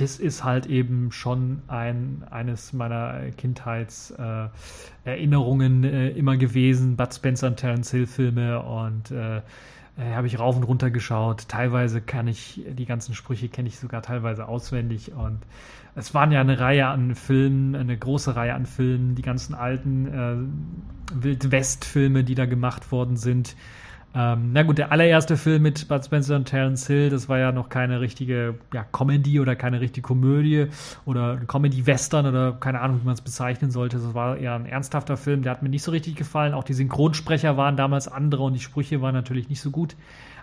das 0.00 0.18
ist 0.18 0.42
halt 0.44 0.66
eben 0.66 1.12
schon 1.12 1.60
ein, 1.68 2.24
eines 2.30 2.72
meiner 2.72 3.30
Kindheitserinnerungen 3.36 5.84
äh, 5.84 6.08
äh, 6.08 6.18
immer 6.18 6.38
gewesen. 6.38 6.96
Bud 6.96 7.14
Spencer 7.14 7.48
und 7.48 7.56
Terence 7.56 7.90
Hill 7.90 8.06
Filme 8.06 8.62
und 8.62 9.10
äh, 9.10 9.42
äh, 9.98 10.14
habe 10.14 10.26
ich 10.26 10.38
rauf 10.38 10.56
und 10.56 10.62
runter 10.64 10.90
geschaut. 10.90 11.48
Teilweise 11.48 12.00
kann 12.00 12.26
ich, 12.28 12.62
die 12.66 12.86
ganzen 12.86 13.14
Sprüche 13.14 13.48
kenne 13.48 13.68
ich 13.68 13.78
sogar 13.78 14.00
teilweise 14.02 14.48
auswendig 14.48 15.12
und 15.12 15.40
es 15.94 16.14
waren 16.14 16.32
ja 16.32 16.40
eine 16.40 16.58
Reihe 16.60 16.86
an 16.86 17.14
Filmen, 17.14 17.76
eine 17.76 17.98
große 17.98 18.36
Reihe 18.36 18.54
an 18.54 18.64
Filmen, 18.64 19.16
die 19.16 19.22
ganzen 19.22 19.54
alten 19.54 20.06
äh, 20.06 20.36
Wild 21.22 21.50
West 21.50 21.84
Filme, 21.84 22.24
die 22.24 22.34
da 22.34 22.46
gemacht 22.46 22.90
worden 22.92 23.16
sind. 23.16 23.54
Ähm, 24.12 24.50
na 24.52 24.64
gut, 24.64 24.78
der 24.78 24.90
allererste 24.90 25.36
Film 25.36 25.62
mit 25.62 25.86
Bud 25.86 26.04
Spencer 26.04 26.34
und 26.34 26.46
Terence 26.46 26.88
Hill, 26.88 27.10
das 27.10 27.28
war 27.28 27.38
ja 27.38 27.52
noch 27.52 27.68
keine 27.68 28.00
richtige 28.00 28.56
ja, 28.74 28.82
Comedy 28.82 29.38
oder 29.38 29.54
keine 29.54 29.80
richtige 29.80 30.04
Komödie 30.04 30.66
oder 31.04 31.36
Comedy-Western 31.36 32.26
oder 32.26 32.52
keine 32.58 32.80
Ahnung, 32.80 33.00
wie 33.02 33.04
man 33.04 33.14
es 33.14 33.20
bezeichnen 33.20 33.70
sollte. 33.70 33.98
Das 33.98 34.12
war 34.12 34.36
eher 34.36 34.54
ein 34.54 34.66
ernsthafter 34.66 35.16
Film, 35.16 35.42
der 35.42 35.52
hat 35.52 35.62
mir 35.62 35.68
nicht 35.68 35.84
so 35.84 35.92
richtig 35.92 36.16
gefallen. 36.16 36.54
Auch 36.54 36.64
die 36.64 36.74
Synchronsprecher 36.74 37.56
waren 37.56 37.76
damals 37.76 38.08
andere 38.08 38.42
und 38.42 38.54
die 38.54 38.60
Sprüche 38.60 39.00
waren 39.00 39.14
natürlich 39.14 39.48
nicht 39.48 39.60
so 39.60 39.70
gut. 39.70 39.94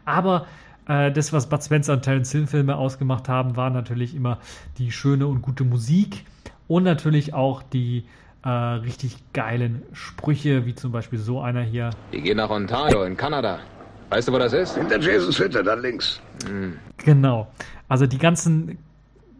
Aber 0.05 0.45
äh, 0.87 1.11
das, 1.11 1.33
was 1.33 1.49
Bud 1.49 1.61
Spencer 1.61 1.91
und 1.91 2.03
Terence 2.03 2.31
Hill 2.31 2.47
Filme 2.47 2.77
ausgemacht 2.77 3.27
haben, 3.27 3.57
war 3.57 3.69
natürlich 3.69 4.15
immer 4.15 4.39
die 4.77 4.93
schöne 4.93 5.27
und 5.27 5.41
gute 5.41 5.65
Musik 5.65 6.23
und 6.69 6.83
natürlich 6.83 7.33
auch 7.33 7.63
die 7.63 8.05
äh, 8.47 8.49
richtig 8.49 9.17
geilen 9.33 9.83
Sprüche, 9.91 10.65
wie 10.65 10.73
zum 10.73 10.93
Beispiel 10.93 11.19
so 11.19 11.41
einer 11.41 11.61
hier. 11.63 11.89
Die 12.13 12.21
gehen 12.21 12.37
nach 12.37 12.49
Ontario 12.49 13.03
in 13.03 13.17
Kanada. 13.17 13.59
Weißt 14.09 14.29
du, 14.29 14.31
wo 14.31 14.39
das 14.39 14.53
ist? 14.53 14.77
Hinter 14.77 15.01
Jasons 15.01 15.37
Hütte, 15.37 15.61
da 15.61 15.73
links. 15.73 16.21
Mhm. 16.49 16.79
Genau. 16.95 17.51
Also 17.89 18.07
die 18.07 18.17
ganzen, 18.17 18.77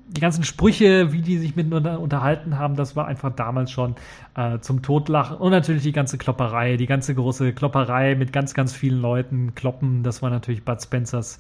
die 0.10 0.20
ganzen 0.20 0.44
Sprüche, 0.44 1.14
wie 1.14 1.22
die 1.22 1.38
sich 1.38 1.56
miteinander 1.56 2.02
unterhalten 2.02 2.60
haben, 2.60 2.76
das 2.76 2.98
war 2.98 3.08
einfach 3.08 3.34
damals 3.34 3.72
schon 3.72 3.96
äh, 4.36 4.60
zum 4.60 4.82
Totlachen. 4.82 5.38
Und 5.38 5.52
natürlich 5.52 5.84
die 5.84 5.94
ganze 5.94 6.18
Klopperei, 6.18 6.76
die 6.76 6.86
ganze 6.86 7.16
große 7.16 7.54
Klopperei 7.54 8.16
mit 8.16 8.34
ganz, 8.34 8.54
ganz 8.54 8.74
vielen 8.74 9.02
Leuten 9.02 9.56
kloppen. 9.56 10.04
Das 10.04 10.22
war 10.22 10.30
natürlich 10.30 10.66
Bud 10.66 10.82
Spencers 10.82 11.40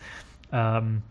ähm, 0.54 1.02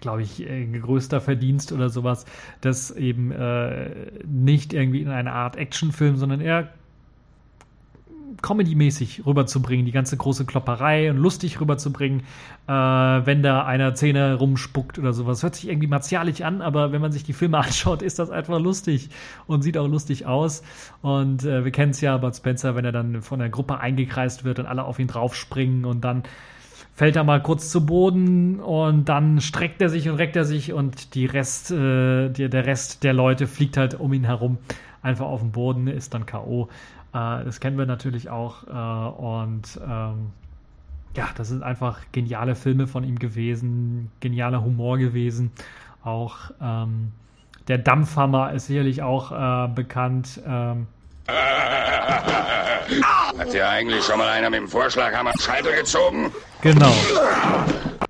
glaube 0.00 0.22
ich, 0.22 0.48
äh, 0.48 0.66
größter 0.66 1.20
Verdienst 1.20 1.72
oder 1.72 1.88
sowas, 1.88 2.24
das 2.60 2.90
eben 2.90 3.32
äh, 3.32 3.90
nicht 4.26 4.72
irgendwie 4.72 5.02
in 5.02 5.08
eine 5.08 5.32
Art 5.32 5.56
Actionfilm, 5.56 6.16
sondern 6.16 6.40
eher 6.40 6.70
Comedy-mäßig 8.42 9.26
rüberzubringen, 9.26 9.84
die 9.86 9.92
ganze 9.92 10.16
große 10.16 10.44
Klopperei 10.44 11.10
und 11.10 11.16
lustig 11.16 11.60
rüberzubringen, 11.60 12.20
äh, 12.66 12.72
wenn 12.72 13.42
da 13.42 13.64
einer 13.64 13.94
Zähne 13.94 14.34
rumspuckt 14.34 14.98
oder 14.98 15.12
sowas. 15.12 15.42
Hört 15.42 15.56
sich 15.56 15.68
irgendwie 15.68 15.88
martialisch 15.88 16.40
an, 16.40 16.62
aber 16.62 16.92
wenn 16.92 17.00
man 17.00 17.12
sich 17.12 17.24
die 17.24 17.32
Filme 17.32 17.58
anschaut, 17.64 18.02
ist 18.02 18.18
das 18.18 18.30
einfach 18.30 18.58
lustig 18.60 19.10
und 19.46 19.62
sieht 19.62 19.76
auch 19.76 19.88
lustig 19.88 20.26
aus. 20.26 20.62
Und 21.02 21.44
äh, 21.44 21.64
wir 21.64 21.72
kennen 21.72 21.90
es 21.90 22.00
ja, 22.00 22.16
Bud 22.16 22.34
Spencer, 22.34 22.76
wenn 22.76 22.84
er 22.84 22.92
dann 22.92 23.22
von 23.22 23.40
der 23.40 23.50
Gruppe 23.50 23.80
eingekreist 23.80 24.44
wird 24.44 24.58
und 24.58 24.66
alle 24.66 24.84
auf 24.84 24.98
ihn 24.98 25.08
draufspringen 25.08 25.84
und 25.84 26.02
dann 26.02 26.22
fällt 26.94 27.16
er 27.16 27.24
mal 27.24 27.42
kurz 27.42 27.70
zu 27.70 27.86
Boden 27.86 28.60
und 28.60 29.08
dann 29.08 29.40
streckt 29.40 29.80
er 29.80 29.88
sich 29.88 30.08
und 30.08 30.16
reckt 30.16 30.36
er 30.36 30.44
sich 30.44 30.72
und 30.72 31.14
die 31.14 31.26
Rest, 31.26 31.70
äh, 31.70 32.28
die, 32.28 32.48
der 32.48 32.66
Rest 32.66 33.04
der 33.04 33.12
Leute 33.12 33.46
fliegt 33.46 33.76
halt 33.76 33.98
um 33.98 34.12
ihn 34.12 34.24
herum 34.24 34.58
einfach 35.02 35.26
auf 35.26 35.40
den 35.40 35.52
Boden, 35.52 35.86
ist 35.86 36.14
dann 36.14 36.26
K.O. 36.26 36.68
Äh, 37.12 37.44
das 37.44 37.60
kennen 37.60 37.78
wir 37.78 37.86
natürlich 37.86 38.30
auch 38.30 38.66
äh, 38.66 39.20
und 39.20 39.80
ähm, 39.86 40.30
ja, 41.16 41.28
das 41.36 41.48
sind 41.48 41.62
einfach 41.62 42.00
geniale 42.12 42.54
Filme 42.54 42.86
von 42.86 43.02
ihm 43.04 43.18
gewesen, 43.18 44.10
genialer 44.20 44.62
Humor 44.62 44.98
gewesen. 44.98 45.50
Auch 46.04 46.50
ähm, 46.60 47.12
der 47.68 47.78
Dampfhammer 47.78 48.52
ist 48.52 48.66
sicherlich 48.66 49.02
auch 49.02 49.32
äh, 49.32 49.68
bekannt. 49.68 50.40
Ähm, 50.46 50.86
Hat 53.38 53.52
dir 53.52 53.68
eigentlich 53.68 54.04
schon 54.04 54.18
mal 54.18 54.28
einer 54.28 54.50
mit 54.50 54.60
dem 54.60 54.68
Vorschlaghammer 54.68 55.32
Scheitel 55.40 55.74
gezogen? 55.74 56.32
Genau. 56.62 56.92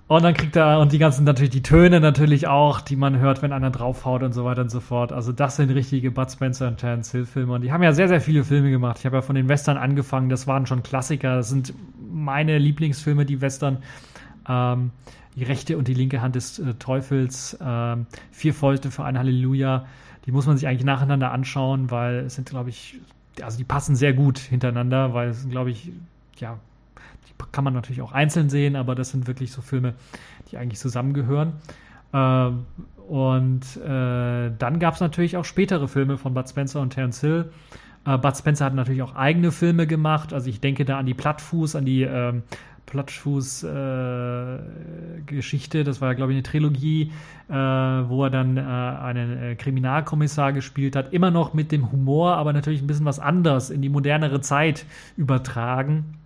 Und 0.09 0.25
dann 0.25 0.35
kriegt 0.35 0.57
er, 0.57 0.81
und 0.81 0.91
die 0.91 0.99
ganzen 0.99 1.23
natürlich 1.25 1.51
die 1.51 1.63
Töne 1.63 2.01
natürlich 2.01 2.49
auch, 2.49 2.81
die 2.81 2.97
man 2.97 3.21
hört, 3.21 3.43
wenn 3.43 3.53
einer 3.53 3.71
draufhaut 3.71 4.25
und 4.25 4.33
so 4.33 4.45
weiter 4.45 4.63
und 4.63 4.69
so 4.69 4.81
fort. 4.81 5.13
Also 5.13 5.31
das 5.31 5.55
sind 5.55 5.71
richtige 5.71 6.11
Bud 6.11 6.31
Spencer 6.33 6.67
und 6.67 6.79
Terence 6.79 7.13
Hill 7.13 7.27
Filme. 7.27 7.53
Und 7.53 7.63
die 7.63 7.71
haben 7.71 7.85
ja 7.85 7.93
sehr, 7.93 8.09
sehr 8.09 8.21
viele 8.21 8.43
Filme 8.43 8.71
gemacht. 8.71 8.97
Ich 8.99 9.07
habe 9.07 9.17
ja 9.17 9.23
von 9.23 9.37
den 9.37 9.49
Western 9.49 9.77
angefangen, 9.77 10.29
das 10.29 10.49
waren 10.49 10.67
schon 10.67 10.83
Klassiker. 10.83 11.37
Das 11.37 11.49
sind 11.49 11.73
meine 12.13 12.59
Lieblingsfilme, 12.59 13.25
die 13.25 13.41
Western. 13.41 13.85
Ähm, 14.49 14.91
die 15.37 15.45
rechte 15.45 15.79
und 15.79 15.87
die 15.89 15.95
linke 15.95 16.21
Hand 16.21 16.35
des 16.35 16.59
äh, 16.59 16.75
Teufels, 16.75 17.57
ähm, 17.65 18.07
Vier 18.33 18.53
Fäuste 18.55 18.91
für 18.91 19.05
ein 19.05 19.17
Halleluja. 19.17 19.87
Die 20.27 20.33
muss 20.33 20.47
man 20.47 20.57
sich 20.57 20.69
eigentlich 20.69 20.85
nacheinander 20.85 21.33
anschauen, 21.33 21.91
weil 21.91 22.21
es 22.21 22.35
sind, 22.35 22.49
glaube 22.49 22.71
ich, 22.71 23.01
also 23.43 23.59
die 23.59 23.65
passen 23.65 23.97
sehr 23.97 24.13
gut 24.13 24.39
hintereinander, 24.39 25.15
weil 25.15 25.31
es 25.31 25.43
sind, 25.43 25.51
glaube 25.51 25.71
ich, 25.71 25.91
ja, 26.37 26.59
die 27.29 27.33
kann 27.53 27.65
man 27.65 27.75
natürlich 27.75 28.03
auch 28.03 28.13
einzeln 28.13 28.51
sehen, 28.51 28.77
aber 28.77 28.95
das 28.95 29.11
sind 29.11 29.27
wirklich 29.27 29.53
so 29.53 29.63
Filme, 29.63 29.95
die 30.51 30.59
eigentlich 30.59 30.79
zusammengehören. 30.79 31.55
Äh, 32.13 32.51
und 33.09 33.77
äh, 33.77 34.53
dann 34.57 34.79
gab 34.79 34.95
es 34.95 35.01
natürlich 35.01 35.37
auch 35.37 35.45
spätere 35.45 35.89
Filme 35.89 36.17
von 36.17 36.35
Bud 36.35 36.49
Spencer 36.49 36.81
und 36.81 36.91
Terence 36.91 37.21
Hill. 37.21 37.51
Äh, 38.07 38.19
Bud 38.19 38.37
Spencer 38.37 38.65
hat 38.67 38.75
natürlich 38.75 39.03
auch 39.03 39.17
eigene 39.17 39.53
Filme 39.53 39.87
gemacht. 39.87 40.33
Also 40.33 40.49
ich 40.49 40.61
denke 40.61 40.85
da 40.85 40.99
an 40.99 41.07
die 41.07 41.15
Plattfuß, 41.15 41.77
an 41.77 41.85
die 41.85 42.03
ähm, 42.03 42.43
Plattfuß-Geschichte. 42.91 45.79
Äh, 45.79 45.85
das 45.85 46.03
war 46.03 46.09
ja, 46.09 46.15
glaube 46.15 46.33
ich, 46.33 46.37
eine 46.37 46.43
Trilogie, 46.43 47.13
äh, 47.49 47.55
wo 47.55 48.25
er 48.25 48.31
dann 48.31 48.59
äh, 48.59 48.61
einen 48.61 49.43
äh, 49.43 49.55
Kriminalkommissar 49.55 50.53
gespielt 50.53 50.97
hat. 50.97 51.13
Immer 51.13 51.31
noch 51.31 51.55
mit 51.55 51.73
dem 51.73 51.91
Humor, 51.91 52.37
aber 52.37 52.53
natürlich 52.53 52.83
ein 52.83 52.87
bisschen 52.87 53.07
was 53.07 53.19
anderes 53.19 53.71
in 53.71 53.81
die 53.81 53.89
modernere 53.89 54.43
Zeit 54.43 54.85
übertragen. 55.17 56.19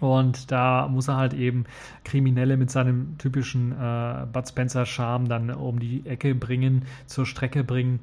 Und 0.00 0.52
da 0.52 0.88
muss 0.88 1.08
er 1.08 1.16
halt 1.16 1.32
eben 1.32 1.64
Kriminelle 2.04 2.56
mit 2.56 2.70
seinem 2.70 3.16
typischen 3.18 3.72
äh, 3.72 4.26
Bud 4.30 4.48
Spencer-Charme 4.48 5.28
dann 5.28 5.50
um 5.50 5.78
die 5.78 6.04
Ecke 6.04 6.34
bringen, 6.34 6.82
zur 7.06 7.24
Strecke 7.24 7.64
bringen. 7.64 8.00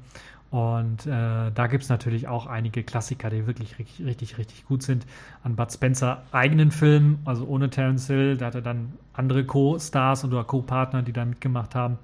Und 0.54 1.04
äh, 1.06 1.50
da 1.52 1.66
gibt 1.66 1.82
es 1.82 1.88
natürlich 1.88 2.28
auch 2.28 2.46
einige 2.46 2.84
Klassiker, 2.84 3.28
die 3.28 3.48
wirklich 3.48 3.76
richtig, 3.80 4.06
richtig, 4.06 4.38
richtig 4.38 4.64
gut 4.66 4.84
sind. 4.84 5.04
An 5.42 5.56
Bud 5.56 5.72
Spencer 5.72 6.22
eigenen 6.30 6.70
Filmen, 6.70 7.18
also 7.24 7.44
ohne 7.44 7.70
Terence 7.70 8.06
Hill, 8.06 8.36
da 8.36 8.46
hat 8.46 8.54
er 8.54 8.62
dann 8.62 8.92
andere 9.14 9.44
Co-Stars 9.44 10.24
oder 10.24 10.44
Co-Partner, 10.44 11.02
die 11.02 11.12
da 11.12 11.24
mitgemacht 11.24 11.74
haben. 11.74 11.98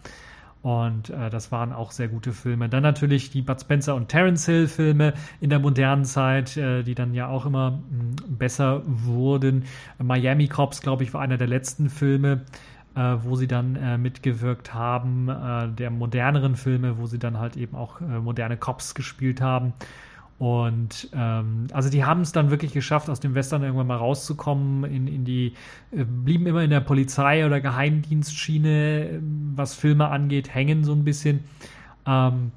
Und 0.62 1.10
äh, 1.10 1.30
das 1.30 1.52
waren 1.52 1.72
auch 1.72 1.92
sehr 1.92 2.08
gute 2.08 2.32
Filme. 2.32 2.68
Dann 2.68 2.82
natürlich 2.82 3.30
die 3.30 3.42
Bud 3.42 3.60
Spencer 3.60 3.94
und 3.94 4.08
Terence 4.08 4.46
Hill 4.46 4.66
Filme 4.66 5.14
in 5.40 5.48
der 5.48 5.60
modernen 5.60 6.04
Zeit, 6.04 6.56
äh, 6.56 6.82
die 6.82 6.96
dann 6.96 7.14
ja 7.14 7.28
auch 7.28 7.46
immer 7.46 7.70
mh, 7.70 7.78
hm, 7.90 8.36
besser 8.36 8.82
wurden. 8.84 9.62
Miami 10.02 10.48
Cops, 10.48 10.82
glaube 10.82 11.04
ich, 11.04 11.14
war 11.14 11.20
einer 11.20 11.38
der 11.38 11.46
letzten 11.46 11.88
Filme, 11.88 12.40
äh, 12.96 13.16
wo 13.22 13.36
sie 13.36 13.46
dann 13.46 13.76
äh, 13.76 13.98
mitgewirkt 13.98 14.74
haben, 14.74 15.28
äh, 15.28 15.68
der 15.68 15.90
moderneren 15.90 16.56
Filme, 16.56 16.98
wo 16.98 17.06
sie 17.06 17.18
dann 17.18 17.38
halt 17.38 17.56
eben 17.56 17.76
auch 17.76 18.00
äh, 18.00 18.04
moderne 18.04 18.56
Cops 18.56 18.94
gespielt 18.94 19.40
haben. 19.40 19.72
Und 20.38 21.10
ähm, 21.12 21.66
also 21.70 21.90
die 21.90 22.04
haben 22.04 22.22
es 22.22 22.32
dann 22.32 22.50
wirklich 22.50 22.72
geschafft, 22.72 23.10
aus 23.10 23.20
dem 23.20 23.34
Western 23.34 23.62
irgendwann 23.62 23.86
mal 23.86 23.98
rauszukommen, 23.98 24.84
in, 24.84 25.06
in 25.06 25.24
die, 25.26 25.52
äh, 25.92 26.04
blieben 26.04 26.46
immer 26.46 26.62
in 26.62 26.70
der 26.70 26.80
Polizei- 26.80 27.44
oder 27.44 27.60
Geheimdienstschiene, 27.60 29.20
was 29.54 29.74
Filme 29.74 30.08
angeht, 30.08 30.54
hängen 30.54 30.82
so 30.82 30.94
ein 30.94 31.04
bisschen. 31.04 31.44
Ähm, 32.06 32.52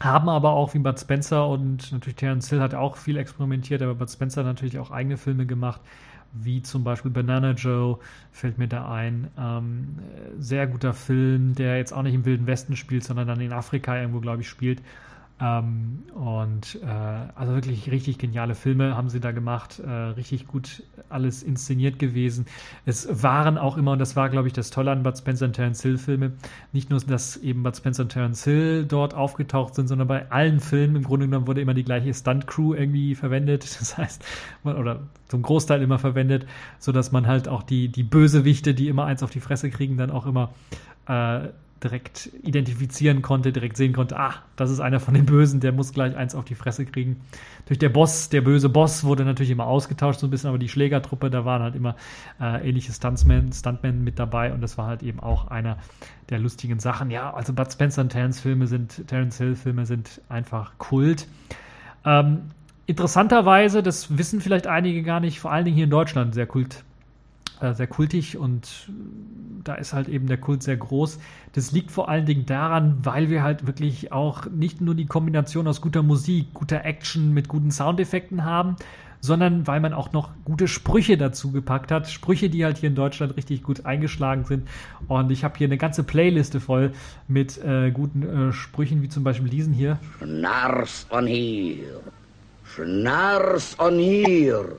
haben 0.00 0.28
aber 0.28 0.50
auch 0.50 0.74
wie 0.74 0.80
Bud 0.80 0.98
Spencer 0.98 1.48
und 1.48 1.92
natürlich 1.92 2.16
Terence 2.16 2.50
Hill 2.50 2.60
hat 2.60 2.74
auch 2.74 2.96
viel 2.96 3.16
experimentiert, 3.16 3.80
aber 3.80 3.94
Bud 3.94 4.10
Spencer 4.10 4.40
hat 4.40 4.46
natürlich 4.46 4.80
auch 4.80 4.90
eigene 4.90 5.16
Filme 5.16 5.46
gemacht, 5.46 5.80
wie 6.34 6.62
zum 6.62 6.84
Beispiel 6.84 7.10
Banana 7.10 7.52
Joe, 7.52 7.98
fällt 8.32 8.58
mir 8.58 8.68
da 8.68 8.90
ein. 8.92 9.28
Ähm, 9.38 9.98
sehr 10.38 10.66
guter 10.66 10.92
Film, 10.92 11.54
der 11.54 11.78
jetzt 11.78 11.92
auch 11.92 12.02
nicht 12.02 12.14
im 12.14 12.24
Wilden 12.24 12.46
Westen 12.46 12.76
spielt, 12.76 13.04
sondern 13.04 13.28
dann 13.28 13.40
in 13.40 13.52
Afrika 13.52 13.98
irgendwo, 13.98 14.20
glaube 14.20 14.42
ich, 14.42 14.48
spielt. 14.48 14.82
Ähm, 15.40 16.04
und 16.14 16.78
äh, 16.82 16.86
also 17.34 17.54
wirklich 17.54 17.90
richtig 17.90 18.18
geniale 18.18 18.54
Filme 18.54 18.96
haben 18.96 19.08
sie 19.08 19.18
da 19.18 19.32
gemacht, 19.32 19.80
äh, 19.80 19.90
richtig 19.90 20.46
gut 20.46 20.84
alles 21.08 21.42
inszeniert 21.42 21.98
gewesen. 21.98 22.46
Es 22.86 23.22
waren 23.22 23.58
auch 23.58 23.76
immer, 23.76 23.92
und 23.92 23.98
das 23.98 24.14
war, 24.14 24.30
glaube 24.30 24.46
ich, 24.46 24.54
das 24.54 24.70
Tolle 24.70 24.92
an 24.92 25.02
Bud 25.02 25.18
Spencer 25.18 25.46
und 25.46 25.54
Terence 25.54 25.82
Hill 25.82 25.98
Filme, 25.98 26.32
nicht 26.72 26.88
nur, 26.90 27.00
dass 27.00 27.36
eben 27.36 27.64
Bud 27.64 27.76
Spencer 27.76 28.04
und 28.04 28.10
Terence 28.10 28.44
Hill 28.44 28.84
dort 28.84 29.14
aufgetaucht 29.14 29.74
sind, 29.74 29.88
sondern 29.88 30.06
bei 30.06 30.30
allen 30.30 30.60
Filmen 30.60 30.96
im 30.96 31.02
Grunde 31.02 31.26
genommen 31.26 31.48
wurde 31.48 31.60
immer 31.60 31.74
die 31.74 31.84
gleiche 31.84 32.14
Stunt-Crew 32.14 32.74
irgendwie 32.74 33.14
verwendet. 33.14 33.64
Das 33.84 33.98
heißt, 33.98 34.24
oder 34.64 35.00
zum 35.28 35.42
Großteil 35.42 35.82
immer 35.82 35.98
verwendet, 35.98 36.46
sodass 36.78 37.12
man 37.12 37.26
halt 37.26 37.48
auch 37.48 37.62
die, 37.62 37.88
die 37.88 38.02
Bösewichte, 38.02 38.72
die 38.72 38.88
immer 38.88 39.04
eins 39.04 39.22
auf 39.22 39.30
die 39.30 39.40
Fresse 39.40 39.68
kriegen, 39.68 39.98
dann 39.98 40.10
auch 40.10 40.24
immer 40.24 40.54
äh, 41.06 41.48
direkt 41.84 42.30
identifizieren 42.42 43.22
konnte, 43.22 43.52
direkt 43.52 43.76
sehen 43.76 43.92
konnte, 43.92 44.18
ah, 44.18 44.36
das 44.56 44.70
ist 44.70 44.80
einer 44.80 44.98
von 44.98 45.14
den 45.14 45.26
Bösen, 45.26 45.60
der 45.60 45.70
muss 45.70 45.92
gleich 45.92 46.16
eins 46.16 46.34
auf 46.34 46.46
die 46.46 46.54
Fresse 46.54 46.86
kriegen. 46.86 47.20
Durch 47.66 47.78
der 47.78 47.90
Boss, 47.90 48.30
der 48.30 48.40
böse 48.40 48.70
Boss 48.70 49.04
wurde 49.04 49.24
natürlich 49.24 49.50
immer 49.50 49.66
ausgetauscht 49.66 50.20
so 50.20 50.26
ein 50.26 50.30
bisschen, 50.30 50.48
aber 50.48 50.58
die 50.58 50.68
Schlägertruppe, 50.68 51.30
da 51.30 51.44
waren 51.44 51.62
halt 51.62 51.76
immer 51.76 51.94
äh, 52.40 52.68
ähnliche 52.68 52.92
Stuntsmen, 52.92 53.52
Stuntmen 53.52 54.02
mit 54.02 54.18
dabei 54.18 54.52
und 54.52 54.62
das 54.62 54.78
war 54.78 54.86
halt 54.86 55.02
eben 55.02 55.20
auch 55.20 55.48
einer 55.48 55.76
der 56.30 56.38
lustigen 56.38 56.80
Sachen. 56.80 57.10
Ja, 57.10 57.32
also 57.32 57.52
Bud 57.52 57.70
Spencer 57.70 58.00
und 58.00 58.08
Terence 58.08 58.40
Filme 58.40 58.66
sind, 58.66 59.06
Terence 59.06 59.36
Hill 59.36 59.54
Filme 59.54 59.84
sind 59.84 60.22
einfach 60.30 60.72
Kult. 60.78 61.28
Ähm, 62.06 62.50
interessanterweise, 62.86 63.82
das 63.82 64.16
wissen 64.16 64.40
vielleicht 64.40 64.66
einige 64.66 65.02
gar 65.02 65.20
nicht, 65.20 65.38
vor 65.38 65.52
allen 65.52 65.66
Dingen 65.66 65.76
hier 65.76 65.84
in 65.84 65.90
Deutschland 65.90 66.34
sehr 66.34 66.46
kult 66.46 66.82
äh, 67.64 67.74
sehr 67.74 67.86
kultig 67.86 68.36
und 68.36 68.90
da 69.64 69.74
ist 69.74 69.92
halt 69.92 70.08
eben 70.08 70.26
der 70.26 70.36
Kult 70.36 70.62
sehr 70.62 70.76
groß. 70.76 71.18
Das 71.52 71.72
liegt 71.72 71.90
vor 71.90 72.08
allen 72.08 72.26
Dingen 72.26 72.46
daran, 72.46 72.98
weil 73.02 73.30
wir 73.30 73.42
halt 73.42 73.66
wirklich 73.66 74.12
auch 74.12 74.46
nicht 74.46 74.80
nur 74.80 74.94
die 74.94 75.06
Kombination 75.06 75.66
aus 75.66 75.80
guter 75.80 76.02
Musik, 76.02 76.52
guter 76.52 76.84
Action 76.84 77.32
mit 77.32 77.48
guten 77.48 77.70
Soundeffekten 77.70 78.44
haben, 78.44 78.76
sondern 79.20 79.66
weil 79.66 79.80
man 79.80 79.94
auch 79.94 80.12
noch 80.12 80.30
gute 80.44 80.68
Sprüche 80.68 81.16
dazu 81.16 81.50
gepackt 81.50 81.90
hat. 81.90 82.10
Sprüche, 82.10 82.50
die 82.50 82.64
halt 82.64 82.78
hier 82.78 82.90
in 82.90 82.94
Deutschland 82.94 83.36
richtig 83.36 83.62
gut 83.62 83.86
eingeschlagen 83.86 84.44
sind. 84.44 84.68
Und 85.08 85.30
ich 85.30 85.44
habe 85.44 85.56
hier 85.56 85.66
eine 85.66 85.78
ganze 85.78 86.04
Playliste 86.04 86.60
voll 86.60 86.92
mit 87.26 87.56
äh, 87.64 87.90
guten 87.90 88.50
äh, 88.50 88.52
Sprüchen, 88.52 89.00
wie 89.00 89.08
zum 89.08 89.24
Beispiel 89.24 89.48
diesen 89.48 89.72
hier. 89.72 89.98
Schnars 90.18 91.06
on 91.10 91.26
hier. 91.26 92.00
Schnars 92.64 93.78
on 93.78 93.98
hier. 93.98 94.78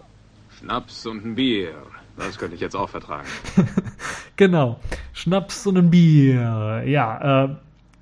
Schnaps 0.60 1.06
und 1.06 1.26
ein 1.26 1.36
Bier. 1.36 1.74
Das 2.18 2.38
könnte 2.38 2.56
ich 2.56 2.62
jetzt 2.62 2.76
auch 2.76 2.90
vertragen. 2.90 3.28
genau. 4.36 4.80
Schnaps 5.14 5.66
und 5.68 5.78
ein 5.78 5.90
Bier. 5.90 6.84
Ja, 6.86 7.46
äh, 7.46 7.56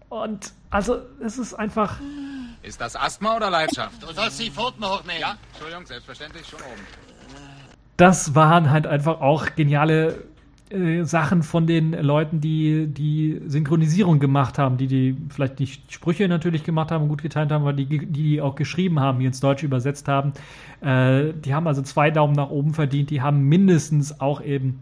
und 0.10 0.54
also 0.70 1.02
es 1.20 1.38
ist 1.38 1.54
einfach. 1.54 2.00
Ist 2.62 2.80
das 2.80 2.96
Asthma 2.96 3.36
oder 3.36 3.50
Leidenschaft? 3.50 4.02
Du 4.02 4.14
sollst 4.14 4.40
die 4.40 4.50
Pfoten 4.50 4.86
hochnehmen. 4.86 5.22
Ja, 5.22 5.36
Entschuldigung, 5.52 5.86
selbstverständlich, 5.86 6.48
schon 6.48 6.60
oben. 6.62 6.82
Das 7.98 8.34
waren 8.36 8.70
halt 8.70 8.88
einfach 8.88 9.22
auch 9.22 9.56
geniale 9.56 10.24
äh, 10.74 11.04
Sachen 11.06 11.44
von 11.44 11.68
den 11.68 11.94
Leuten, 11.94 12.42
die 12.42 12.88
die 12.88 13.42
Synchronisierung 13.46 14.20
gemacht 14.20 14.58
haben, 14.58 14.78
die 14.78 14.88
die 14.88 15.16
vielleicht 15.30 15.60
nicht 15.60 15.92
Sprüche 15.94 16.28
natürlich 16.28 16.64
gemacht 16.64 16.92
haben 16.92 17.04
und 17.04 17.10
gut 17.10 17.22
geteilt 17.22 17.52
haben, 17.52 17.62
aber 17.62 17.74
die 17.74 18.06
die 18.06 18.42
auch 18.42 18.56
geschrieben 18.56 19.00
haben, 19.00 19.20
die 19.20 19.26
ins 19.26 19.40
Deutsche 19.40 19.66
übersetzt 19.66 20.08
haben. 20.08 20.34
Äh, 20.82 21.34
die 21.34 21.54
haben 21.54 21.68
also 21.68 21.82
zwei 21.82 22.12
Daumen 22.12 22.34
nach 22.34 22.50
oben 22.50 22.74
verdient. 22.74 23.10
Die 23.10 23.22
haben 23.22 23.44
mindestens 23.44 24.20
auch 24.20 24.42
eben 24.44 24.80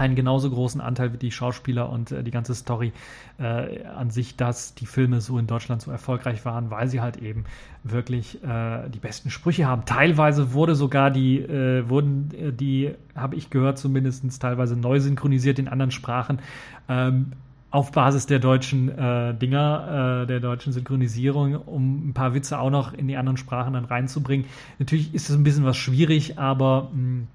einen 0.00 0.14
genauso 0.14 0.50
großen 0.50 0.80
Anteil 0.80 1.12
wie 1.12 1.18
die 1.18 1.30
Schauspieler 1.30 1.90
und 1.90 2.12
äh, 2.12 2.22
die 2.22 2.30
ganze 2.30 2.54
Story 2.54 2.92
äh, 3.38 3.84
an 3.84 4.10
sich, 4.10 4.36
dass 4.36 4.74
die 4.74 4.86
Filme 4.86 5.20
so 5.20 5.38
in 5.38 5.46
Deutschland 5.46 5.82
so 5.82 5.90
erfolgreich 5.90 6.44
waren, 6.44 6.70
weil 6.70 6.88
sie 6.88 7.00
halt 7.00 7.16
eben 7.18 7.44
wirklich 7.84 8.42
äh, 8.42 8.88
die 8.88 8.98
besten 8.98 9.30
Sprüche 9.30 9.66
haben. 9.66 9.84
Teilweise 9.84 10.52
wurde 10.52 10.74
sogar 10.74 11.10
die, 11.10 11.38
äh, 11.38 11.88
wurden 11.88 12.30
äh, 12.34 12.52
die, 12.52 12.94
habe 13.14 13.36
ich 13.36 13.50
gehört, 13.50 13.78
zumindest 13.78 14.40
teilweise 14.40 14.76
neu 14.76 15.00
synchronisiert 15.00 15.58
in 15.58 15.68
anderen 15.68 15.90
Sprachen. 15.90 16.40
Ähm, 16.88 17.32
auf 17.70 17.92
Basis 17.92 18.26
der 18.26 18.38
deutschen 18.38 18.88
äh, 18.88 19.34
Dinger, 19.34 20.22
äh, 20.22 20.26
der 20.26 20.40
deutschen 20.40 20.72
Synchronisierung, 20.72 21.56
um 21.56 22.08
ein 22.08 22.14
paar 22.14 22.32
Witze 22.32 22.58
auch 22.58 22.70
noch 22.70 22.94
in 22.94 23.08
die 23.08 23.16
anderen 23.16 23.36
Sprachen 23.36 23.74
dann 23.74 23.84
reinzubringen. 23.84 24.46
Natürlich 24.78 25.14
ist 25.14 25.28
es 25.28 25.36
ein 25.36 25.42
bisschen 25.42 25.64
was 25.64 25.76
schwierig, 25.76 26.38
aber 26.38 26.90
mh, 26.92 27.00
mm, 27.00 27.26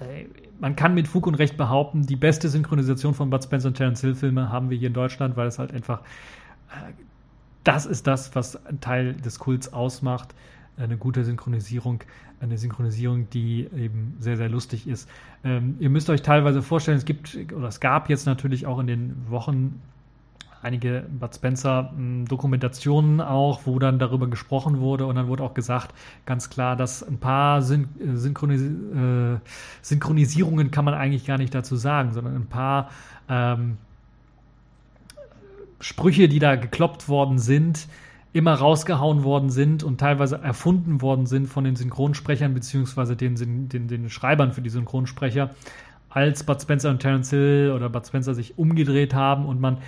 äh, 0.00 0.43
man 0.60 0.76
kann 0.76 0.94
mit 0.94 1.08
Fug 1.08 1.26
und 1.26 1.34
Recht 1.34 1.56
behaupten, 1.56 2.02
die 2.02 2.16
beste 2.16 2.48
Synchronisation 2.48 3.14
von 3.14 3.30
Bud 3.30 3.44
Spencer 3.44 3.68
und 3.68 3.74
Terence 3.74 4.00
Hill 4.00 4.14
Filme 4.14 4.50
haben 4.50 4.70
wir 4.70 4.78
hier 4.78 4.88
in 4.88 4.94
Deutschland, 4.94 5.36
weil 5.36 5.48
es 5.48 5.58
halt 5.58 5.72
einfach, 5.72 6.00
äh, 6.70 6.92
das 7.64 7.86
ist 7.86 8.06
das, 8.06 8.34
was 8.34 8.64
ein 8.66 8.80
Teil 8.80 9.14
des 9.14 9.38
Kults 9.38 9.72
ausmacht. 9.72 10.34
Eine 10.76 10.96
gute 10.96 11.24
Synchronisierung, 11.24 12.02
eine 12.40 12.58
Synchronisierung, 12.58 13.30
die 13.30 13.68
eben 13.76 14.16
sehr, 14.18 14.36
sehr 14.36 14.48
lustig 14.48 14.88
ist. 14.88 15.08
Ähm, 15.44 15.76
ihr 15.78 15.88
müsst 15.88 16.10
euch 16.10 16.22
teilweise 16.22 16.62
vorstellen, 16.62 16.98
es 16.98 17.04
gibt, 17.04 17.36
oder 17.52 17.68
es 17.68 17.78
gab 17.78 18.10
jetzt 18.10 18.26
natürlich 18.26 18.66
auch 18.66 18.80
in 18.80 18.88
den 18.88 19.30
Wochen 19.30 19.80
einige 20.64 21.04
Bud 21.08 21.34
Spencer 21.34 21.92
hm, 21.94 22.26
auch, 23.20 23.60
wo 23.66 23.78
dann 23.78 23.98
darüber 23.98 24.26
gesprochen 24.28 24.80
wurde 24.80 25.06
und 25.06 25.16
dann 25.16 25.28
wurde 25.28 25.42
auch 25.42 25.54
gesagt, 25.54 25.94
ganz 26.26 26.50
klar, 26.50 26.74
dass 26.74 27.02
ein 27.06 27.18
paar 27.18 27.62
Syn 27.62 27.88
äh, 28.00 28.16
Synchronis 28.16 28.62
äh, 28.62 29.38
Synchronisierungen 29.82 30.70
kann 30.70 30.84
man 30.84 30.94
eigentlich 30.94 31.26
gar 31.26 31.38
nicht 31.38 31.54
dazu 31.54 31.76
sagen, 31.76 32.12
sondern 32.12 32.34
ein 32.34 32.46
paar 32.46 32.90
ähm, 33.28 33.76
Sprüche, 35.80 36.28
die 36.28 36.38
da 36.38 36.56
gekloppt 36.56 37.08
worden 37.08 37.38
sind, 37.38 37.86
immer 38.32 38.54
rausgehauen 38.54 39.22
worden 39.22 39.50
sind 39.50 39.84
und 39.84 39.98
teilweise 39.98 40.38
erfunden 40.38 41.02
worden 41.02 41.26
sind 41.26 41.46
von 41.46 41.64
den 41.64 41.76
Synchronsprechern 41.76 42.54
beziehungsweise 42.54 43.16
den, 43.16 43.68
den, 43.68 43.86
den 43.86 44.08
Schreibern 44.08 44.52
für 44.52 44.62
die 44.62 44.70
Synchronsprecher, 44.70 45.50
als 46.08 46.44
Bud 46.44 46.62
Spencer 46.62 46.90
und 46.90 47.00
Terence 47.00 47.30
Hill 47.30 47.72
oder 47.74 47.90
Bud 47.90 48.06
Spencer 48.06 48.34
sich 48.34 48.56
umgedreht 48.56 49.14
haben 49.14 49.46
und 49.46 49.60
man 49.60 49.78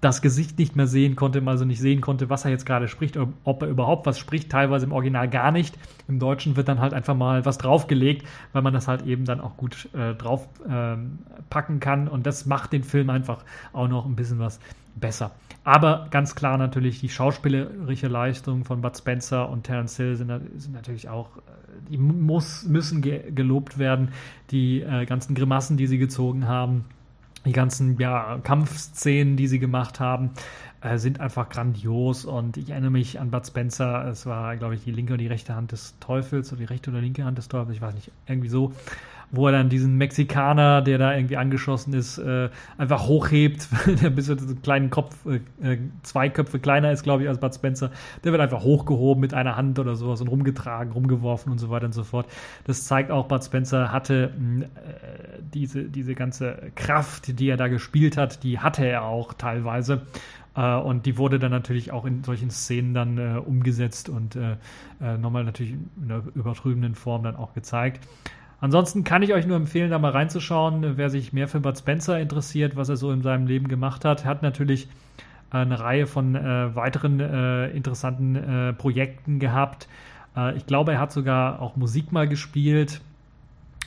das 0.00 0.22
Gesicht 0.22 0.58
nicht 0.58 0.76
mehr 0.76 0.86
sehen 0.86 1.16
konnte, 1.16 1.42
also 1.46 1.64
nicht 1.64 1.80
sehen 1.80 2.00
konnte, 2.00 2.28
was 2.28 2.44
er 2.44 2.50
jetzt 2.50 2.66
gerade 2.66 2.88
spricht, 2.88 3.18
ob 3.44 3.62
er 3.62 3.68
überhaupt 3.68 4.06
was 4.06 4.18
spricht, 4.18 4.50
teilweise 4.50 4.86
im 4.86 4.92
Original 4.92 5.28
gar 5.28 5.52
nicht. 5.52 5.78
Im 6.06 6.18
Deutschen 6.18 6.56
wird 6.56 6.68
dann 6.68 6.80
halt 6.80 6.92
einfach 6.92 7.14
mal 7.14 7.44
was 7.44 7.58
draufgelegt, 7.58 8.26
weil 8.52 8.62
man 8.62 8.72
das 8.72 8.88
halt 8.88 9.06
eben 9.06 9.24
dann 9.24 9.40
auch 9.40 9.56
gut 9.56 9.88
äh, 9.94 10.14
drauf 10.14 10.48
ähm, 10.68 11.18
packen 11.50 11.80
kann 11.80 12.08
und 12.08 12.26
das 12.26 12.46
macht 12.46 12.72
den 12.72 12.84
Film 12.84 13.10
einfach 13.10 13.44
auch 13.72 13.88
noch 13.88 14.06
ein 14.06 14.16
bisschen 14.16 14.38
was 14.38 14.60
besser. 14.94 15.30
Aber 15.64 16.06
ganz 16.10 16.34
klar 16.34 16.58
natürlich 16.58 17.00
die 17.00 17.08
schauspielerische 17.08 18.08
Leistung 18.08 18.64
von 18.64 18.82
Bud 18.82 18.96
Spencer 18.96 19.48
und 19.48 19.64
Terence 19.64 19.96
Hill 19.96 20.16
sind, 20.16 20.30
sind 20.56 20.74
natürlich 20.74 21.08
auch, 21.08 21.36
äh, 21.38 21.40
die 21.90 21.98
muss, 21.98 22.64
müssen 22.64 23.02
ge 23.02 23.32
gelobt 23.32 23.78
werden. 23.78 24.10
Die 24.50 24.82
äh, 24.82 25.06
ganzen 25.06 25.34
Grimassen, 25.34 25.76
die 25.76 25.86
sie 25.86 25.98
gezogen 25.98 26.46
haben, 26.46 26.84
die 27.46 27.52
ganzen 27.52 27.98
ja, 27.98 28.38
Kampfszenen, 28.42 29.36
die 29.36 29.46
sie 29.46 29.58
gemacht 29.58 30.00
haben, 30.00 30.30
äh, 30.82 30.98
sind 30.98 31.20
einfach 31.20 31.48
grandios. 31.48 32.24
Und 32.24 32.56
ich 32.56 32.70
erinnere 32.70 32.90
mich 32.90 33.18
an 33.20 33.30
Bud 33.30 33.46
Spencer. 33.46 34.06
Es 34.08 34.26
war, 34.26 34.56
glaube 34.56 34.74
ich, 34.74 34.84
die 34.84 34.90
linke 34.90 35.14
und 35.14 35.20
die 35.20 35.26
rechte 35.26 35.54
Hand 35.54 35.72
des 35.72 35.98
Teufels 36.00 36.52
oder 36.52 36.60
die 36.60 36.66
rechte 36.66 36.90
oder 36.90 37.00
linke 37.00 37.24
Hand 37.24 37.38
des 37.38 37.48
Teufels. 37.48 37.76
Ich 37.76 37.82
weiß 37.82 37.94
nicht, 37.94 38.10
irgendwie 38.26 38.48
so 38.48 38.72
wo 39.30 39.46
er 39.46 39.52
dann 39.52 39.68
diesen 39.68 39.96
Mexikaner, 39.96 40.82
der 40.82 40.98
da 40.98 41.14
irgendwie 41.14 41.36
angeschossen 41.36 41.92
ist, 41.94 42.18
äh, 42.18 42.48
einfach 42.78 43.06
hochhebt, 43.06 43.68
der 44.02 44.10
bis 44.10 44.26
zu 44.26 44.32
einen 44.32 44.62
kleinen 44.62 44.90
Kopf, 44.90 45.16
äh, 45.26 45.40
äh, 45.62 45.78
zwei 46.02 46.28
Köpfe 46.28 46.58
kleiner 46.58 46.92
ist, 46.92 47.02
glaube 47.02 47.22
ich, 47.22 47.28
als 47.28 47.38
Bud 47.38 47.54
Spencer. 47.54 47.90
Der 48.24 48.32
wird 48.32 48.40
einfach 48.40 48.62
hochgehoben 48.62 49.20
mit 49.20 49.34
einer 49.34 49.56
Hand 49.56 49.78
oder 49.78 49.96
sowas 49.96 50.20
und 50.20 50.28
rumgetragen, 50.28 50.92
rumgeworfen 50.92 51.50
und 51.52 51.58
so 51.58 51.70
weiter 51.70 51.86
und 51.86 51.92
so 51.92 52.04
fort. 52.04 52.26
Das 52.64 52.86
zeigt 52.86 53.10
auch, 53.10 53.26
Bud 53.26 53.44
Spencer 53.44 53.92
hatte 53.92 54.32
mh, 54.38 54.64
äh, 54.64 54.68
diese, 55.54 55.84
diese 55.84 56.14
ganze 56.14 56.70
Kraft, 56.74 57.38
die 57.38 57.48
er 57.48 57.56
da 57.56 57.68
gespielt 57.68 58.16
hat, 58.16 58.42
die 58.42 58.58
hatte 58.58 58.86
er 58.86 59.04
auch 59.04 59.34
teilweise. 59.34 60.02
Uh, 60.58 60.80
und 60.80 61.04
die 61.04 61.18
wurde 61.18 61.38
dann 61.38 61.50
natürlich 61.50 61.92
auch 61.92 62.06
in 62.06 62.24
solchen 62.24 62.48
Szenen 62.48 62.94
dann 62.94 63.18
uh, 63.18 63.42
umgesetzt 63.42 64.08
und 64.08 64.36
uh, 64.36 64.56
nochmal 65.18 65.44
natürlich 65.44 65.72
in 65.72 65.90
einer 66.04 66.22
übertriebenen 66.34 66.94
Form 66.94 67.24
dann 67.24 67.36
auch 67.36 67.52
gezeigt. 67.52 68.00
Ansonsten 68.66 69.04
kann 69.04 69.22
ich 69.22 69.32
euch 69.32 69.46
nur 69.46 69.56
empfehlen, 69.56 69.92
da 69.92 69.98
mal 70.00 70.10
reinzuschauen, 70.10 70.96
wer 70.96 71.08
sich 71.08 71.32
mehr 71.32 71.46
für 71.46 71.60
Bud 71.60 71.78
Spencer 71.78 72.18
interessiert, 72.18 72.74
was 72.74 72.88
er 72.88 72.96
so 72.96 73.12
in 73.12 73.22
seinem 73.22 73.46
Leben 73.46 73.68
gemacht 73.68 74.04
hat. 74.04 74.24
Er 74.24 74.30
hat 74.30 74.42
natürlich 74.42 74.88
eine 75.50 75.78
Reihe 75.78 76.08
von 76.08 76.34
äh, 76.34 76.74
weiteren 76.74 77.20
äh, 77.20 77.68
interessanten 77.68 78.34
äh, 78.34 78.72
Projekten 78.72 79.38
gehabt. 79.38 79.86
Äh, 80.36 80.56
ich 80.56 80.66
glaube, 80.66 80.94
er 80.94 80.98
hat 80.98 81.12
sogar 81.12 81.62
auch 81.62 81.76
Musik 81.76 82.10
mal 82.10 82.26
gespielt. 82.26 83.00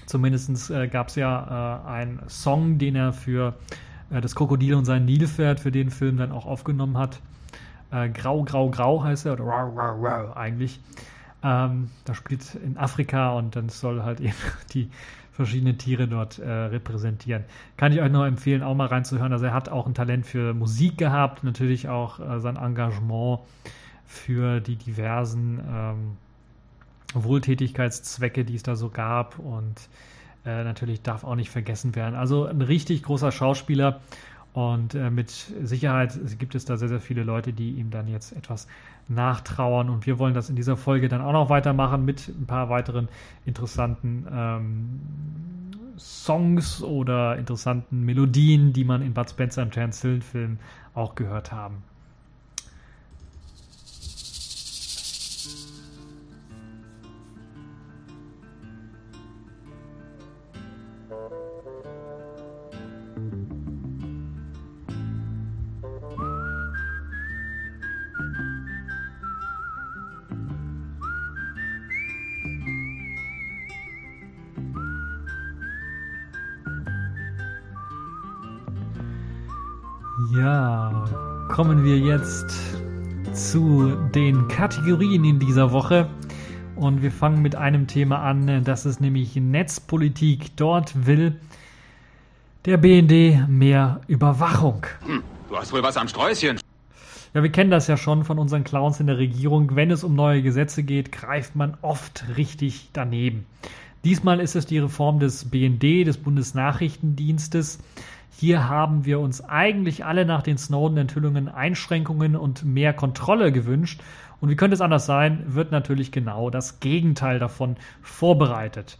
Zumindest 0.05 0.71
äh, 0.71 0.87
gab 0.87 1.09
es 1.09 1.15
ja 1.15 1.83
äh, 1.85 1.89
einen 1.89 2.21
Song, 2.29 2.77
den 2.77 2.95
er 2.95 3.11
für 3.11 3.55
das 4.09 4.33
Krokodil 4.33 4.75
und 4.75 4.85
sein 4.85 5.03
Nilpferd 5.03 5.59
für 5.59 5.73
den 5.73 5.91
Film 5.91 6.15
dann 6.15 6.31
auch 6.31 6.45
aufgenommen 6.45 6.97
hat. 6.97 7.19
Grau, 8.13 8.43
grau, 8.43 8.69
grau 8.69 9.03
heißt 9.03 9.25
er, 9.25 9.33
oder 9.33 9.43
rau, 9.43 9.73
rau, 9.75 10.01
rau 10.01 10.33
eigentlich. 10.35 10.79
Ähm, 11.43 11.89
da 12.05 12.13
spielt 12.13 12.55
in 12.55 12.77
Afrika 12.77 13.31
und 13.31 13.55
dann 13.55 13.69
soll 13.69 14.03
halt 14.03 14.19
eben 14.19 14.33
die 14.73 14.89
verschiedenen 15.31 15.77
Tiere 15.77 16.07
dort 16.07 16.37
äh, 16.39 16.49
repräsentieren. 16.49 17.45
Kann 17.77 17.93
ich 17.93 18.01
euch 18.01 18.11
nur 18.11 18.27
empfehlen, 18.27 18.61
auch 18.61 18.75
mal 18.75 18.87
reinzuhören. 18.87 19.31
Also 19.31 19.45
er 19.45 19.53
hat 19.53 19.69
auch 19.69 19.87
ein 19.87 19.93
Talent 19.93 20.25
für 20.25 20.53
Musik 20.53 20.97
gehabt, 20.97 21.45
natürlich 21.45 21.87
auch 21.87 22.19
äh, 22.19 22.39
sein 22.41 22.57
Engagement 22.57 23.39
für 24.05 24.59
die 24.59 24.75
diversen 24.75 25.61
ähm, 25.65 26.17
Wohltätigkeitszwecke, 27.13 28.43
die 28.43 28.55
es 28.55 28.63
da 28.63 28.75
so 28.75 28.89
gab 28.89 29.39
und 29.39 29.75
äh, 30.45 30.63
natürlich 30.63 31.01
darf 31.01 31.23
auch 31.23 31.35
nicht 31.35 31.49
vergessen 31.49 31.95
werden. 31.95 32.15
Also 32.15 32.45
ein 32.45 32.61
richtig 32.61 33.03
großer 33.03 33.31
Schauspieler 33.31 34.01
und 34.53 34.95
äh, 34.95 35.09
mit 35.09 35.29
Sicherheit 35.29 36.17
gibt 36.39 36.55
es 36.55 36.65
da 36.65 36.77
sehr, 36.77 36.89
sehr 36.89 36.99
viele 36.99 37.23
Leute, 37.23 37.53
die 37.53 37.73
ihm 37.73 37.91
dann 37.91 38.07
jetzt 38.07 38.31
etwas 38.35 38.67
nachtrauern. 39.07 39.89
Und 39.89 40.05
wir 40.05 40.17
wollen 40.17 40.33
das 40.33 40.49
in 40.49 40.55
dieser 40.55 40.75
Folge 40.75 41.07
dann 41.07 41.21
auch 41.21 41.33
noch 41.33 41.49
weitermachen 41.49 42.03
mit 42.03 42.27
ein 42.27 42.45
paar 42.47 42.69
weiteren 42.69 43.09
interessanten 43.45 44.25
ähm, 44.31 44.99
Songs 45.97 46.81
oder 46.81 47.37
interessanten 47.37 48.03
Melodien, 48.05 48.73
die 48.73 48.85
man 48.85 49.01
in 49.01 49.13
Bud 49.13 49.29
Spencer 49.29 49.61
und 49.61 49.71
Terence 49.71 50.01
Hill 50.01 50.21
Film 50.21 50.57
auch 50.95 51.15
gehört 51.15 51.51
haben. 51.51 51.83
Jetzt 82.09 82.49
zu 83.33 83.95
den 84.15 84.47
Kategorien 84.47 85.23
in 85.25 85.37
dieser 85.37 85.71
Woche. 85.71 86.09
Und 86.75 87.03
wir 87.03 87.11
fangen 87.11 87.43
mit 87.43 87.53
einem 87.53 87.85
Thema 87.85 88.23
an, 88.23 88.63
das 88.63 88.87
ist 88.87 88.99
nämlich 88.99 89.35
Netzpolitik. 89.35 90.57
Dort 90.57 91.05
will 91.05 91.39
der 92.65 92.77
BND 92.77 93.47
mehr 93.47 94.01
Überwachung. 94.07 94.87
Hm, 95.05 95.21
du 95.49 95.55
hast 95.55 95.71
wohl 95.71 95.83
was 95.83 95.97
am 95.97 96.07
Sträußchen. 96.07 96.59
Ja, 97.35 97.43
wir 97.43 97.51
kennen 97.51 97.69
das 97.69 97.85
ja 97.85 97.95
schon 97.95 98.23
von 98.23 98.39
unseren 98.39 98.63
Clowns 98.63 98.99
in 98.99 99.05
der 99.05 99.19
Regierung. 99.19 99.75
Wenn 99.75 99.91
es 99.91 100.03
um 100.03 100.15
neue 100.15 100.41
Gesetze 100.41 100.81
geht, 100.81 101.11
greift 101.11 101.55
man 101.55 101.77
oft 101.83 102.25
richtig 102.37 102.89
daneben. 102.91 103.45
Diesmal 104.03 104.39
ist 104.39 104.55
es 104.55 104.65
die 104.65 104.79
Reform 104.79 105.19
des 105.19 105.45
BND, 105.45 106.07
des 106.07 106.17
Bundesnachrichtendienstes. 106.17 107.77
Hier 108.31 108.69
haben 108.69 109.05
wir 109.05 109.19
uns 109.19 109.41
eigentlich 109.41 110.05
alle 110.05 110.25
nach 110.25 110.41
den 110.41 110.57
Snowden-Enthüllungen 110.57 111.49
Einschränkungen 111.49 112.35
und 112.35 112.63
mehr 112.63 112.93
Kontrolle 112.93 113.51
gewünscht. 113.51 114.01
Und 114.39 114.49
wie 114.49 114.55
könnte 114.55 114.75
es 114.75 114.81
anders 114.81 115.05
sein, 115.05 115.43
wird 115.47 115.71
natürlich 115.71 116.11
genau 116.11 116.49
das 116.49 116.79
Gegenteil 116.79 117.39
davon 117.39 117.75
vorbereitet. 118.01 118.97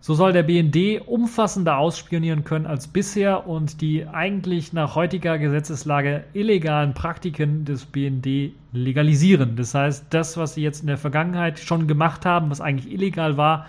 So 0.00 0.14
soll 0.14 0.32
der 0.32 0.44
BND 0.44 1.00
umfassender 1.06 1.76
ausspionieren 1.78 2.44
können 2.44 2.66
als 2.66 2.86
bisher 2.86 3.48
und 3.48 3.80
die 3.80 4.06
eigentlich 4.06 4.72
nach 4.72 4.94
heutiger 4.94 5.38
Gesetzeslage 5.38 6.24
illegalen 6.34 6.94
Praktiken 6.94 7.64
des 7.64 7.84
BND 7.84 8.52
legalisieren. 8.72 9.56
Das 9.56 9.74
heißt, 9.74 10.06
das, 10.10 10.36
was 10.36 10.54
sie 10.54 10.62
jetzt 10.62 10.82
in 10.82 10.86
der 10.86 10.98
Vergangenheit 10.98 11.58
schon 11.58 11.88
gemacht 11.88 12.24
haben, 12.24 12.48
was 12.48 12.60
eigentlich 12.60 12.92
illegal 12.92 13.36
war, 13.36 13.66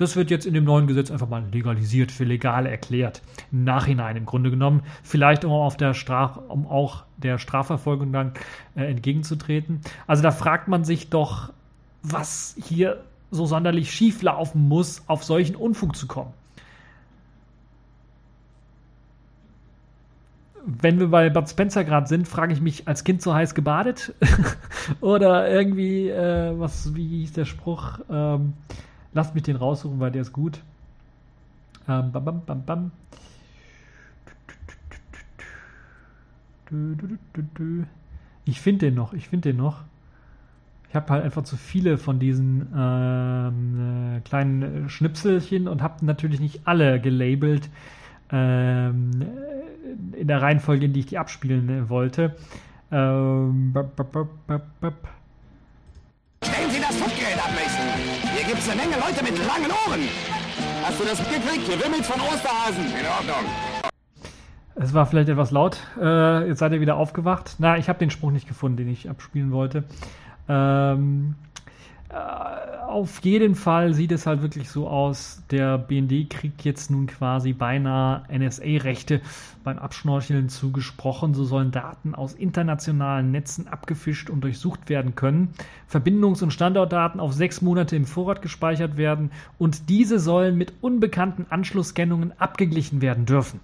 das 0.00 0.16
wird 0.16 0.30
jetzt 0.30 0.46
in 0.46 0.54
dem 0.54 0.64
neuen 0.64 0.86
Gesetz 0.86 1.10
einfach 1.10 1.28
mal 1.28 1.44
legalisiert, 1.52 2.10
für 2.10 2.24
legal 2.24 2.66
erklärt. 2.66 3.22
Im 3.52 3.64
Nachhinein 3.64 4.16
im 4.16 4.26
Grunde 4.26 4.50
genommen. 4.50 4.82
Vielleicht 5.02 5.44
um, 5.44 5.52
auf 5.52 5.76
der 5.76 5.94
Straf, 5.94 6.38
um 6.48 6.66
auch 6.66 7.04
der 7.18 7.38
Strafverfolgung 7.38 8.12
dann 8.12 8.32
äh, 8.76 8.84
entgegenzutreten. 8.84 9.80
Also 10.06 10.22
da 10.22 10.30
fragt 10.30 10.68
man 10.68 10.84
sich 10.84 11.10
doch, 11.10 11.52
was 12.02 12.56
hier 12.62 13.02
so 13.30 13.46
sonderlich 13.46 13.92
schief 13.92 14.22
laufen 14.22 14.68
muss, 14.68 15.02
auf 15.06 15.22
solchen 15.22 15.54
Unfug 15.54 15.94
zu 15.96 16.06
kommen. 16.06 16.32
wenn 20.64 21.00
wir 21.00 21.08
bei 21.08 21.30
Bud 21.30 21.48
Spencer 21.48 21.84
gerade 21.84 22.06
sind, 22.06 22.28
frage 22.28 22.52
ich 22.52 22.60
mich, 22.60 22.86
als 22.86 23.04
Kind 23.04 23.22
so 23.22 23.34
heiß 23.34 23.54
gebadet? 23.54 24.14
Oder 25.00 25.50
irgendwie, 25.50 26.08
äh, 26.08 26.52
was, 26.58 26.94
wie 26.94 27.06
hieß 27.06 27.32
der 27.32 27.44
Spruch? 27.44 27.98
Ähm, 28.10 28.52
Lasst 29.12 29.34
mich 29.34 29.42
den 29.42 29.56
raussuchen, 29.56 29.98
weil 30.00 30.10
der 30.10 30.22
ist 30.22 30.32
gut. 30.32 30.62
Ähm, 31.88 32.12
bam, 32.12 32.24
bam, 32.24 32.44
bam, 32.44 32.64
bam. 32.64 32.90
Ich 38.44 38.60
finde 38.60 38.86
den 38.86 38.94
noch, 38.94 39.12
ich 39.12 39.28
finde 39.28 39.50
den 39.50 39.56
noch. 39.56 39.82
Ich 40.88 40.94
habe 40.94 41.12
halt 41.12 41.24
einfach 41.24 41.44
zu 41.44 41.56
viele 41.56 41.98
von 41.98 42.18
diesen 42.18 42.66
ähm, 42.76 44.16
äh, 44.16 44.20
kleinen 44.20 44.88
Schnipselchen 44.88 45.68
und 45.68 45.82
habe 45.82 46.04
natürlich 46.04 46.40
nicht 46.40 46.62
alle 46.66 47.00
gelabelt 47.00 47.68
ähm, 48.32 49.26
in 50.16 50.26
der 50.26 50.42
Reihenfolge, 50.42 50.86
in 50.86 50.92
die 50.92 51.00
ich 51.00 51.06
die 51.06 51.18
abspielen 51.18 51.88
wollte. 51.88 52.36
Ähm, 52.92 53.72
bap, 53.72 53.96
bap, 53.96 54.28
bap, 54.80 55.08
Es 58.60 58.68
eine 58.68 58.82
Menge 58.82 58.96
Leute 58.96 59.24
mit 59.24 59.38
langen 59.38 59.70
Ohren. 59.70 60.00
Hast 60.82 61.00
du 61.00 61.04
das 61.04 61.18
mitgekriegt? 61.18 61.66
Hier 61.66 61.82
wimmelt's 61.82 62.06
von 62.06 62.20
Osterhasen. 62.20 62.84
In 62.84 63.06
Ordnung. 63.06 63.50
Es 64.74 64.92
war 64.92 65.06
vielleicht 65.06 65.30
etwas 65.30 65.50
laut. 65.50 65.78
Äh, 65.98 66.46
jetzt 66.46 66.58
seid 66.58 66.72
ihr 66.72 66.80
wieder 66.82 66.96
aufgewacht. 66.96 67.56
Na, 67.58 67.78
ich 67.78 67.88
habe 67.88 67.98
den 67.98 68.10
Spruch 68.10 68.30
nicht 68.30 68.46
gefunden, 68.46 68.76
den 68.76 68.88
ich 68.90 69.08
abspielen 69.08 69.50
wollte. 69.52 69.84
Ähm, 70.46 71.36
äh, 71.42 71.49
auf 72.12 73.24
jeden 73.24 73.54
Fall 73.54 73.94
sieht 73.94 74.10
es 74.10 74.26
halt 74.26 74.42
wirklich 74.42 74.68
so 74.68 74.88
aus, 74.88 75.42
der 75.50 75.78
BND 75.78 76.28
kriegt 76.28 76.64
jetzt 76.64 76.90
nun 76.90 77.06
quasi 77.06 77.52
beinahe 77.52 78.22
NSA-Rechte 78.28 79.20
beim 79.62 79.78
Abschnorcheln 79.78 80.48
zugesprochen. 80.48 81.34
So 81.34 81.44
sollen 81.44 81.70
Daten 81.70 82.14
aus 82.14 82.34
internationalen 82.34 83.30
Netzen 83.30 83.68
abgefischt 83.68 84.28
und 84.28 84.42
durchsucht 84.42 84.88
werden 84.88 85.14
können, 85.14 85.50
Verbindungs- 85.88 86.42
und 86.42 86.52
Standortdaten 86.52 87.20
auf 87.20 87.32
sechs 87.32 87.62
Monate 87.62 87.94
im 87.94 88.06
Vorrat 88.06 88.42
gespeichert 88.42 88.96
werden 88.96 89.30
und 89.58 89.88
diese 89.88 90.18
sollen 90.18 90.58
mit 90.58 90.72
unbekannten 90.80 91.46
Anschlusskennungen 91.48 92.32
abgeglichen 92.40 93.02
werden 93.02 93.24
dürfen. 93.24 93.60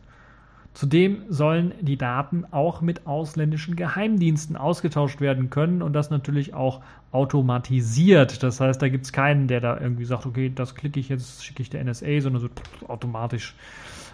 Zudem 0.76 1.22
sollen 1.30 1.72
die 1.80 1.96
Daten 1.96 2.44
auch 2.50 2.82
mit 2.82 3.06
ausländischen 3.06 3.76
Geheimdiensten 3.76 4.58
ausgetauscht 4.58 5.22
werden 5.22 5.48
können 5.48 5.80
und 5.80 5.94
das 5.94 6.10
natürlich 6.10 6.52
auch 6.52 6.82
automatisiert. 7.12 8.42
Das 8.42 8.60
heißt, 8.60 8.82
da 8.82 8.90
gibt 8.90 9.06
es 9.06 9.12
keinen, 9.14 9.48
der 9.48 9.62
da 9.62 9.80
irgendwie 9.80 10.04
sagt, 10.04 10.26
okay, 10.26 10.52
das 10.54 10.74
klicke 10.74 11.00
ich 11.00 11.08
jetzt, 11.08 11.42
schicke 11.42 11.62
ich 11.62 11.70
der 11.70 11.82
NSA, 11.82 12.20
sondern 12.20 12.42
so 12.42 12.48
automatisch. 12.88 13.54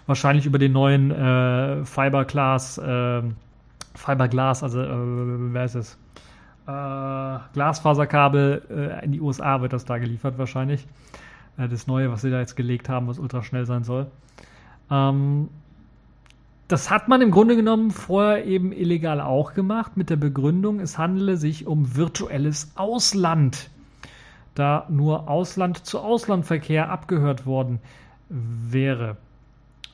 Wahrscheinlich 0.05 0.45
über 0.45 0.57
den 0.57 0.71
neuen 0.71 1.11
äh, 1.11 1.83
Fiberglass, 1.83 2.77
äh, 2.77 3.23
Fiberglass, 3.93 4.63
also 4.63 4.81
äh, 4.83 4.87
wer 4.89 5.65
ist 5.65 5.75
es? 5.75 5.97
Äh, 6.65 7.39
Glasfaserkabel 7.51 8.61
äh, 9.01 9.03
in 9.03 9.11
die 9.11 9.19
USA 9.19 9.59
wird 9.59 9.73
das 9.73 9.83
da 9.83 9.97
geliefert 9.97 10.37
wahrscheinlich. 10.37 10.87
Äh, 11.57 11.67
das 11.67 11.87
neue, 11.87 12.09
was 12.09 12.21
sie 12.21 12.31
da 12.31 12.39
jetzt 12.39 12.55
gelegt 12.55 12.87
haben, 12.87 13.09
was 13.09 13.19
ultra 13.19 13.43
schnell 13.43 13.65
sein 13.65 13.83
soll. 13.83 14.07
Ähm, 14.89 15.49
das 16.73 16.89
hat 16.89 17.07
man 17.07 17.21
im 17.21 17.29
Grunde 17.29 17.55
genommen 17.55 17.91
vorher 17.91 18.47
eben 18.47 18.71
illegal 18.71 19.21
auch 19.21 19.53
gemacht 19.53 19.95
mit 19.95 20.09
der 20.09 20.15
Begründung, 20.15 20.79
es 20.79 20.97
handele 20.97 21.37
sich 21.37 21.67
um 21.67 21.95
virtuelles 21.95 22.71
Ausland, 22.73 23.69
da 24.55 24.87
nur 24.89 25.29
Ausland 25.29 25.85
zu 25.85 25.99
Auslandverkehr 25.99 26.89
abgehört 26.89 27.45
worden 27.45 27.77
wäre. 28.27 29.17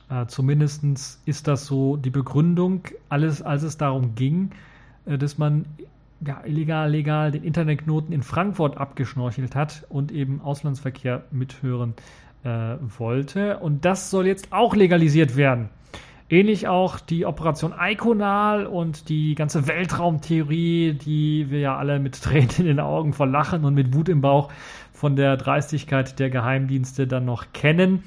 Äh, 0.08 0.24
Zumindest 0.28 0.82
ist 1.26 1.48
das 1.48 1.66
so 1.66 1.98
die 1.98 2.08
Begründung, 2.08 2.80
alles 3.10 3.42
als 3.42 3.62
es 3.62 3.76
darum 3.76 4.14
ging, 4.14 4.52
äh, 5.04 5.18
dass 5.18 5.36
man 5.36 5.66
ja, 6.24 6.40
illegal, 6.46 6.90
legal 6.90 7.30
den 7.30 7.44
Internetknoten 7.44 8.14
in 8.14 8.22
Frankfurt 8.22 8.78
abgeschnorchelt 8.78 9.54
hat 9.54 9.84
und 9.90 10.12
eben 10.12 10.40
Auslandsverkehr 10.40 11.24
mithören 11.30 11.92
äh, 12.42 12.76
wollte. 12.96 13.58
Und 13.58 13.84
das 13.84 14.08
soll 14.08 14.26
jetzt 14.26 14.50
auch 14.50 14.74
legalisiert 14.74 15.36
werden. 15.36 15.68
Ähnlich 16.32 16.68
auch 16.68 17.00
die 17.00 17.26
Operation 17.26 17.74
Iconal 17.76 18.64
und 18.64 19.08
die 19.08 19.34
ganze 19.34 19.66
Weltraumtheorie, 19.66 20.92
die 20.94 21.50
wir 21.50 21.58
ja 21.58 21.76
alle 21.76 21.98
mit 21.98 22.22
Tränen 22.22 22.50
in 22.58 22.66
den 22.66 22.80
Augen 22.80 23.12
vor 23.12 23.26
Lachen 23.26 23.64
und 23.64 23.74
mit 23.74 23.92
Wut 23.94 24.08
im 24.08 24.20
Bauch 24.20 24.52
von 24.92 25.16
der 25.16 25.36
Dreistigkeit 25.36 26.20
der 26.20 26.30
Geheimdienste 26.30 27.08
dann 27.08 27.24
noch 27.24 27.52
kennen. 27.52 28.04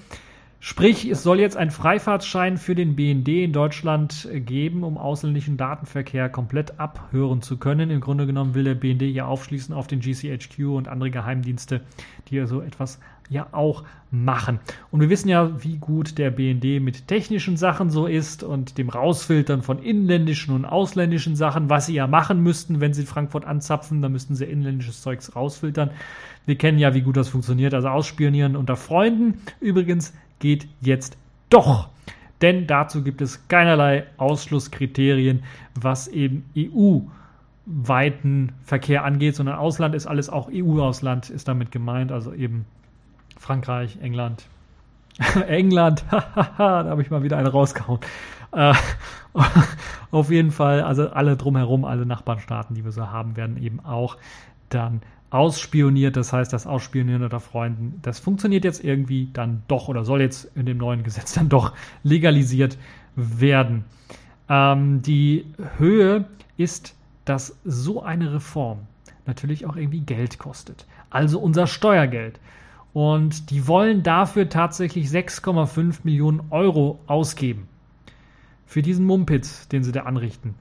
Sprich, 0.61 1.09
es 1.09 1.23
soll 1.23 1.41
jetzt 1.41 1.57
ein 1.57 1.71
Freifahrtschein 1.71 2.55
für 2.55 2.73
den 2.73 2.95
BND 2.95 3.27
in 3.27 3.51
Deutschland 3.51 4.29
geben, 4.31 4.85
um 4.85 4.97
ausländischen 4.97 5.57
Datenverkehr 5.57 6.29
komplett 6.29 6.79
abhören 6.79 7.41
zu 7.41 7.57
können. 7.57 7.89
Im 7.89 7.99
Grunde 7.99 8.25
genommen 8.25 8.55
will 8.55 8.63
der 8.63 8.75
BND 8.75 9.01
hier 9.01 9.27
aufschließen 9.27 9.75
auf 9.75 9.87
den 9.87 9.99
GCHQ 9.99 10.59
und 10.73 10.87
andere 10.87 11.11
Geheimdienste, 11.11 11.81
die 12.29 12.35
ja 12.35 12.47
so 12.47 12.61
etwas 12.61 13.01
ja 13.29 13.47
auch 13.51 13.83
machen. 14.11 14.59
Und 14.91 15.01
wir 15.01 15.09
wissen 15.09 15.27
ja, 15.27 15.63
wie 15.63 15.77
gut 15.77 16.17
der 16.17 16.29
BND 16.29 16.81
mit 16.81 17.07
technischen 17.07 17.57
Sachen 17.57 17.89
so 17.89 18.05
ist 18.05 18.43
und 18.43 18.77
dem 18.77 18.89
Rausfiltern 18.89 19.63
von 19.63 19.79
inländischen 19.79 20.53
und 20.53 20.65
ausländischen 20.65 21.35
Sachen, 21.35 21.69
was 21.69 21.87
sie 21.87 21.95
ja 21.95 22.05
machen 22.05 22.41
müssten, 22.41 22.79
wenn 22.79 22.93
sie 22.93 23.05
Frankfurt 23.05 23.45
anzapfen, 23.45 24.01
dann 24.01 24.11
müssten 24.11 24.35
sie 24.35 24.45
inländisches 24.45 25.01
Zeugs 25.01 25.35
rausfiltern. 25.35 25.89
Wir 26.45 26.57
kennen 26.57 26.77
ja, 26.77 26.93
wie 26.93 27.01
gut 27.01 27.17
das 27.17 27.29
funktioniert, 27.29 27.73
also 27.73 27.87
ausspionieren 27.87 28.55
unter 28.55 28.75
Freunden. 28.75 29.41
Übrigens 29.59 30.13
geht 30.39 30.67
jetzt 30.81 31.17
doch. 31.49 31.89
Denn 32.41 32.67
dazu 32.67 33.03
gibt 33.03 33.21
es 33.21 33.47
keinerlei 33.47 34.05
Ausschlusskriterien, 34.17 35.43
was 35.75 36.09
eben 36.09 36.43
EU-weiten 36.57 38.51
Verkehr 38.63 39.05
angeht, 39.05 39.37
sondern 39.37 39.55
Ausland 39.55 39.95
ist 39.95 40.05
alles 40.07 40.29
auch 40.29 40.49
EU-Ausland, 40.53 41.29
ist 41.29 41.47
damit 41.47 41.71
gemeint, 41.71 42.11
also 42.11 42.33
eben 42.33 42.65
Frankreich, 43.43 43.97
England. 44.01 44.45
England, 45.47 46.05
da 46.11 46.55
habe 46.57 47.01
ich 47.01 47.11
mal 47.11 47.23
wieder 47.23 47.37
eine 47.37 47.49
rausgehauen. 47.49 47.99
Äh, 48.53 48.73
auf 50.11 50.31
jeden 50.31 50.51
Fall, 50.51 50.81
also 50.81 51.09
alle 51.09 51.35
drumherum, 51.35 51.83
alle 51.83 52.05
Nachbarnstaaten, 52.05 52.73
die 52.73 52.85
wir 52.85 52.93
so 52.93 53.11
haben, 53.11 53.35
werden 53.35 53.61
eben 53.61 53.81
auch 53.81 54.17
dann 54.69 55.01
ausspioniert. 55.29 56.15
Das 56.15 56.31
heißt, 56.31 56.53
das 56.53 56.65
Ausspionieren 56.65 57.21
unter 57.21 57.41
Freunden, 57.41 57.99
das 58.01 58.19
funktioniert 58.19 58.63
jetzt 58.63 58.81
irgendwie 58.81 59.29
dann 59.33 59.63
doch 59.67 59.89
oder 59.89 60.05
soll 60.05 60.21
jetzt 60.21 60.49
in 60.55 60.65
dem 60.65 60.77
neuen 60.77 61.03
Gesetz 61.03 61.33
dann 61.33 61.49
doch 61.49 61.73
legalisiert 62.03 62.77
werden. 63.15 63.83
Ähm, 64.47 65.01
die 65.01 65.45
Höhe 65.77 66.25
ist, 66.55 66.95
dass 67.25 67.59
so 67.65 68.03
eine 68.03 68.33
Reform 68.33 68.79
natürlich 69.25 69.65
auch 69.65 69.75
irgendwie 69.75 70.01
Geld 70.01 70.39
kostet. 70.39 70.85
Also 71.09 71.39
unser 71.39 71.67
Steuergeld. 71.67 72.39
Und 72.93 73.49
die 73.49 73.67
wollen 73.67 74.03
dafür 74.03 74.49
tatsächlich 74.49 75.07
6,5 75.07 75.99
Millionen 76.03 76.41
Euro 76.51 76.99
ausgeben. 77.07 77.67
Für 78.65 78.81
diesen 78.81 79.05
Mumpitz, 79.05 79.67
den 79.67 79.83
sie 79.83 79.91
da 79.91 80.03
anrichten. 80.03 80.55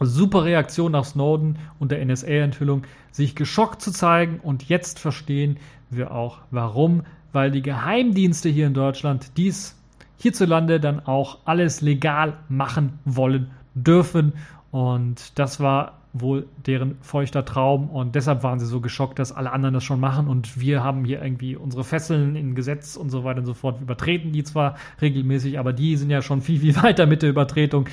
Super 0.00 0.44
Reaktion 0.44 0.92
nach 0.92 1.04
Snowden 1.04 1.58
und 1.78 1.92
der 1.92 2.04
NSA-Enthüllung, 2.04 2.82
sich 3.12 3.36
geschockt 3.36 3.80
zu 3.80 3.92
zeigen 3.92 4.40
und 4.40 4.68
jetzt 4.68 4.98
verstehen 4.98 5.58
wir 5.90 6.10
auch 6.10 6.38
warum, 6.50 7.04
weil 7.32 7.50
die 7.50 7.62
Geheimdienste 7.62 8.48
hier 8.48 8.66
in 8.66 8.74
Deutschland 8.74 9.36
dies 9.36 9.76
hierzulande 10.18 10.80
dann 10.80 11.00
auch 11.00 11.38
alles 11.44 11.80
legal 11.80 12.38
machen 12.48 12.98
wollen 13.04 13.50
dürfen 13.74 14.32
und 14.70 15.38
das 15.38 15.60
war 15.60 16.00
wohl 16.14 16.46
deren 16.64 16.96
feuchter 17.02 17.44
Traum 17.44 17.90
und 17.90 18.14
deshalb 18.14 18.44
waren 18.44 18.60
sie 18.60 18.66
so 18.66 18.80
geschockt, 18.80 19.18
dass 19.18 19.32
alle 19.32 19.50
anderen 19.50 19.74
das 19.74 19.82
schon 19.82 19.98
machen 19.98 20.28
und 20.28 20.60
wir 20.60 20.84
haben 20.84 21.04
hier 21.04 21.20
irgendwie 21.20 21.56
unsere 21.56 21.82
Fesseln 21.82 22.36
in 22.36 22.54
Gesetz 22.54 22.94
und 22.94 23.10
so 23.10 23.24
weiter 23.24 23.40
und 23.40 23.46
so 23.46 23.54
fort 23.54 23.80
übertreten, 23.80 24.32
die 24.32 24.44
zwar 24.44 24.76
regelmäßig, 25.02 25.58
aber 25.58 25.72
die 25.72 25.96
sind 25.96 26.10
ja 26.10 26.22
schon 26.22 26.40
viel, 26.40 26.60
viel 26.60 26.76
weiter 26.82 27.06
mit 27.06 27.22
der 27.22 27.30
Übertretung. 27.30 27.88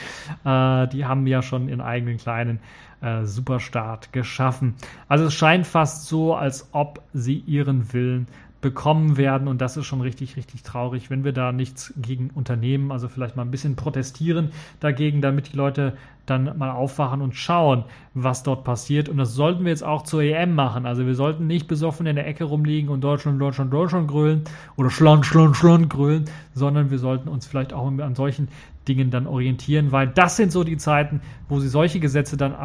Äh, 0.45 0.87
die 0.89 1.05
haben 1.05 1.25
ja 1.25 1.41
schon 1.41 1.67
ihren 1.67 1.81
eigenen 1.81 2.17
kleinen 2.17 2.59
äh, 3.01 3.25
Superstaat 3.25 4.13
geschaffen. 4.13 4.75
Also 5.07 5.25
es 5.25 5.33
scheint 5.33 5.65
fast 5.65 6.07
so, 6.07 6.35
als 6.35 6.69
ob 6.73 7.01
sie 7.13 7.39
ihren 7.39 7.91
Willen 7.91 8.27
bekommen 8.61 9.17
werden. 9.17 9.47
Und 9.47 9.59
das 9.59 9.75
ist 9.75 9.85
schon 9.85 10.01
richtig, 10.01 10.37
richtig 10.37 10.63
traurig, 10.63 11.09
wenn 11.09 11.23
wir 11.23 11.33
da 11.33 11.51
nichts 11.51 11.93
gegen 11.97 12.29
unternehmen. 12.29 12.91
Also 12.91 13.07
vielleicht 13.07 13.35
mal 13.35 13.41
ein 13.41 13.51
bisschen 13.51 13.75
protestieren 13.75 14.51
dagegen, 14.79 15.21
damit 15.21 15.51
die 15.51 15.57
Leute 15.57 15.97
dann 16.27 16.57
mal 16.57 16.71
aufwachen 16.71 17.21
und 17.21 17.35
schauen, 17.35 17.83
was 18.13 18.43
dort 18.43 18.63
passiert. 18.63 19.09
Und 19.09 19.17
das 19.17 19.33
sollten 19.33 19.63
wir 19.63 19.71
jetzt 19.71 19.83
auch 19.83 20.03
zur 20.03 20.21
EM 20.21 20.53
machen. 20.53 20.85
Also 20.85 21.05
wir 21.05 21.15
sollten 21.15 21.47
nicht 21.47 21.67
besoffen 21.67 22.05
in 22.05 22.15
der 22.15 22.27
Ecke 22.27 22.43
rumliegen 22.43 22.89
und 22.89 23.01
Deutschland, 23.01 23.41
Deutschland, 23.41 23.73
Deutschland 23.73 24.07
grölen 24.07 24.43
oder 24.77 24.89
Schland, 24.91 25.25
Schland, 25.25 25.57
Schland 25.57 25.89
grölen, 25.89 26.25
sondern 26.53 26.91
wir 26.91 26.99
sollten 26.99 27.27
uns 27.27 27.47
vielleicht 27.47 27.73
auch 27.73 27.87
an 27.87 28.15
solchen 28.15 28.47
Dingen 28.87 29.09
dann 29.09 29.27
orientieren, 29.27 29.91
weil 29.91 30.07
das 30.07 30.37
sind 30.37 30.51
so 30.51 30.63
die 30.63 30.77
Zeiten, 30.77 31.21
wo 31.49 31.59
sie 31.59 31.67
solche 31.67 31.99
Gesetze 31.99 32.37
dann 32.37 32.55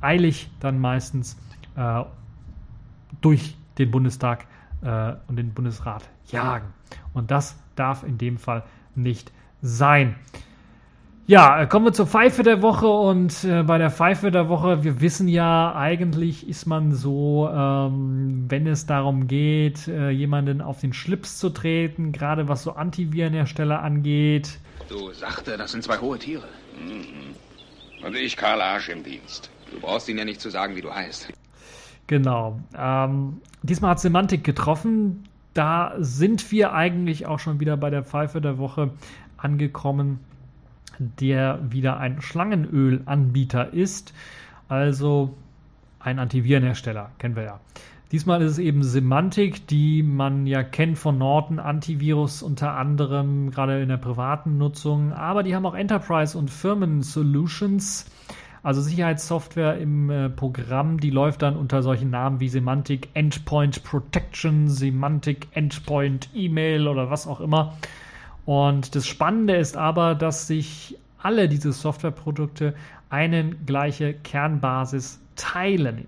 eilig 0.00 0.50
dann 0.60 0.80
meistens 0.80 1.36
äh, 1.76 2.02
durch 3.20 3.56
den 3.78 3.90
Bundestag 3.90 4.46
äh, 4.82 5.14
und 5.28 5.36
den 5.36 5.54
Bundesrat 5.54 6.08
jagen. 6.26 6.72
Und 7.14 7.30
das 7.30 7.56
darf 7.76 8.02
in 8.02 8.18
dem 8.18 8.38
Fall 8.38 8.64
nicht 8.94 9.32
sein. 9.60 10.16
Ja, 11.26 11.62
äh, 11.62 11.66
kommen 11.68 11.86
wir 11.86 11.92
zur 11.92 12.08
Pfeife 12.08 12.42
der 12.42 12.62
Woche 12.62 12.88
und 12.88 13.44
äh, 13.44 13.62
bei 13.62 13.78
der 13.78 13.90
Pfeife 13.90 14.32
der 14.32 14.48
Woche, 14.48 14.82
wir 14.82 15.00
wissen 15.00 15.28
ja, 15.28 15.72
eigentlich 15.74 16.48
ist 16.48 16.66
man 16.66 16.92
so, 16.92 17.48
ähm, 17.48 18.46
wenn 18.48 18.66
es 18.66 18.86
darum 18.86 19.28
geht, 19.28 19.86
äh, 19.86 20.10
jemanden 20.10 20.60
auf 20.60 20.80
den 20.80 20.92
Schlips 20.92 21.38
zu 21.38 21.50
treten, 21.50 22.10
gerade 22.10 22.48
was 22.48 22.64
so 22.64 22.72
Antivirenhersteller 22.72 23.80
angeht. 23.80 24.58
Du 24.88 25.12
sagte, 25.12 25.56
das 25.56 25.70
sind 25.70 25.84
zwei 25.84 25.98
hohe 25.98 26.18
Tiere. 26.18 26.48
Mhm. 26.76 28.04
Und 28.04 28.16
ich, 28.16 28.36
Karl 28.36 28.60
Arsch 28.60 28.88
im 28.88 29.04
Dienst. 29.04 29.48
Du 29.70 29.78
brauchst 29.80 30.08
ihn 30.08 30.18
ja 30.18 30.24
nicht 30.24 30.40
zu 30.40 30.50
sagen, 30.50 30.74
wie 30.74 30.82
du 30.82 30.92
heißt. 30.92 31.32
Genau. 32.12 32.60
Ähm, 32.76 33.40
diesmal 33.62 33.92
hat 33.92 34.00
Semantik 34.00 34.44
getroffen. 34.44 35.24
Da 35.54 35.94
sind 35.98 36.52
wir 36.52 36.74
eigentlich 36.74 37.24
auch 37.24 37.38
schon 37.38 37.58
wieder 37.58 37.78
bei 37.78 37.88
der 37.88 38.04
Pfeife 38.04 38.42
der 38.42 38.58
Woche 38.58 38.90
angekommen, 39.38 40.20
der 40.98 41.58
wieder 41.72 41.96
ein 41.96 42.20
Schlangenölanbieter 42.20 43.72
ist. 43.72 44.12
Also 44.68 45.32
ein 46.00 46.18
Antivirenhersteller, 46.18 47.12
kennen 47.16 47.34
wir 47.34 47.44
ja. 47.44 47.60
Diesmal 48.10 48.42
ist 48.42 48.52
es 48.52 48.58
eben 48.58 48.82
Semantik, 48.82 49.66
die 49.66 50.02
man 50.02 50.46
ja 50.46 50.62
kennt 50.62 50.98
von 50.98 51.16
Norton 51.16 51.58
Antivirus 51.58 52.42
unter 52.42 52.76
anderem, 52.76 53.50
gerade 53.52 53.80
in 53.80 53.88
der 53.88 53.96
privaten 53.96 54.58
Nutzung. 54.58 55.14
Aber 55.14 55.42
die 55.42 55.54
haben 55.54 55.64
auch 55.64 55.74
Enterprise 55.74 56.36
und 56.36 56.50
Firmen 56.50 57.00
Solutions. 57.00 58.04
Also 58.62 58.80
Sicherheitssoftware 58.80 59.78
im 59.78 60.08
äh, 60.08 60.28
Programm, 60.30 61.00
die 61.00 61.10
läuft 61.10 61.42
dann 61.42 61.56
unter 61.56 61.82
solchen 61.82 62.10
Namen 62.10 62.38
wie 62.38 62.48
Semantic 62.48 63.08
Endpoint 63.14 63.82
Protection, 63.82 64.68
Semantic 64.68 65.48
Endpoint 65.52 66.28
Email 66.32 66.86
oder 66.86 67.10
was 67.10 67.26
auch 67.26 67.40
immer. 67.40 67.76
Und 68.46 68.94
das 68.94 69.06
Spannende 69.06 69.56
ist 69.56 69.76
aber, 69.76 70.14
dass 70.14 70.46
sich 70.46 70.96
alle 71.18 71.48
diese 71.48 71.72
Softwareprodukte 71.72 72.74
eine 73.10 73.50
gleiche 73.50 74.14
Kernbasis 74.14 75.20
teilen. 75.36 76.06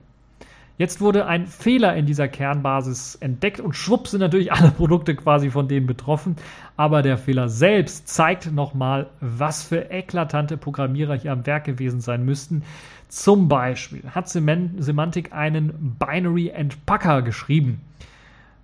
Jetzt 0.76 1.00
wurde 1.00 1.26
ein 1.26 1.46
Fehler 1.46 1.94
in 1.94 2.04
dieser 2.04 2.26
Kernbasis 2.26 3.14
entdeckt 3.14 3.60
und 3.60 3.76
schwupp 3.76 4.08
sind 4.08 4.18
natürlich 4.20 4.52
alle 4.52 4.72
Produkte 4.72 5.14
quasi 5.14 5.50
von 5.50 5.68
denen 5.68 5.86
betroffen. 5.86 6.34
Aber 6.76 7.02
der 7.02 7.16
Fehler 7.16 7.48
selbst 7.48 8.08
zeigt 8.08 8.50
nochmal, 8.50 9.06
was 9.20 9.62
für 9.62 9.90
eklatante 9.90 10.56
Programmierer 10.56 11.14
hier 11.14 11.30
am 11.30 11.46
Werk 11.46 11.64
gewesen 11.64 12.00
sein 12.00 12.24
müssten. 12.24 12.64
Zum 13.08 13.46
Beispiel 13.46 14.02
hat 14.10 14.28
Semantic 14.28 15.32
einen 15.32 15.96
Binary 15.98 16.48
Entpacker 16.48 17.22
geschrieben 17.22 17.80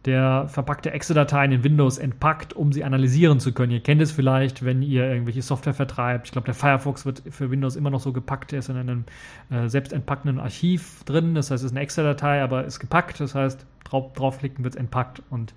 der 0.07 0.49
verpackte 0.49 0.93
Exe-Dateien 0.93 1.53
in 1.53 1.63
Windows 1.63 1.99
entpackt, 1.99 2.55
um 2.55 2.73
sie 2.73 2.85
analysieren 2.85 3.39
zu 3.39 3.53
können. 3.53 3.73
Ihr 3.73 3.83
kennt 3.83 4.01
es 4.01 4.11
vielleicht, 4.11 4.65
wenn 4.65 4.81
ihr 4.81 5.05
irgendwelche 5.05 5.43
Software 5.43 5.75
vertreibt. 5.75 6.29
Ich 6.29 6.33
glaube, 6.33 6.47
der 6.47 6.55
Firefox 6.55 7.05
wird 7.05 7.23
für 7.31 7.51
Windows 7.51 7.77
immer 7.77 7.91
noch 7.91 8.01
so 8.01 8.13
gepackt. 8.13 8.53
Er 8.53 8.61
ist 8.61 8.71
in 8.71 8.77
einem 8.77 9.05
äh, 9.51 9.69
selbst 9.69 9.93
entpackenden 9.93 10.41
Archiv 10.41 11.05
drin. 11.05 11.35
Das 11.35 11.51
heißt, 11.51 11.63
es 11.63 11.71
ist 11.71 11.77
eine 11.77 11.81
Exe-Datei, 11.81 12.43
aber 12.43 12.65
ist 12.65 12.81
gepackt. 12.81 13.21
Das 13.21 13.35
heißt, 13.35 13.67
drauf, 13.85 14.15
draufklicken 14.15 14.65
wird 14.65 14.75
es 14.75 14.81
entpackt. 14.81 15.23
Und 15.29 15.53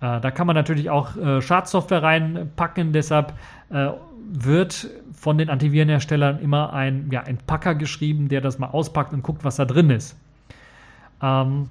äh, 0.00 0.18
da 0.18 0.30
kann 0.30 0.46
man 0.46 0.56
natürlich 0.56 0.88
auch 0.88 1.16
äh, 1.16 1.42
Schadsoftware 1.42 2.02
reinpacken. 2.02 2.94
Deshalb 2.94 3.34
äh, 3.68 3.88
wird 4.32 4.88
von 5.12 5.36
den 5.36 5.50
Antivirenherstellern 5.50 6.40
immer 6.40 6.72
ein 6.72 7.08
ja, 7.10 7.20
Entpacker 7.20 7.74
geschrieben, 7.74 8.28
der 8.28 8.40
das 8.40 8.58
mal 8.58 8.68
auspackt 8.68 9.12
und 9.12 9.22
guckt, 9.22 9.44
was 9.44 9.56
da 9.56 9.66
drin 9.66 9.90
ist. 9.90 10.16
Ähm, 11.22 11.68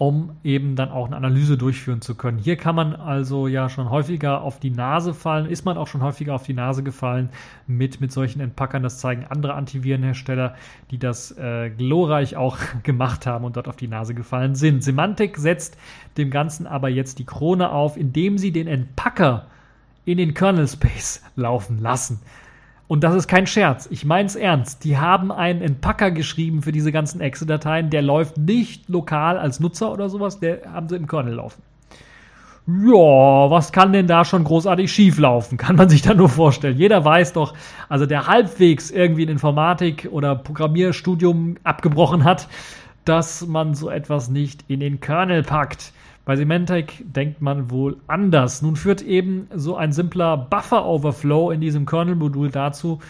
um 0.00 0.32
eben 0.44 0.76
dann 0.76 0.90
auch 0.90 1.04
eine 1.04 1.16
Analyse 1.16 1.58
durchführen 1.58 2.00
zu 2.00 2.14
können. 2.14 2.38
Hier 2.38 2.56
kann 2.56 2.74
man 2.74 2.94
also 2.94 3.48
ja 3.48 3.68
schon 3.68 3.90
häufiger 3.90 4.40
auf 4.40 4.58
die 4.58 4.70
Nase 4.70 5.12
fallen, 5.12 5.44
ist 5.44 5.66
man 5.66 5.76
auch 5.76 5.88
schon 5.88 6.02
häufiger 6.02 6.34
auf 6.34 6.42
die 6.42 6.54
Nase 6.54 6.82
gefallen 6.82 7.28
mit, 7.66 8.00
mit 8.00 8.10
solchen 8.10 8.40
Entpackern. 8.40 8.82
Das 8.82 8.98
zeigen 8.98 9.26
andere 9.28 9.52
Antivirenhersteller, 9.52 10.54
die 10.90 10.98
das 10.98 11.36
äh, 11.36 11.68
glorreich 11.68 12.34
auch 12.34 12.56
gemacht 12.82 13.26
haben 13.26 13.44
und 13.44 13.58
dort 13.58 13.68
auf 13.68 13.76
die 13.76 13.88
Nase 13.88 14.14
gefallen 14.14 14.54
sind. 14.54 14.82
Semantic 14.82 15.36
setzt 15.36 15.76
dem 16.16 16.30
Ganzen 16.30 16.66
aber 16.66 16.88
jetzt 16.88 17.18
die 17.18 17.26
Krone 17.26 17.70
auf, 17.70 17.98
indem 17.98 18.38
sie 18.38 18.52
den 18.52 18.68
Entpacker 18.68 19.48
in 20.06 20.16
den 20.16 20.32
Kernel 20.32 20.66
Space 20.66 21.22
laufen 21.36 21.78
lassen. 21.78 22.20
Und 22.90 23.04
das 23.04 23.14
ist 23.14 23.28
kein 23.28 23.46
Scherz. 23.46 23.86
Ich 23.92 24.04
meine 24.04 24.26
es 24.26 24.34
ernst. 24.34 24.82
Die 24.82 24.98
haben 24.98 25.30
einen 25.30 25.62
Entpacker 25.62 26.10
geschrieben 26.10 26.60
für 26.60 26.72
diese 26.72 26.90
ganzen 26.90 27.20
Exe-Dateien. 27.20 27.88
Der 27.88 28.02
läuft 28.02 28.36
nicht 28.36 28.88
lokal 28.88 29.38
als 29.38 29.60
Nutzer 29.60 29.92
oder 29.92 30.08
sowas. 30.08 30.40
Der 30.40 30.62
haben 30.72 30.88
sie 30.88 30.96
im 30.96 31.06
Kernel 31.06 31.34
laufen. 31.34 31.62
Ja, 32.66 33.48
was 33.48 33.70
kann 33.70 33.92
denn 33.92 34.08
da 34.08 34.24
schon 34.24 34.42
großartig 34.42 34.90
schief 34.90 35.20
laufen? 35.20 35.56
Kann 35.56 35.76
man 35.76 35.88
sich 35.88 36.02
da 36.02 36.14
nur 36.14 36.28
vorstellen. 36.28 36.78
Jeder 36.78 37.04
weiß 37.04 37.34
doch, 37.34 37.54
also 37.88 38.06
der 38.06 38.26
halbwegs 38.26 38.90
irgendwie 38.90 39.24
ein 39.24 39.28
Informatik- 39.28 40.08
oder 40.10 40.34
Programmierstudium 40.34 41.58
abgebrochen 41.62 42.24
hat, 42.24 42.48
dass 43.04 43.46
man 43.46 43.74
so 43.74 43.88
etwas 43.88 44.30
nicht 44.30 44.64
in 44.66 44.80
den 44.80 44.98
Kernel 44.98 45.44
packt. 45.44 45.92
Bei 46.30 46.36
Symantec 46.36 47.02
denkt 47.12 47.42
man 47.42 47.72
wohl 47.72 47.96
anders. 48.06 48.62
Nun 48.62 48.76
führt 48.76 49.02
eben 49.02 49.48
so 49.52 49.74
ein 49.74 49.90
simpler 49.90 50.36
Buffer-Overflow 50.36 51.50
in 51.50 51.60
diesem 51.60 51.86
Kernel-Modul 51.86 52.52
dazu, 52.52 53.00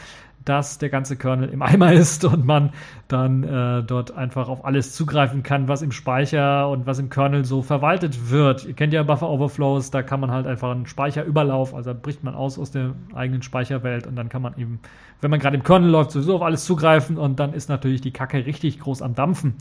dass 0.46 0.78
der 0.78 0.88
ganze 0.88 1.16
Kernel 1.16 1.50
im 1.50 1.60
Eimer 1.60 1.92
ist 1.92 2.24
und 2.24 2.46
man 2.46 2.70
dann 3.08 3.44
äh, 3.44 3.82
dort 3.82 4.16
einfach 4.16 4.48
auf 4.48 4.64
alles 4.64 4.94
zugreifen 4.94 5.42
kann, 5.42 5.68
was 5.68 5.82
im 5.82 5.92
Speicher 5.92 6.70
und 6.70 6.86
was 6.86 6.98
im 6.98 7.10
Kernel 7.10 7.44
so 7.44 7.60
verwaltet 7.60 8.30
wird. 8.30 8.64
Ihr 8.64 8.72
kennt 8.72 8.94
ja 8.94 9.02
Buffer 9.02 9.28
Overflows, 9.28 9.90
da 9.90 10.02
kann 10.02 10.20
man 10.20 10.30
halt 10.30 10.46
einfach 10.46 10.70
einen 10.70 10.86
Speicherüberlauf, 10.86 11.74
also 11.74 11.92
bricht 11.94 12.24
man 12.24 12.34
aus 12.34 12.58
aus 12.58 12.70
der 12.70 12.94
eigenen 13.12 13.42
Speicherwelt 13.42 14.06
und 14.06 14.16
dann 14.16 14.30
kann 14.30 14.40
man 14.40 14.56
eben, 14.56 14.80
wenn 15.20 15.30
man 15.30 15.40
gerade 15.40 15.58
im 15.58 15.62
Kernel 15.62 15.90
läuft, 15.90 16.12
sowieso 16.12 16.36
auf 16.36 16.42
alles 16.42 16.64
zugreifen 16.64 17.18
und 17.18 17.38
dann 17.38 17.52
ist 17.52 17.68
natürlich 17.68 18.00
die 18.00 18.12
Kacke 18.12 18.46
richtig 18.46 18.80
groß 18.80 19.02
am 19.02 19.14
Dampfen. 19.14 19.56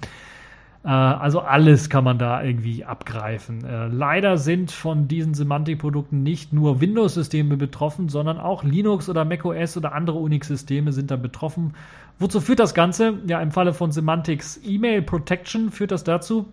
Äh, 0.84 0.88
also 0.90 1.42
alles 1.42 1.90
kann 1.90 2.04
man 2.04 2.18
da 2.18 2.44
irgendwie 2.44 2.86
abgreifen. 2.86 3.66
Äh, 3.66 3.88
leider 3.88 4.38
sind 4.38 4.72
von 4.72 5.08
diesen 5.08 5.34
Semantikprodukten 5.34 6.24
nicht 6.24 6.54
nur 6.54 6.82
Windows-Systeme 6.82 7.58
betroffen, 7.58 8.10
sondern 8.10 8.40
auch 8.40 8.64
Linux 8.64 9.10
oder 9.10 9.26
macOS 9.26 9.78
oder 9.78 9.94
andere 9.94 10.18
Unix-Systeme 10.18 10.92
sind 10.92 11.12
da 11.12 11.16
betroffen. 11.16 11.74
Wozu 12.18 12.42
führt 12.42 12.60
das 12.60 12.74
Ganze? 12.74 13.20
Ja, 13.28 13.42
im 13.42 13.52
Falle 13.52 13.74
von 13.74 13.92
Semantics 13.92 14.60
E-Mail 14.64 15.02
Protection 15.02 15.72
führt 15.72 15.92
das 15.92 16.04
dazu, 16.04 16.46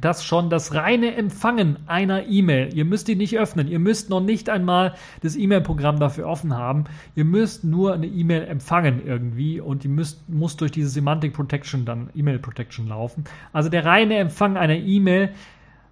dass 0.00 0.24
schon 0.24 0.50
das 0.50 0.74
reine 0.74 1.14
Empfangen 1.14 1.78
einer 1.86 2.26
E-Mail, 2.26 2.74
ihr 2.74 2.84
müsst 2.84 3.08
die 3.08 3.16
nicht 3.16 3.38
öffnen, 3.38 3.68
ihr 3.68 3.78
müsst 3.78 4.10
noch 4.10 4.20
nicht 4.20 4.48
einmal 4.48 4.94
das 5.22 5.36
E-Mail-Programm 5.36 6.00
dafür 6.00 6.26
offen 6.26 6.56
haben, 6.56 6.84
ihr 7.14 7.24
müsst 7.24 7.64
nur 7.64 7.94
eine 7.94 8.06
E-Mail 8.06 8.44
empfangen 8.44 9.06
irgendwie 9.06 9.60
und 9.60 9.84
die 9.84 9.88
müsst, 9.88 10.28
muss 10.28 10.56
durch 10.56 10.72
diese 10.72 10.88
Semantic 10.88 11.34
Protection 11.34 11.84
dann 11.84 12.10
E-Mail 12.14 12.38
Protection 12.38 12.88
laufen. 12.88 13.24
Also 13.52 13.68
der 13.68 13.84
reine 13.84 14.16
Empfang 14.16 14.56
einer 14.56 14.76
E-Mail 14.76 15.30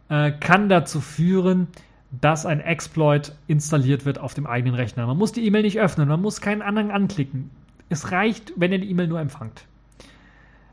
äh, 0.08 0.32
kann 0.32 0.68
dazu 0.68 1.00
führen, 1.00 1.68
dass 2.10 2.46
ein 2.46 2.60
Exploit 2.60 3.32
installiert 3.46 4.06
wird 4.06 4.18
auf 4.18 4.32
dem 4.32 4.46
eigenen 4.46 4.74
Rechner. 4.74 5.06
Man 5.06 5.18
muss 5.18 5.32
die 5.32 5.44
E-Mail 5.44 5.62
nicht 5.62 5.78
öffnen, 5.78 6.08
man 6.08 6.22
muss 6.22 6.40
keinen 6.40 6.62
anderen 6.62 6.90
anklicken. 6.90 7.50
Es 7.90 8.12
reicht, 8.12 8.52
wenn 8.56 8.72
ihr 8.72 8.78
die 8.78 8.90
E-Mail 8.90 9.08
nur 9.08 9.20
empfangt. 9.20 9.67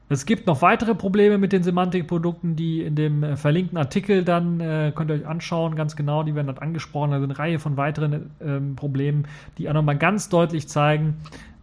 Es 0.08 0.28
gibt 0.28 0.46
noch 0.46 0.62
weitere 0.62 0.94
Probleme 0.94 1.40
mit 1.40 1.52
den 1.52 1.64
Semantikprodukten, 1.64 2.56
die 2.56 2.82
in 2.82 2.96
dem 2.96 3.24
äh, 3.24 3.38
verlinkten 3.38 3.78
Artikel 3.78 4.24
dann, 4.24 4.60
äh, 4.60 4.92
könnt 4.94 5.10
ihr 5.10 5.16
euch 5.16 5.26
anschauen, 5.26 5.76
ganz 5.76 5.96
genau, 5.96 6.22
die 6.22 6.36
werden 6.36 6.48
dort 6.48 6.62
angesprochen. 6.62 7.12
Da 7.12 7.20
sind 7.20 7.32
eine 7.32 7.40
Reihe 7.40 7.60
von 7.60 7.76
weiteren 7.76 8.30
ähm, 8.40 8.76
Problemen, 8.76 9.28
die 9.58 9.68
auch 9.68 9.74
nochmal 9.74 9.98
ganz 9.98 10.30
deutlich 10.30 10.68
zeigen, 10.68 11.16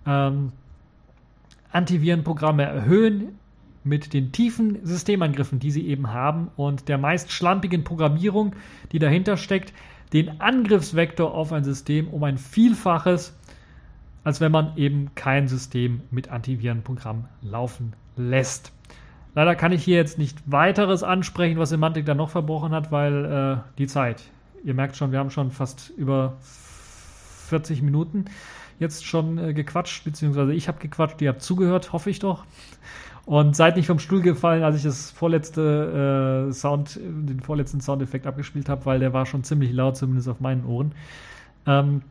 ähm, 0.07 0.51
Antivirenprogramme 1.71 2.65
erhöhen 2.65 3.39
mit 3.85 4.13
den 4.13 4.33
tiefen 4.33 4.85
Systemangriffen, 4.85 5.59
die 5.59 5.71
sie 5.71 5.87
eben 5.87 6.13
haben 6.13 6.51
und 6.57 6.89
der 6.89 6.99
meist 6.99 7.33
schlampigen 7.33 7.85
Programmierung, 7.85 8.55
die 8.91 8.99
dahinter 8.99 9.37
steckt, 9.37 9.73
den 10.13 10.41
Angriffsvektor 10.41 11.33
auf 11.33 11.53
ein 11.53 11.65
System 11.65 12.09
um 12.09 12.23
ein 12.25 12.39
Vielfaches, 12.39 13.35
als 14.25 14.41
wenn 14.41 14.53
man 14.53 14.77
eben 14.77 15.15
kein 15.15 15.49
System 15.49 16.03
mit 16.11 16.31
Antivirenprogramm 16.31 17.27
laufen 17.43 17.95
lässt. 18.17 18.73
Leider 19.35 19.55
kann 19.55 19.73
ich 19.73 19.83
hier 19.83 19.97
jetzt 19.97 20.19
nicht 20.19 20.39
weiteres 20.47 21.03
ansprechen, 21.03 21.59
was 21.59 21.71
Semantik 21.71 22.05
da 22.05 22.15
noch 22.15 22.31
verbrochen 22.31 22.73
hat, 22.73 22.93
weil 22.93 23.25
äh, 23.25 23.79
die 23.79 23.87
Zeit. 23.87 24.23
Ihr 24.63 24.75
merkt 24.75 24.97
schon, 24.97 25.11
wir 25.11 25.19
haben 25.19 25.31
schon 25.31 25.51
fast 25.51 25.91
über 25.97 26.37
40 26.41 27.83
Minuten 27.83 28.27
jetzt 28.79 29.07
schon 29.07 29.39
äh, 29.39 29.55
gequatscht, 29.55 30.05
beziehungsweise 30.05 30.53
ich 30.53 30.69
habe 30.69 30.79
gequatscht, 30.79 31.21
ihr 31.23 31.31
habt 31.31 31.43
zugehört, 31.43 31.93
hoffe 31.93 32.11
ich 32.11 32.19
doch. 32.19 32.45
Und 33.25 33.55
seid 33.55 33.77
nicht 33.77 33.87
vom 33.87 34.01
Stuhl 34.01 34.21
gefallen, 34.21 34.65
als 34.65 34.77
ich 34.77 34.83
das 34.83 35.13
vorletzte 35.13 36.49
äh, 36.49 36.53
Sound, 36.53 36.99
den 37.01 37.41
vorletzten 37.41 37.81
Soundeffekt 37.81 38.27
abgespielt 38.27 38.69
habe, 38.69 38.85
weil 38.85 38.99
der 38.99 39.13
war 39.13 39.27
schon 39.27 39.45
ziemlich 39.45 39.73
laut, 39.73 39.97
zumindest 39.97 40.29
auf 40.29 40.41
meinen 40.41 40.67
Ohren. 40.67 40.93
Ähm, 41.67 42.03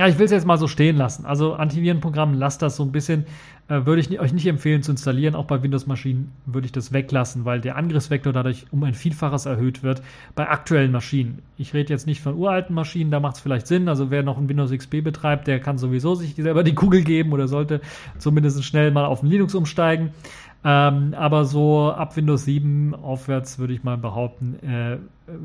ja, 0.00 0.08
ich 0.08 0.18
will 0.18 0.24
es 0.24 0.30
jetzt 0.30 0.46
mal 0.46 0.56
so 0.56 0.66
stehen 0.66 0.96
lassen. 0.96 1.26
Also 1.26 1.52
Antivirenprogramm, 1.52 2.32
lasst 2.32 2.62
das 2.62 2.74
so 2.74 2.82
ein 2.82 2.90
bisschen. 2.90 3.26
Äh, 3.68 3.84
würde 3.84 4.00
ich 4.00 4.18
euch 4.18 4.32
nicht 4.32 4.46
empfehlen 4.46 4.82
zu 4.82 4.92
installieren. 4.92 5.34
Auch 5.34 5.44
bei 5.44 5.62
Windows-Maschinen 5.62 6.32
würde 6.46 6.64
ich 6.64 6.72
das 6.72 6.94
weglassen, 6.94 7.44
weil 7.44 7.60
der 7.60 7.76
Angriffsvektor 7.76 8.32
dadurch 8.32 8.64
um 8.70 8.82
ein 8.82 8.94
Vielfaches 8.94 9.44
erhöht 9.44 9.82
wird 9.82 10.00
bei 10.34 10.48
aktuellen 10.48 10.90
Maschinen. 10.90 11.42
Ich 11.58 11.74
rede 11.74 11.92
jetzt 11.92 12.06
nicht 12.06 12.22
von 12.22 12.34
uralten 12.34 12.74
Maschinen, 12.74 13.10
da 13.10 13.20
macht 13.20 13.36
es 13.36 13.42
vielleicht 13.42 13.66
Sinn. 13.66 13.90
Also 13.90 14.10
wer 14.10 14.22
noch 14.22 14.38
ein 14.38 14.48
Windows 14.48 14.70
XP 14.70 15.04
betreibt, 15.04 15.46
der 15.46 15.60
kann 15.60 15.76
sowieso 15.76 16.14
sich 16.14 16.34
selber 16.34 16.64
die 16.64 16.74
Kugel 16.74 17.02
geben 17.02 17.32
oder 17.32 17.46
sollte 17.46 17.82
zumindest 18.16 18.64
schnell 18.64 18.92
mal 18.92 19.04
auf 19.04 19.22
ein 19.22 19.26
Linux 19.26 19.54
umsteigen. 19.54 20.14
Ähm, 20.62 21.14
aber 21.16 21.46
so 21.46 21.90
ab 21.90 22.16
Windows 22.16 22.44
7 22.44 22.94
aufwärts 22.94 23.58
würde 23.58 23.72
ich 23.72 23.82
mal 23.82 23.96
behaupten, 23.96 24.56
äh, 24.62 24.98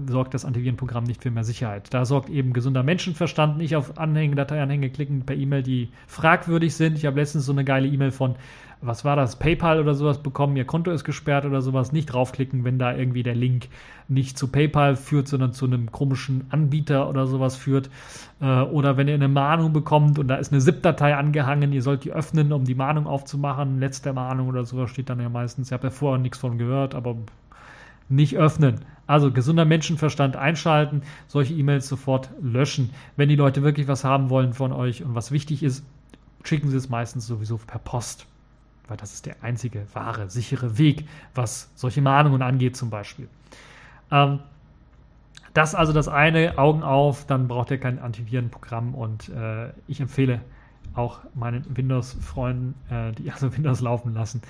sorgt 0.07 0.33
das 0.33 0.43
Antivirenprogramm 0.43 1.05
nicht 1.05 1.23
für 1.23 1.31
mehr 1.31 1.45
Sicherheit. 1.45 1.93
Da 1.93 2.03
sorgt 2.03 2.29
eben 2.29 2.51
gesunder 2.51 2.83
Menschenverstand, 2.83 3.57
nicht 3.57 3.77
auf 3.77 3.97
Anhänge, 3.97 4.35
Dateianhänge 4.35 4.89
klicken 4.89 5.21
per 5.25 5.37
E-Mail, 5.37 5.63
die 5.63 5.89
fragwürdig 6.07 6.75
sind. 6.75 6.97
Ich 6.97 7.05
habe 7.05 7.19
letztens 7.19 7.45
so 7.45 7.53
eine 7.53 7.63
geile 7.63 7.87
E-Mail 7.87 8.11
von 8.11 8.35
was 8.81 9.05
war 9.05 9.15
das, 9.15 9.37
PayPal 9.37 9.79
oder 9.79 9.95
sowas 9.95 10.19
bekommen, 10.19 10.55
ihr 10.57 10.65
Konto 10.65 10.91
ist 10.91 11.03
gesperrt 11.03 11.45
oder 11.45 11.61
sowas, 11.61 11.91
nicht 11.91 12.07
draufklicken, 12.07 12.63
wenn 12.63 12.77
da 12.77 12.95
irgendwie 12.95 13.23
der 13.23 13.35
Link 13.35 13.67
nicht 14.07 14.37
zu 14.37 14.47
PayPal 14.47 14.95
führt, 14.95 15.27
sondern 15.27 15.53
zu 15.53 15.65
einem 15.65 15.91
komischen 15.91 16.45
Anbieter 16.49 17.09
oder 17.09 17.25
sowas 17.25 17.55
führt. 17.55 17.89
Äh, 18.41 18.61
oder 18.61 18.97
wenn 18.97 19.07
ihr 19.07 19.15
eine 19.15 19.27
Mahnung 19.27 19.73
bekommt 19.73 20.19
und 20.19 20.27
da 20.27 20.35
ist 20.35 20.51
eine 20.51 20.61
ZIP-Datei 20.61 21.15
angehangen, 21.15 21.73
ihr 21.73 21.81
sollt 21.81 22.03
die 22.03 22.11
öffnen, 22.11 22.51
um 22.51 22.65
die 22.65 22.75
Mahnung 22.75 23.07
aufzumachen, 23.07 23.79
letzte 23.79 24.13
Mahnung 24.13 24.47
oder 24.49 24.65
sowas 24.65 24.91
steht 24.91 25.09
dann 25.09 25.19
ja 25.19 25.29
meistens. 25.29 25.69
Ich 25.69 25.73
habe 25.73 25.87
ja 25.87 25.91
vorher 25.91 26.21
nichts 26.21 26.37
von 26.37 26.57
gehört, 26.57 26.93
aber 26.93 27.15
nicht 28.07 28.37
öffnen. 28.37 28.81
Also 29.07 29.31
gesunder 29.31 29.65
Menschenverstand 29.65 30.35
einschalten, 30.35 31.01
solche 31.27 31.53
E-Mails 31.53 31.87
sofort 31.87 32.29
löschen. 32.41 32.91
Wenn 33.15 33.29
die 33.29 33.35
Leute 33.35 33.63
wirklich 33.63 33.87
was 33.87 34.03
haben 34.03 34.29
wollen 34.29 34.53
von 34.53 34.71
euch 34.71 35.03
und 35.03 35.15
was 35.15 35.31
wichtig 35.31 35.63
ist, 35.63 35.83
schicken 36.43 36.69
sie 36.69 36.77
es 36.77 36.89
meistens 36.89 37.25
sowieso 37.25 37.57
per 37.57 37.79
Post 37.79 38.27
weil 38.87 38.97
das 38.97 39.13
ist 39.13 39.25
der 39.25 39.43
einzige 39.43 39.85
wahre, 39.93 40.29
sichere 40.29 40.77
Weg, 40.77 41.07
was 41.33 41.71
solche 41.75 42.01
Mahnungen 42.01 42.41
angeht 42.41 42.75
zum 42.75 42.89
Beispiel. 42.89 43.27
Ähm, 44.11 44.39
das 45.53 45.73
also 45.73 45.93
das 45.93 46.07
eine, 46.07 46.57
Augen 46.57 46.83
auf, 46.83 47.25
dann 47.25 47.47
braucht 47.47 47.71
ihr 47.71 47.77
kein 47.77 47.99
Antivirenprogramm 47.99 48.93
und 48.93 49.29
äh, 49.29 49.69
ich 49.87 50.01
empfehle 50.01 50.41
auch 50.93 51.19
meinen 51.33 51.65
Windows-Freunden, 51.75 52.75
äh, 52.89 53.11
die 53.13 53.31
also 53.31 53.55
Windows 53.55 53.79
laufen 53.81 54.13
lassen, 54.13 54.41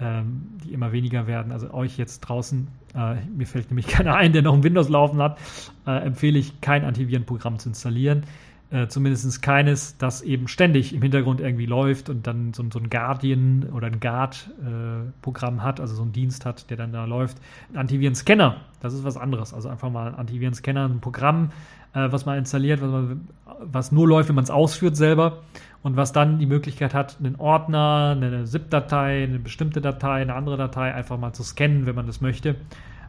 ähm, 0.00 0.48
die 0.64 0.72
immer 0.72 0.92
weniger 0.92 1.26
werden, 1.26 1.52
also 1.52 1.72
euch 1.72 1.96
jetzt 1.98 2.20
draußen, 2.20 2.66
äh, 2.94 3.14
mir 3.36 3.46
fällt 3.46 3.70
nämlich 3.70 3.86
keiner 3.88 4.16
ein, 4.16 4.32
der 4.32 4.42
noch 4.42 4.54
ein 4.54 4.64
Windows 4.64 4.88
laufen 4.88 5.22
hat, 5.22 5.38
äh, 5.86 6.04
empfehle 6.04 6.38
ich 6.38 6.60
kein 6.60 6.84
Antivirenprogramm 6.84 7.58
zu 7.58 7.68
installieren 7.68 8.24
äh, 8.70 8.86
zumindest 8.86 9.42
keines, 9.42 9.96
das 9.98 10.22
eben 10.22 10.46
ständig 10.46 10.94
im 10.94 11.02
Hintergrund 11.02 11.40
irgendwie 11.40 11.66
läuft 11.66 12.08
und 12.08 12.26
dann 12.26 12.52
so, 12.52 12.64
so 12.72 12.78
ein 12.78 12.88
Guardian 12.88 13.64
oder 13.72 13.88
ein 13.88 13.98
Guard-Programm 13.98 15.58
äh, 15.58 15.60
hat, 15.60 15.80
also 15.80 15.94
so 15.94 16.02
ein 16.02 16.12
Dienst 16.12 16.46
hat, 16.46 16.70
der 16.70 16.76
dann 16.76 16.92
da 16.92 17.04
läuft. 17.04 17.38
Ein 17.72 17.78
Antiviren-Scanner, 17.78 18.56
das 18.80 18.94
ist 18.94 19.04
was 19.04 19.16
anderes. 19.16 19.52
Also 19.52 19.68
einfach 19.68 19.90
mal 19.90 20.08
ein 20.08 20.14
Antiviren-Scanner, 20.14 20.88
ein 20.88 21.00
Programm, 21.00 21.50
äh, 21.94 22.12
was 22.12 22.26
man 22.26 22.38
installiert, 22.38 22.80
was, 22.80 22.90
man, 22.90 23.28
was 23.60 23.90
nur 23.90 24.06
läuft, 24.06 24.28
wenn 24.28 24.36
man 24.36 24.44
es 24.44 24.50
ausführt 24.50 24.96
selber 24.96 25.42
und 25.82 25.96
was 25.96 26.12
dann 26.12 26.38
die 26.38 26.46
Möglichkeit 26.46 26.94
hat, 26.94 27.16
einen 27.18 27.36
Ordner, 27.36 28.16
eine 28.16 28.44
ZIP-Datei, 28.44 29.24
eine 29.24 29.40
bestimmte 29.40 29.80
Datei, 29.80 30.22
eine 30.22 30.34
andere 30.34 30.56
Datei 30.56 30.94
einfach 30.94 31.18
mal 31.18 31.32
zu 31.32 31.42
scannen, 31.42 31.86
wenn 31.86 31.96
man 31.96 32.06
das 32.06 32.20
möchte 32.20 32.54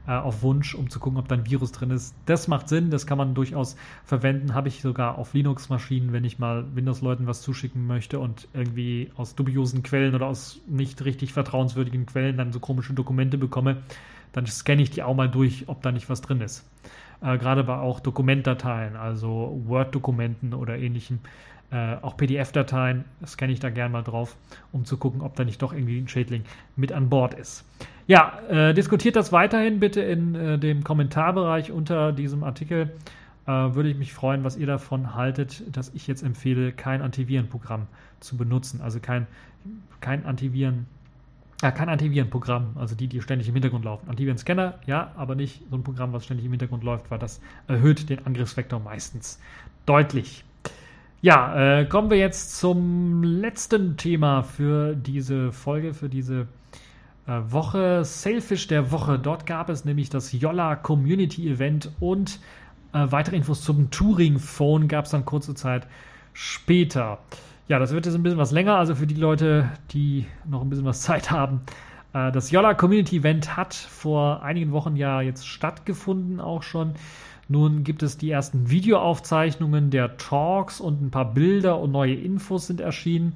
äh, 0.08 0.12
auf 0.12 0.41
Wunsch, 0.41 0.76
um 0.76 0.89
zu 0.89 0.99
gucken, 0.99 1.20
ob 1.20 1.28
da 1.28 1.36
ein 1.36 1.45
Virus 1.45 1.72
drin 1.72 1.91
ist. 1.91 2.16
Das 2.26 2.47
macht 2.47 2.70
Sinn, 2.70 2.89
das 2.89 3.06
kann 3.06 3.18
man 3.18 3.34
durchaus 3.34 3.76
verwenden. 4.04 4.54
Habe 4.54 4.68
ich 4.68 4.82
sogar 4.82 5.18
auf 5.18 5.34
Linux-Maschinen, 5.34 6.14
wenn 6.14 6.24
ich 6.24 6.39
mal 6.39 6.66
Windows-Leuten 6.74 7.28
was 7.28 7.41
zuschicken 7.41 7.86
möchte 7.86 8.20
und 8.20 8.47
irgendwie 8.54 9.12
aus 9.16 9.36
dubiosen 9.36 9.84
Quellen 9.84 10.16
oder 10.16 10.26
aus 10.26 10.60
nicht 10.68 11.04
richtig 11.06 11.34
vertrauenswürdigen 11.34 12.06
Quellen 12.06 12.38
dann 12.38 12.52
so 12.52 12.60
komische 12.60 12.93
Dokumente 12.93 13.38
bekomme, 13.38 13.78
dann 14.34 14.45
scanne 14.45 14.82
ich 14.82 14.89
die 14.89 15.03
auch 15.03 15.15
mal 15.15 15.29
durch, 15.29 15.65
ob 15.67 15.82
da 15.82 15.91
nicht 15.91 16.09
was 16.09 16.21
drin 16.21 16.41
ist. 16.41 16.67
Äh, 17.21 17.38
Gerade 17.38 17.63
bei 17.63 17.77
auch 17.77 17.99
Dokumentdateien, 17.99 18.95
also 18.95 19.61
Word-Dokumenten 19.65 20.53
oder 20.53 20.77
ähnlichem. 20.77 21.19
Äh, 21.71 21.95
auch 22.01 22.17
PDF-Dateien 22.17 23.05
scanne 23.25 23.53
ich 23.53 23.59
da 23.59 23.69
gerne 23.69 23.91
mal 23.91 24.03
drauf, 24.03 24.36
um 24.71 24.84
zu 24.84 24.97
gucken, 24.97 25.21
ob 25.21 25.36
da 25.36 25.45
nicht 25.45 25.61
doch 25.61 25.71
irgendwie 25.71 25.99
ein 25.99 26.07
Schädling 26.07 26.43
mit 26.75 26.91
an 26.91 27.09
Bord 27.09 27.34
ist. 27.34 27.65
Ja, 28.07 28.39
äh, 28.49 28.73
diskutiert 28.73 29.15
das 29.15 29.32
weiterhin 29.32 29.79
bitte 29.79 30.01
in 30.01 30.36
äh, 30.36 30.59
dem 30.59 30.84
Kommentarbereich 30.84 31.71
unter 31.71 32.11
diesem 32.11 32.43
Artikel 32.43 32.91
äh, 33.47 33.51
würde 33.51 33.89
ich 33.89 33.97
mich 33.97 34.13
freuen, 34.13 34.43
was 34.43 34.57
ihr 34.57 34.67
davon 34.67 35.15
haltet, 35.15 35.63
dass 35.75 35.93
ich 35.93 36.07
jetzt 36.07 36.23
empfehle, 36.23 36.71
kein 36.71 37.01
Antivirenprogramm 37.01 37.88
zu 38.19 38.38
benutzen. 38.38 38.82
Also 38.82 38.99
kein, 38.99 39.27
kein 39.99 40.25
Antiviren, 40.25 40.88
äh, 41.62 41.72
kein 41.72 41.89
Antivirenprogramm, 41.89 42.76
also 42.76 42.95
die, 42.95 43.07
die 43.07 43.22
ständig 43.22 43.47
im 43.47 43.53
Hintergrund 43.53 43.86
laufen. 43.86 44.09
Antiviren-Scanner, 44.09 44.80
ja, 44.86 45.12
aber 45.16 45.36
nicht 45.36 45.64
so 45.70 45.78
ein 45.78 45.84
Programm, 45.84 46.14
was 46.14 46.26
ständig 46.26 46.45
im 46.45 46.51
Hintergrund 46.51 46.84
läuft, 46.84 47.12
weil 47.12 47.20
das 47.20 47.41
erhöht 47.68 48.09
den 48.09 48.26
Angriffsvektor 48.26 48.80
meistens 48.80 49.39
deutlich. 49.86 50.43
Ja, 51.22 51.82
äh, 51.82 51.86
kommen 51.86 52.09
wir 52.09 52.18
jetzt 52.18 52.57
zum 52.57 53.24
letzten 53.24 53.95
Thema 53.95 54.41
für 54.41 54.95
diese 54.95 55.51
Folge, 55.51 55.93
für 55.93 56.09
diese 56.09 56.47
äh, 57.28 57.39
Woche. 57.45 58.03
Sailfish 58.03 58.68
der 58.68 58.91
Woche. 58.91 59.20
Dort 59.20 59.45
gab 59.45 59.70
es 59.70 59.86
nämlich 59.86 60.09
das 60.09 60.32
Yolla 60.32 60.76
Community 60.76 61.47
Event 61.47 61.91
und 61.99 62.39
äh, 62.93 63.05
weitere 63.12 63.36
Infos 63.36 63.62
zum 63.62 63.91
Touring 63.91 64.39
Phone 64.39 64.88
gab 64.88 65.05
es 65.05 65.12
dann 65.12 65.24
kurze 65.24 65.53
Zeit 65.53 65.86
später. 66.34 67.20
Ja, 67.68 67.80
das 67.80 67.93
wird 67.93 68.05
jetzt 68.05 68.16
ein 68.16 68.24
bisschen 68.24 68.38
was 68.38 68.51
länger, 68.51 68.76
also 68.76 68.95
für 68.95 69.07
die 69.07 69.16
Leute, 69.16 69.70
die 69.91 70.26
noch 70.45 70.62
ein 70.62 70.70
bisschen 70.70 70.86
was 70.86 71.01
Zeit 71.01 71.32
haben. 71.32 71.62
Äh, 72.14 72.32
das 72.32 72.51
Yolla 72.51 72.74
Community 72.74 73.18
Event 73.18 73.55
hat 73.55 73.74
vor 73.74 74.43
einigen 74.43 74.72
Wochen 74.72 74.95
ja 74.95 75.22
jetzt 75.22 75.47
stattgefunden, 75.47 76.39
auch 76.39 76.64
schon. 76.64 76.93
Nun 77.47 77.84
gibt 77.84 78.01
es 78.03 78.18
die 78.18 78.32
ersten 78.32 78.70
Videoaufzeichnungen 78.70 79.89
der 79.89 80.18
Talks 80.18 80.80
und 80.80 81.01
ein 81.01 81.12
paar 81.12 81.34
Bilder 81.34 81.80
und 81.80 81.91
neue 81.91 82.16
Infos 82.16 82.68
sind 82.68 82.80
erschienen. 82.80 83.36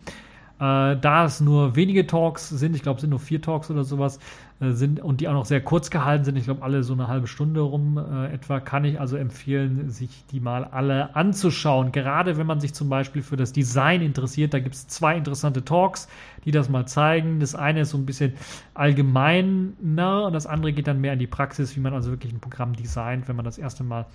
Äh, 0.58 0.96
da 0.96 1.26
es 1.26 1.42
nur 1.42 1.76
wenige 1.76 2.08
Talks 2.08 2.50
sind, 2.50 2.76
ich 2.76 2.82
glaube, 2.82 2.96
es 2.96 3.02
sind 3.02 3.10
nur 3.10 3.20
vier 3.20 3.42
Talks 3.42 3.70
oder 3.70 3.84
sowas, 3.84 4.20
sind 4.62 5.02
und 5.02 5.20
die 5.20 5.28
auch 5.28 5.34
noch 5.34 5.46
sehr 5.46 5.60
kurz 5.60 5.90
gehalten 5.90 6.24
sind, 6.24 6.38
ich 6.38 6.46
glaube, 6.46 6.64
alle 6.64 6.82
so 6.84 6.94
eine 6.94 7.10
halbe 7.10 7.28
Stunde 7.28 7.60
rum 7.60 7.98
äh, 7.98 8.34
etwa, 8.34 8.62
kann 8.62 8.86
ich 8.86 9.02
also 9.02 9.18
empfehlen, 9.18 9.90
sich 9.90 10.26
die 10.32 10.40
mal 10.40 10.64
alle 10.64 11.14
anzuschauen. 11.16 11.92
Gerade 11.92 12.38
wenn 12.38 12.48
man 12.48 12.62
sich 12.62 12.74
zum 12.74 12.88
Beispiel 12.88 13.22
für 13.22 13.36
das 13.36 13.52
Design 13.52 14.02
interessiert, 14.02 14.54
da 14.54 14.60
gibt 14.60 14.76
es 14.76 14.88
zwei 14.88 15.18
interessante 15.18 15.66
Talks, 15.66 16.08
die 16.46 16.52
das 16.52 16.70
mal 16.70 16.88
zeigen. 16.88 17.42
Das 17.42 17.54
eine 17.54 17.82
ist 17.82 17.90
so 17.90 17.98
ein 17.98 18.06
bisschen 18.06 18.34
allgemeiner 18.74 20.26
und 20.26 20.34
das 20.34 20.48
andere 20.48 20.72
geht 20.72 20.88
dann 20.88 21.02
mehr 21.02 21.14
in 21.14 21.20
die 21.20 21.28
Praxis, 21.28 21.76
wie 21.76 21.82
man 21.82 21.94
also 21.94 22.12
wirklich 22.12 22.32
ein 22.32 22.40
Programm 22.40 22.74
designt, 22.74 23.28
wenn 23.28 23.36
man 23.36 23.46
das 23.46 23.58
erste 23.58 23.84
Mal 23.84 24.06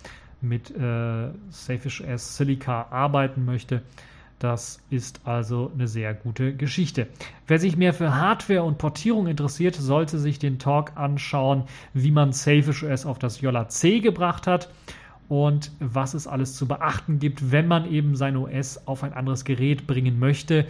mit 0.40 0.70
äh, 0.70 1.28
Safish 1.50 2.00
S 2.00 2.38
Silica 2.38 2.86
arbeiten 2.90 3.44
möchte. 3.44 3.82
Das 4.40 4.80
ist 4.88 5.20
also 5.24 5.70
eine 5.74 5.86
sehr 5.86 6.14
gute 6.14 6.56
Geschichte. 6.56 7.08
Wer 7.46 7.58
sich 7.58 7.76
mehr 7.76 7.92
für 7.92 8.14
Hardware 8.14 8.62
und 8.62 8.78
Portierung 8.78 9.26
interessiert, 9.26 9.74
sollte 9.74 10.18
sich 10.18 10.38
den 10.38 10.58
Talk 10.58 10.92
anschauen, 10.96 11.64
wie 11.92 12.10
man 12.10 12.32
Selfish 12.32 12.82
OS 12.82 13.04
auf 13.04 13.18
das 13.18 13.42
Yola 13.42 13.68
C 13.68 14.00
gebracht 14.00 14.46
hat 14.46 14.70
und 15.28 15.72
was 15.78 16.14
es 16.14 16.26
alles 16.26 16.56
zu 16.56 16.66
beachten 16.66 17.18
gibt, 17.18 17.52
wenn 17.52 17.68
man 17.68 17.92
eben 17.92 18.16
sein 18.16 18.34
OS 18.38 18.86
auf 18.86 19.04
ein 19.04 19.12
anderes 19.12 19.44
Gerät 19.44 19.86
bringen 19.86 20.18
möchte. 20.18 20.60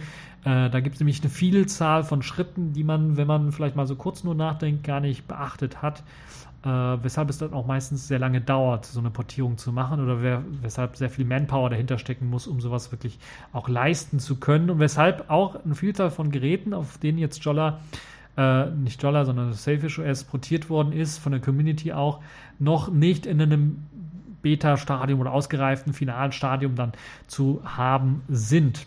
Äh, 0.43 0.69
da 0.69 0.81
gibt 0.81 0.95
es 0.95 0.99
nämlich 0.99 1.21
eine 1.21 1.29
Vielzahl 1.29 2.03
von 2.03 2.23
Schritten, 2.23 2.73
die 2.73 2.83
man, 2.83 3.15
wenn 3.15 3.27
man 3.27 3.53
vielleicht 3.53 3.77
mal 3.77 3.87
so 3.87 3.95
kurz 3.95 4.25
nur 4.25 4.35
nachdenkt, 4.35 4.83
gar 4.83 4.99
nicht 4.99 5.29
beachtet 5.29 5.81
hat 5.81 6.03
äh, 6.63 6.69
weshalb 6.69 7.29
es 7.29 7.37
dann 7.37 7.53
auch 7.53 7.65
meistens 7.65 8.07
sehr 8.07 8.19
lange 8.19 8.41
dauert, 8.41 8.85
so 8.85 8.99
eine 8.99 9.09
Portierung 9.09 9.57
zu 9.57 9.71
machen 9.71 10.03
oder 10.03 10.21
wer, 10.21 10.43
weshalb 10.61 10.95
sehr 10.95 11.09
viel 11.09 11.25
Manpower 11.25 11.69
dahinter 11.69 11.97
stecken 11.97 12.29
muss, 12.29 12.47
um 12.47 12.61
sowas 12.61 12.91
wirklich 12.91 13.17
auch 13.53 13.67
leisten 13.67 14.19
zu 14.19 14.37
können 14.37 14.69
und 14.69 14.79
weshalb 14.79 15.29
auch 15.29 15.63
eine 15.63 15.75
Vielzahl 15.75 16.11
von 16.11 16.31
Geräten, 16.31 16.73
auf 16.73 16.97
denen 16.97 17.17
jetzt 17.17 17.43
Jolla 17.43 17.79
äh, 18.37 18.65
nicht 18.69 19.01
Jolla, 19.01 19.25
sondern 19.25 19.53
Selfish 19.53 19.99
OS 19.99 20.23
portiert 20.23 20.69
worden 20.69 20.93
ist, 20.93 21.17
von 21.17 21.31
der 21.31 21.41
Community 21.41 21.93
auch, 21.93 22.21
noch 22.59 22.89
nicht 22.89 23.25
in 23.25 23.41
einem 23.41 23.83
Beta-Stadium 24.41 25.19
oder 25.19 25.31
ausgereiften 25.31 25.93
finalen 25.93 26.31
Stadium 26.31 26.75
dann 26.75 26.93
zu 27.27 27.61
haben 27.63 28.23
sind. 28.27 28.85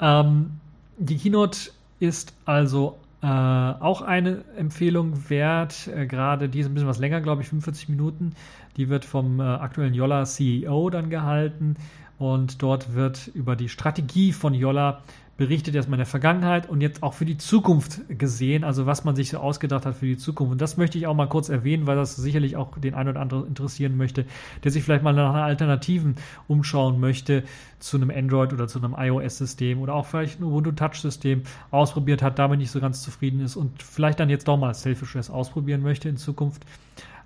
Ähm, 0.00 0.58
die 0.98 1.16
Keynote 1.16 1.70
ist 2.00 2.34
also 2.44 2.98
äh, 3.24 3.26
auch 3.26 4.02
eine 4.02 4.44
Empfehlung 4.54 5.30
wert, 5.30 5.88
äh, 5.88 6.06
gerade 6.06 6.50
die 6.50 6.60
ist 6.60 6.66
ein 6.66 6.74
bisschen 6.74 6.88
was 6.88 6.98
länger, 6.98 7.22
glaube 7.22 7.40
ich, 7.40 7.48
45 7.48 7.88
Minuten. 7.88 8.34
Die 8.76 8.90
wird 8.90 9.06
vom 9.06 9.40
äh, 9.40 9.44
aktuellen 9.44 9.94
Yolla 9.94 10.26
CEO 10.26 10.90
dann 10.90 11.08
gehalten 11.08 11.76
und 12.18 12.62
dort 12.62 12.92
wird 12.92 13.28
über 13.28 13.56
die 13.56 13.70
Strategie 13.70 14.32
von 14.32 14.52
Yolla 14.52 15.00
berichtet 15.36 15.74
erstmal 15.74 15.96
in 15.96 16.00
der 16.00 16.06
Vergangenheit 16.06 16.68
und 16.68 16.80
jetzt 16.80 17.02
auch 17.02 17.14
für 17.14 17.24
die 17.24 17.36
Zukunft 17.36 18.00
gesehen, 18.08 18.62
also 18.62 18.86
was 18.86 19.04
man 19.04 19.16
sich 19.16 19.30
so 19.30 19.38
ausgedacht 19.38 19.84
hat 19.84 19.96
für 19.96 20.06
die 20.06 20.16
Zukunft. 20.16 20.52
Und 20.52 20.60
das 20.60 20.76
möchte 20.76 20.96
ich 20.96 21.06
auch 21.06 21.14
mal 21.14 21.28
kurz 21.28 21.48
erwähnen, 21.48 21.86
weil 21.86 21.96
das 21.96 22.14
sicherlich 22.16 22.56
auch 22.56 22.78
den 22.78 22.94
einen 22.94 23.08
oder 23.08 23.20
anderen 23.20 23.46
interessieren 23.46 23.96
möchte, 23.96 24.26
der 24.62 24.70
sich 24.70 24.84
vielleicht 24.84 25.02
mal 25.02 25.12
nach 25.12 25.34
einer 25.34 25.44
Alternativen 25.44 26.14
umschauen 26.46 27.00
möchte 27.00 27.42
zu 27.80 27.96
einem 27.96 28.10
Android 28.10 28.52
oder 28.52 28.68
zu 28.68 28.78
einem 28.78 28.94
iOS-System 28.96 29.80
oder 29.80 29.94
auch 29.94 30.06
vielleicht 30.06 30.40
ein 30.40 30.44
Ubuntu 30.44 30.72
Touch-System 30.72 31.42
ausprobiert 31.70 32.22
hat, 32.22 32.38
damit 32.38 32.60
nicht 32.60 32.70
so 32.70 32.80
ganz 32.80 33.02
zufrieden 33.02 33.40
ist 33.40 33.56
und 33.56 33.82
vielleicht 33.82 34.20
dann 34.20 34.30
jetzt 34.30 34.46
doch 34.46 34.56
mal 34.56 34.72
Selfish 34.72 35.16
ausprobieren 35.30 35.82
möchte 35.82 36.08
in 36.08 36.16
Zukunft. 36.16 36.64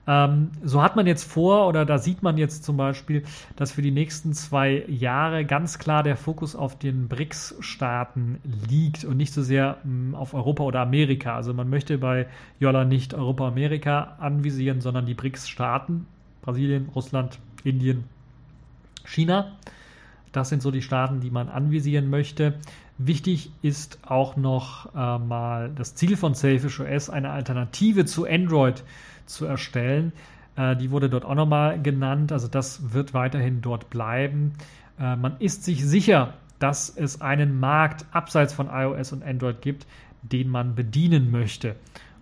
Ähm, 0.09 0.53
so 0.65 0.83
hat 0.83 0.97
man 0.97 1.07
jetzt 1.07 1.31
vor, 1.31 1.69
oder 1.69 1.85
da 1.85 1.99
sieht 1.99 2.23
man 2.23 2.39
jetzt 2.39 2.65
zum 2.65 2.79
Beispiel, 2.79 3.25
dass 3.57 3.73
für 3.73 3.83
die 3.83 3.91
nächsten 3.91 4.33
zwei 4.33 4.83
Jahre 4.89 5.45
ganz 5.45 5.79
klar 5.79 6.03
der 6.03 6.17
Fokus 6.17 6.57
auf 6.57 6.79
den 6.79 7.09
BRICS-Staaten 7.09 8.39
liegt 8.71 9.05
und 9.05 9.19
nicht 9.19 9.35
so 9.35 9.43
sehr 9.43 9.77
mh, 9.85 10.13
mm, 10.13 10.15
auf 10.15 10.33
Europa 10.33 10.65
oder 10.65 10.81
Amerika. 10.81 11.37
Also 11.37 11.53
man 11.53 11.69
möchte 11.69 11.99
bei 11.99 12.27
Jolla 12.59 12.87
nicht 12.87 13.13
Europa, 13.13 13.47
Amerika 13.47 14.17
anvisieren, 14.19 14.81
sondern 14.81 15.05
die 15.05 15.15
BRICS-Staaten, 15.15 16.07
Brasilien, 16.41 16.89
Russland, 16.95 17.39
Indien, 17.63 18.05
China. 19.05 19.53
Das 20.33 20.49
sind 20.49 20.63
so 20.63 20.71
die 20.71 20.83
Staaten, 20.83 21.21
die 21.21 21.31
man 21.31 21.51
anvisieren 21.51 22.09
möchte. 22.09 22.55
Wichtig 22.97 23.51
ist 23.61 23.99
auch 24.07 24.37
noch 24.37 24.95
äh, 24.95 25.19
mal 25.19 25.71
das 25.75 25.95
Ziel 25.95 26.17
von 26.17 26.33
Selfish 26.35 26.81
OS, 26.81 27.11
eine 27.11 27.31
Alternative 27.31 28.07
zu 28.07 28.27
Android 28.27 28.83
zu 29.29 29.47
erstellen. 29.47 30.12
Äh, 30.57 30.76
die 30.76 30.91
wurde 30.91 31.09
dort 31.09 31.24
auch 31.24 31.35
nochmal 31.35 31.81
genannt. 31.81 32.33
Also 32.33 32.49
das 32.49 32.93
wird 32.93 33.14
weiterhin 33.14 33.61
dort 33.61 33.91
bleiben. 33.91 34.55
Äh, 34.99 35.16
man 35.16 35.37
ist 35.39 35.64
sich 35.64 35.85
sicher, 35.85 36.35
dass 36.59 36.89
es 36.91 37.20
einen 37.20 37.61
Markt 37.61 38.07
abseits 38.12 38.53
von 38.53 38.68
iOS 38.68 39.12
und 39.12 39.22
Android 39.22 39.62
gibt, 39.62 39.87
den 40.22 40.49
man 40.49 40.74
bedienen 40.74 41.31
möchte. 41.31 41.76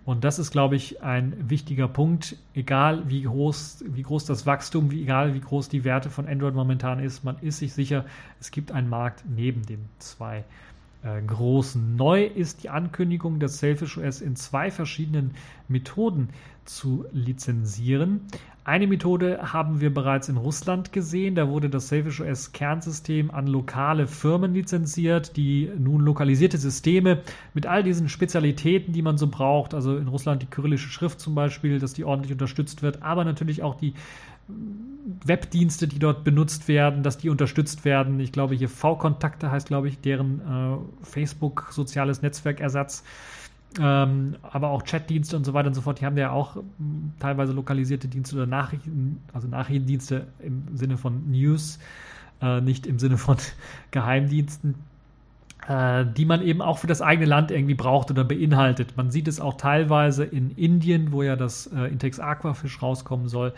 Und 0.05 0.23
das 0.23 0.39
ist, 0.39 0.51
glaube 0.51 0.77
ich, 0.77 1.03
ein 1.03 1.49
wichtiger 1.49 1.89
Punkt. 1.89 2.37
Egal 2.53 3.09
wie 3.09 3.23
groß, 3.23 3.83
wie 3.87 4.03
groß 4.03 4.23
das 4.23 4.45
Wachstum, 4.45 4.89
wie, 4.89 5.01
egal 5.01 5.33
wie 5.33 5.41
groß 5.41 5.67
die 5.67 5.83
Werte 5.83 6.09
von 6.09 6.27
Android 6.27 6.53
momentan 6.53 6.99
ist, 6.99 7.25
man 7.25 7.37
ist 7.41 7.57
sich 7.57 7.73
sicher, 7.73 8.05
es 8.39 8.51
gibt 8.51 8.71
einen 8.71 8.87
Markt 8.87 9.25
neben 9.27 9.65
den 9.65 9.89
zwei 9.99 10.45
äh, 11.03 11.21
großen. 11.21 11.97
Neu 11.97 12.23
ist 12.23 12.63
die 12.63 12.69
Ankündigung, 12.69 13.39
das 13.39 13.59
Selfish 13.59 13.97
OS 13.97 14.21
in 14.21 14.37
zwei 14.37 14.71
verschiedenen 14.71 15.31
Methoden 15.67 16.29
zu 16.69 17.05
lizenzieren. 17.11 18.21
Eine 18.63 18.85
Methode 18.85 19.39
haben 19.53 19.79
wir 19.79 19.93
bereits 19.93 20.27
in 20.27 20.35
Russland 20.35 20.91
gesehen. 20.91 21.35
Da 21.35 21.47
wurde 21.47 21.69
das 21.69 21.87
Selfish 21.87 22.19
OS 22.19 22.51
Kernsystem 22.51 23.31
an 23.31 23.47
lokale 23.47 24.07
Firmen 24.07 24.53
lizenziert, 24.53 25.37
die 25.37 25.71
nun 25.77 26.01
lokalisierte 26.01 26.57
Systeme 26.57 27.21
mit 27.53 27.65
all 27.65 27.81
diesen 27.81 28.09
Spezialitäten, 28.09 28.91
die 28.91 29.01
man 29.01 29.17
so 29.17 29.27
braucht, 29.27 29.73
also 29.73 29.95
in 29.95 30.09
Russland 30.09 30.41
die 30.41 30.47
kyrillische 30.47 30.89
Schrift 30.89 31.21
zum 31.21 31.33
Beispiel, 31.33 31.79
dass 31.79 31.93
die 31.93 32.03
ordentlich 32.03 32.33
unterstützt 32.33 32.81
wird, 32.81 33.03
aber 33.03 33.23
natürlich 33.23 33.63
auch 33.63 33.75
die 33.75 33.93
Webdienste, 35.25 35.87
die 35.87 35.99
dort 35.99 36.23
benutzt 36.23 36.67
werden, 36.67 37.03
dass 37.03 37.17
die 37.17 37.29
unterstützt 37.29 37.85
werden. 37.85 38.19
Ich 38.19 38.31
glaube, 38.31 38.55
hier 38.55 38.69
V-Kontakte 38.69 39.51
heißt, 39.51 39.67
glaube 39.67 39.87
ich, 39.87 39.99
deren 39.99 40.41
äh, 40.41 41.05
Facebook 41.05 41.69
soziales 41.71 42.21
Netzwerkersatz. 42.21 43.03
Ähm, 43.79 44.37
aber 44.41 44.69
auch 44.69 44.83
Chatdienste 44.83 45.37
und 45.37 45.45
so 45.45 45.53
weiter 45.53 45.67
und 45.67 45.73
so 45.73 45.81
fort, 45.81 46.01
die 46.01 46.05
haben 46.05 46.17
ja 46.17 46.31
auch 46.31 46.55
m, 46.55 47.13
teilweise 47.19 47.53
lokalisierte 47.53 48.07
Dienste 48.07 48.35
oder 48.35 48.47
Nachrichten, 48.47 49.21
also 49.33 49.47
Nachrichtendienste 49.47 50.27
im 50.39 50.63
Sinne 50.75 50.97
von 50.97 51.29
News, 51.29 51.79
äh, 52.41 52.61
nicht 52.61 52.87
im 52.87 52.97
Sinne 52.97 53.17
von 53.17 53.37
Geheimdiensten, 53.91 54.75
äh, 55.67 56.05
die 56.05 56.25
man 56.25 56.41
eben 56.41 56.61
auch 56.61 56.79
für 56.79 56.87
das 56.87 57.01
eigene 57.01 57.27
Land 57.27 57.51
irgendwie 57.51 57.75
braucht 57.75 58.09
oder 58.09 58.23
beinhaltet. 58.23 58.97
Man 58.97 59.11
sieht 59.11 59.27
es 59.27 59.39
auch 59.39 59.57
teilweise 59.57 60.23
in 60.23 60.51
Indien, 60.51 61.11
wo 61.11 61.21
ja 61.21 61.35
das 61.35 61.67
äh, 61.67 61.85
Intex 61.85 62.19
Aquafish 62.19 62.81
rauskommen 62.81 63.27
soll, 63.27 63.53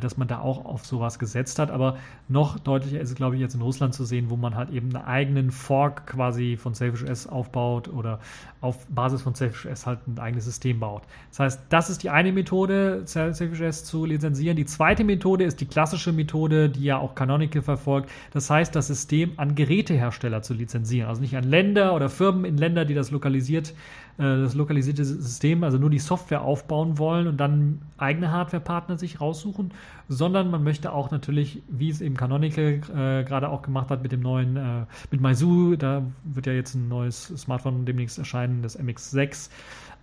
dass 0.00 0.16
man 0.16 0.28
da 0.28 0.40
auch 0.40 0.64
auf 0.64 0.86
sowas 0.86 1.18
gesetzt 1.18 1.58
hat. 1.58 1.70
Aber 1.70 1.96
noch 2.28 2.58
deutlicher 2.58 3.00
ist 3.00 3.10
es, 3.10 3.14
glaube 3.14 3.36
ich, 3.36 3.40
jetzt 3.40 3.54
in 3.54 3.62
Russland 3.62 3.94
zu 3.94 4.04
sehen, 4.04 4.30
wo 4.30 4.36
man 4.36 4.54
halt 4.54 4.70
eben 4.70 4.94
einen 4.94 5.04
eigenen 5.04 5.50
Fork 5.50 6.06
quasi 6.06 6.56
von 6.56 6.74
Selfish 6.74 7.02
S 7.04 7.26
aufbaut 7.26 7.88
oder 7.88 8.20
auf 8.60 8.86
Basis 8.86 9.22
von 9.22 9.34
Selfish 9.34 9.66
S 9.66 9.86
halt 9.86 10.00
ein 10.06 10.18
eigenes 10.18 10.44
System 10.44 10.80
baut. 10.80 11.02
Das 11.30 11.40
heißt, 11.40 11.60
das 11.68 11.90
ist 11.90 12.02
die 12.02 12.10
eine 12.10 12.32
Methode, 12.32 13.02
Selfish 13.04 13.60
S 13.60 13.84
zu 13.84 14.04
lizenzieren. 14.04 14.56
Die 14.56 14.64
zweite 14.64 15.04
Methode 15.04 15.44
ist 15.44 15.60
die 15.60 15.66
klassische 15.66 16.12
Methode, 16.12 16.70
die 16.70 16.84
ja 16.84 16.98
auch 16.98 17.14
Canonical 17.14 17.62
verfolgt. 17.62 18.10
Das 18.32 18.50
heißt, 18.50 18.74
das 18.74 18.86
System 18.86 19.32
an 19.36 19.54
Gerätehersteller 19.54 20.42
zu 20.42 20.54
lizenzieren. 20.54 21.08
Also 21.08 21.20
nicht 21.20 21.36
an 21.36 21.44
Länder 21.44 21.94
oder 21.94 22.08
Firmen 22.08 22.44
in 22.44 22.56
Länder, 22.56 22.84
die 22.84 22.94
das 22.94 23.10
lokalisiert 23.10 23.70
äh, 23.70 23.74
das 24.16 24.54
lokalisierte 24.54 25.04
System, 25.04 25.64
also 25.64 25.76
nur 25.76 25.90
die 25.90 25.98
Software 25.98 26.42
aufbauen 26.42 26.98
wollen 26.98 27.26
und 27.26 27.36
dann 27.38 27.82
eigene 27.98 28.30
Hardware-Partner 28.30 28.96
sich 28.96 29.20
raussuchen, 29.20 29.72
sondern 30.08 30.50
man 30.50 30.62
möchte 30.62 30.92
auch 30.92 31.10
natürlich, 31.10 31.62
wie 31.68 31.88
es 31.88 32.00
eben 32.00 32.16
Canonical 32.16 32.80
äh, 32.94 33.24
gerade 33.24 33.48
auch 33.48 33.62
gemacht 33.62 33.90
hat 33.90 34.02
mit 34.02 34.12
dem 34.12 34.20
neuen, 34.20 34.56
äh, 34.56 34.86
mit 35.10 35.20
Meizu, 35.20 35.74
da 35.76 36.02
wird 36.22 36.46
ja 36.46 36.52
jetzt 36.52 36.74
ein 36.74 36.88
neues 36.88 37.32
Smartphone 37.36 37.84
demnächst 37.86 38.18
erscheinen, 38.18 38.62
das 38.62 38.78
MX6. 38.78 39.50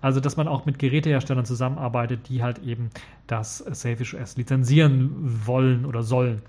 Also, 0.01 0.19
dass 0.19 0.35
man 0.35 0.47
auch 0.47 0.65
mit 0.65 0.79
Geräteherstellern 0.79 1.45
zusammenarbeitet, 1.45 2.27
die 2.27 2.41
halt 2.41 2.59
eben 2.63 2.89
das 3.27 3.59
Selfish 3.59 4.15
OS 4.15 4.35
lizenzieren 4.35 5.11
wollen 5.45 5.85
oder 5.85 6.01
sollen. 6.01 6.41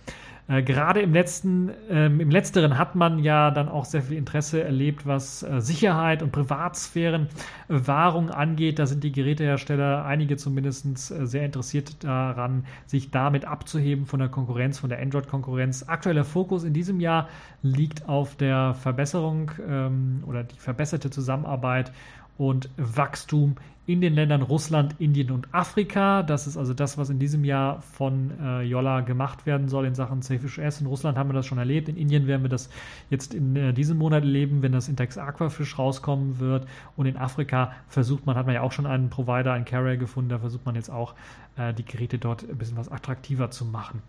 Äh, 0.53 0.63
gerade 0.63 1.01
im 1.01 1.15
letzten, 1.15 1.71
ähm, 1.89 2.21
im 2.21 2.31
letzteren 2.31 2.77
hat 2.77 2.95
man 2.95 3.19
ja 3.19 3.51
dann 3.51 3.71
auch 3.71 3.87
sehr 3.87 4.03
viel 4.03 4.19
Interesse 4.19 4.63
erlebt, 4.63 5.07
was 5.07 5.43
äh, 5.43 5.63
Sicherheit 5.63 6.23
und 6.23 6.31
Privatsphärenwahrung 6.31 8.29
angeht. 8.29 8.79
Da 8.79 8.85
sind 8.85 9.03
die 9.03 9.13
Gerätehersteller, 9.13 10.05
einige 10.05 10.37
zumindest, 10.37 11.11
äh, 11.11 11.27
sehr 11.27 11.47
interessiert 11.47 12.05
daran, 12.05 12.67
sich 12.85 13.11
damit 13.11 13.47
abzuheben 13.47 14.05
von 14.05 14.21
der 14.21 14.29
Konkurrenz, 14.29 14.79
von 14.79 14.91
der 14.91 15.01
Android-Konkurrenz. 15.01 15.85
Aktueller 15.89 16.25
Fokus 16.25 16.65
in 16.65 16.75
diesem 16.75 17.01
Jahr 17.01 17.31
liegt 17.63 18.07
auf 18.07 18.37
der 18.37 18.75
Verbesserung 18.75 19.53
ähm, 19.67 20.23
oder 20.27 20.45
die 20.45 20.59
verbesserte 20.59 21.09
Zusammenarbeit 21.09 21.93
und 22.37 22.69
Wachstum 22.77 23.57
in 23.85 24.01
den 24.01 24.15
Ländern 24.15 24.43
Russland, 24.43 24.95
Indien 25.01 25.33
und 25.33 25.53
Afrika. 25.53 26.23
Das 26.23 26.47
ist 26.47 26.57
also 26.57 26.73
das, 26.73 26.99
was 26.99 27.11
in 27.11 27.19
diesem 27.19 27.45
Jahr 27.45 27.83
von 27.83 28.31
äh, 28.41 28.63
Jolla 28.63 29.01
gemacht 29.01 29.45
werden 29.45 29.69
soll 29.69 29.87
in 29.87 29.97
Sachen 29.97 30.23
Safish 30.23 30.59
S. 30.59 30.81
In 30.81 30.87
Russland 30.87 31.19
haben 31.19 31.29
wir 31.31 31.35
das 31.35 31.47
schon 31.47 31.59
erlebt. 31.59 31.89
In 31.89 31.97
Indien 31.97 32.29
werden 32.29 32.43
wir 32.43 32.49
das 32.49 32.71
jetzt 33.11 33.35
in 33.35 33.57
äh, 33.57 33.73
diesem 33.73 33.99
Monat 33.99 34.23
erleben, 34.23 34.63
wenn 34.63 34.71
das 34.71 34.89
Intex 34.89 35.19
Aquafish 35.19 35.79
rauskommen 35.79 36.39
wird. 36.39 36.67
Und 36.97 37.07
in 37.07 37.17
Afrika 37.17 37.73
versucht 37.89 38.25
man, 38.25 38.37
hat 38.37 38.47
man 38.47 38.55
ja 38.55 38.61
auch 38.61 38.73
schon 38.73 38.87
einen 38.87 39.11
Provider, 39.11 39.53
einen 39.53 39.65
Carrier 39.65 39.97
gefunden, 39.97 40.31
da 40.31 40.39
versucht 40.39 40.65
man 40.65 40.77
jetzt 40.77 40.91
auch 40.91 41.15
äh, 41.57 41.75
die 41.75 41.85
Geräte 41.85 42.19
dort 42.19 42.49
ein 42.49 42.57
bisschen 42.57 42.77
was 42.77 42.89
attraktiver 42.89 43.51
zu 43.51 43.65
machen. 43.65 44.01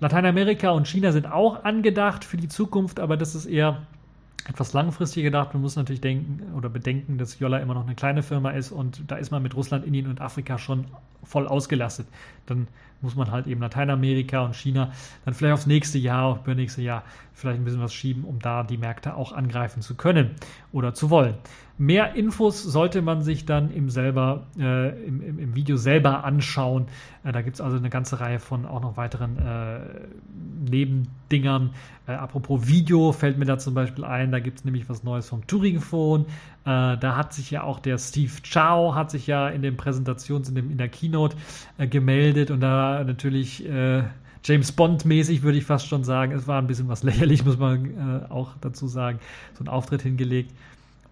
Lateinamerika 0.00 0.70
und 0.70 0.86
China 0.86 1.12
sind 1.12 1.30
auch 1.30 1.64
angedacht 1.64 2.24
für 2.24 2.36
die 2.36 2.48
Zukunft, 2.48 3.00
aber 3.00 3.16
das 3.16 3.34
ist 3.34 3.46
eher 3.46 3.86
etwas 4.48 4.72
langfristig 4.72 5.22
gedacht. 5.22 5.54
Man 5.54 5.62
muss 5.62 5.76
natürlich 5.76 6.00
denken 6.00 6.54
oder 6.54 6.68
bedenken, 6.68 7.18
dass 7.18 7.38
Jolla 7.38 7.58
immer 7.58 7.74
noch 7.74 7.84
eine 7.84 7.94
kleine 7.94 8.22
Firma 8.22 8.50
ist 8.50 8.72
und 8.72 9.02
da 9.10 9.16
ist 9.16 9.30
man 9.30 9.42
mit 9.42 9.54
Russland, 9.54 9.86
Indien 9.86 10.08
und 10.08 10.20
Afrika 10.20 10.58
schon 10.58 10.86
voll 11.22 11.48
ausgelastet. 11.48 12.06
Dann 12.46 12.68
muss 13.04 13.14
man 13.14 13.30
halt 13.30 13.46
eben 13.46 13.60
Lateinamerika 13.60 14.40
und 14.40 14.56
China 14.56 14.90
dann 15.24 15.34
vielleicht 15.34 15.54
aufs 15.54 15.66
nächste 15.66 15.98
Jahr, 15.98 16.24
auf 16.24 16.46
nächste 16.46 16.82
Jahr 16.82 17.04
vielleicht 17.32 17.60
ein 17.60 17.64
bisschen 17.64 17.80
was 17.80 17.94
schieben, 17.94 18.24
um 18.24 18.38
da 18.38 18.62
die 18.62 18.78
Märkte 18.78 19.14
auch 19.14 19.32
angreifen 19.32 19.82
zu 19.82 19.94
können 19.94 20.36
oder 20.72 20.94
zu 20.94 21.10
wollen. 21.10 21.34
Mehr 21.76 22.14
Infos 22.14 22.62
sollte 22.62 23.02
man 23.02 23.22
sich 23.22 23.46
dann 23.46 23.72
im, 23.72 23.90
selber, 23.90 24.46
äh, 24.56 25.06
im, 25.06 25.20
im, 25.20 25.38
im, 25.40 25.56
Video 25.56 25.76
selber 25.76 26.22
anschauen. 26.22 26.86
Äh, 27.24 27.32
da 27.32 27.42
gibt 27.42 27.56
es 27.56 27.60
also 27.60 27.76
eine 27.76 27.90
ganze 27.90 28.20
Reihe 28.20 28.38
von 28.38 28.64
auch 28.64 28.80
noch 28.80 28.96
weiteren 28.96 29.38
äh, 29.38 29.80
Nebendingern. 30.70 31.70
Äh, 32.06 32.12
apropos 32.12 32.68
Video 32.68 33.10
fällt 33.10 33.38
mir 33.38 33.46
da 33.46 33.58
zum 33.58 33.74
Beispiel 33.74 34.04
ein, 34.04 34.30
da 34.30 34.38
gibt 34.38 34.58
es 34.60 34.64
nämlich 34.64 34.88
was 34.88 35.02
Neues 35.02 35.28
vom 35.28 35.44
Turing-Phone. 35.48 36.26
Äh, 36.64 36.96
da 36.98 37.16
hat 37.16 37.32
sich 37.32 37.50
ja 37.50 37.62
auch 37.62 37.78
der 37.78 37.98
Steve 37.98 38.32
Chow, 38.42 38.94
hat 38.94 39.10
sich 39.10 39.26
ja 39.26 39.48
in 39.48 39.62
dem 39.62 39.76
Präsentations-, 39.76 40.48
in, 40.48 40.54
dem, 40.54 40.70
in 40.70 40.78
der 40.78 40.88
Keynote 40.88 41.36
äh, 41.78 41.86
gemeldet 41.86 42.50
und 42.50 42.60
da 42.60 43.04
natürlich 43.04 43.64
James 44.46 44.72
Bond-mäßig 44.72 45.42
würde 45.42 45.56
ich 45.56 45.64
fast 45.64 45.86
schon 45.86 46.04
sagen. 46.04 46.32
Es 46.32 46.46
war 46.46 46.60
ein 46.60 46.66
bisschen 46.66 46.88
was 46.88 47.02
lächerlich, 47.04 47.44
muss 47.44 47.58
man 47.58 48.26
auch 48.28 48.50
dazu 48.60 48.86
sagen. 48.86 49.18
So 49.54 49.64
ein 49.64 49.68
Auftritt 49.68 50.02
hingelegt. 50.02 50.52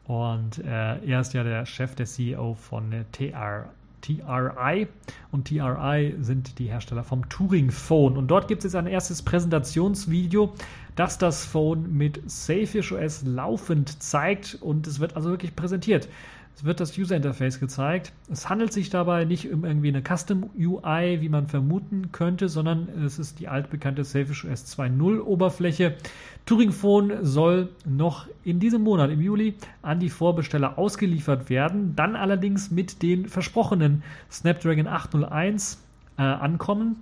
Und 0.05 0.59
äh, 0.59 0.99
er 1.07 1.21
ist 1.21 1.33
ja 1.33 1.45
der 1.45 1.65
Chef, 1.67 1.95
der 1.95 2.07
CEO 2.07 2.55
von 2.55 2.93
äh, 2.93 3.05
TR, 3.13 3.71
TRI. 4.01 4.89
Und 5.31 5.49
TRI 5.49 6.17
sind 6.21 6.59
die 6.59 6.67
Hersteller 6.67 7.05
vom 7.05 7.29
Turing 7.29 7.71
Phone. 7.71 8.17
Und 8.17 8.29
dort 8.29 8.49
gibt 8.49 8.61
es 8.61 8.73
jetzt 8.73 8.77
ein 8.77 8.89
erstes 8.89 9.23
Präsentationsvideo, 9.23 10.55
das 10.97 11.18
das 11.18 11.45
Phone 11.45 11.97
mit 11.97 12.20
Safish 12.30 12.93
OS 12.93 13.24
laufend 13.24 14.03
zeigt. 14.03 14.59
Und 14.61 14.86
es 14.86 15.01
wird 15.01 15.16
also 15.16 15.30
wirklich 15.30 15.57
präsentiert. 15.57 16.09
Es 16.55 16.64
wird 16.64 16.80
das 16.80 16.97
User 16.99 17.16
Interface 17.16 17.61
gezeigt. 17.61 18.12
Es 18.30 18.49
handelt 18.49 18.72
sich 18.72 18.90
dabei 18.90 19.24
nicht 19.24 19.51
um 19.51 19.64
irgendwie 19.64 19.88
eine 19.88 20.03
Custom 20.03 20.51
UI, 20.57 21.20
wie 21.20 21.28
man 21.28 21.47
vermuten 21.47 22.12
könnte, 22.12 22.49
sondern 22.49 22.88
es 23.05 23.18
ist 23.18 23.40
die 23.40 23.49
altbekannte 23.49 24.05
Selfish 24.05 24.45
OS 24.45 24.78
2.0 24.78 25.20
Oberfläche. 25.20 25.97
Turing 26.45 26.72
Phone 26.72 27.24
soll 27.24 27.70
noch 27.86 28.26
in 28.45 28.61
diesem 28.61 28.82
Monat, 28.82 29.11
im 29.11 29.20
Juli, 29.20 29.55
an 29.80 29.99
die 29.99 30.11
Vorbesteller 30.11 30.78
ausgeliefert 30.78 31.49
werden, 31.49 31.97
dann 31.97 32.16
allerdings 32.16 32.70
mit 32.70 33.03
den 33.03 33.28
versprochenen 33.28 34.03
Snapdragon 34.30 34.86
801 34.86 35.82
äh, 36.18 36.22
ankommen. 36.22 36.97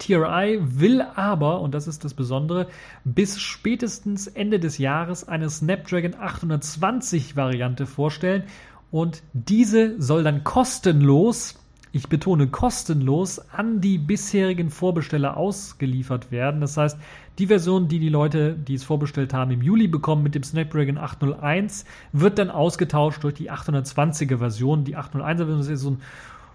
TRI 0.00 0.58
will 0.60 1.02
aber, 1.14 1.60
und 1.60 1.74
das 1.74 1.86
ist 1.86 2.04
das 2.04 2.14
Besondere, 2.14 2.66
bis 3.04 3.38
spätestens 3.38 4.26
Ende 4.26 4.58
des 4.58 4.78
Jahres 4.78 5.28
eine 5.28 5.48
Snapdragon 5.48 6.14
820 6.18 7.36
Variante 7.36 7.86
vorstellen 7.86 8.44
und 8.90 9.22
diese 9.32 10.00
soll 10.00 10.24
dann 10.24 10.42
kostenlos, 10.42 11.56
ich 11.92 12.08
betone 12.08 12.48
kostenlos, 12.48 13.38
an 13.52 13.80
die 13.80 13.98
bisherigen 13.98 14.70
Vorbesteller 14.70 15.36
ausgeliefert 15.36 16.30
werden. 16.30 16.60
Das 16.60 16.76
heißt, 16.76 16.98
die 17.38 17.46
Version, 17.46 17.88
die 17.88 17.98
die 17.98 18.08
Leute, 18.08 18.54
die 18.54 18.74
es 18.74 18.84
vorbestellt 18.84 19.32
haben, 19.32 19.50
im 19.50 19.62
Juli 19.62 19.88
bekommen 19.88 20.22
mit 20.22 20.34
dem 20.34 20.42
Snapdragon 20.42 20.98
801, 20.98 21.84
wird 22.12 22.38
dann 22.38 22.50
ausgetauscht 22.50 23.24
durch 23.24 23.34
die 23.34 23.50
820er 23.50 24.38
Version. 24.38 24.84
Die 24.84 24.96
801er 24.96 25.46
Version 25.46 25.60
ist 25.60 25.80
so 25.80 25.90
ein 25.92 26.02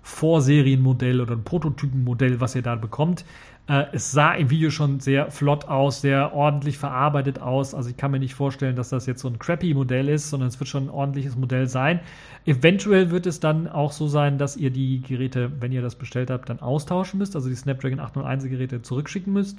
Vorserienmodell 0.06 1.20
oder 1.20 1.34
ein 1.34 1.44
Prototypenmodell, 1.44 2.40
was 2.40 2.54
ihr 2.54 2.62
da 2.62 2.76
bekommt. 2.76 3.26
Äh, 3.68 3.86
es 3.92 4.12
sah 4.12 4.34
im 4.34 4.52
Video 4.52 4.70
schon 4.70 5.00
sehr 5.00 5.32
flott 5.32 5.66
aus, 5.66 6.02
sehr 6.02 6.36
ordentlich 6.36 6.78
verarbeitet 6.78 7.42
aus. 7.42 7.74
Also 7.74 7.90
ich 7.90 7.98
kann 7.98 8.12
mir 8.12 8.20
nicht 8.20 8.36
vorstellen, 8.36 8.76
dass 8.76 8.90
das 8.90 9.08
jetzt 9.08 9.22
so 9.22 9.28
ein 9.28 9.40
crappy 9.40 9.74
Modell 9.74 10.08
ist, 10.08 10.30
sondern 10.30 10.50
es 10.50 10.60
wird 10.60 10.70
schon 10.70 10.86
ein 10.86 10.90
ordentliches 10.92 11.36
Modell 11.36 11.68
sein. 11.68 12.02
Eventuell 12.46 13.10
wird 13.10 13.26
es 13.26 13.40
dann 13.40 13.68
auch 13.68 13.92
so 13.92 14.08
sein, 14.08 14.38
dass 14.38 14.56
ihr 14.56 14.70
die 14.70 15.02
Geräte, 15.02 15.52
wenn 15.60 15.72
ihr 15.72 15.82
das 15.82 15.96
bestellt 15.96 16.30
habt, 16.30 16.50
dann 16.50 16.60
austauschen 16.60 17.18
müsst, 17.18 17.36
also 17.36 17.50
die 17.50 17.56
Snapdragon 17.56 18.00
801 18.00 18.44
Geräte 18.44 18.84
zurückschicken 18.84 19.34
müsst. 19.34 19.58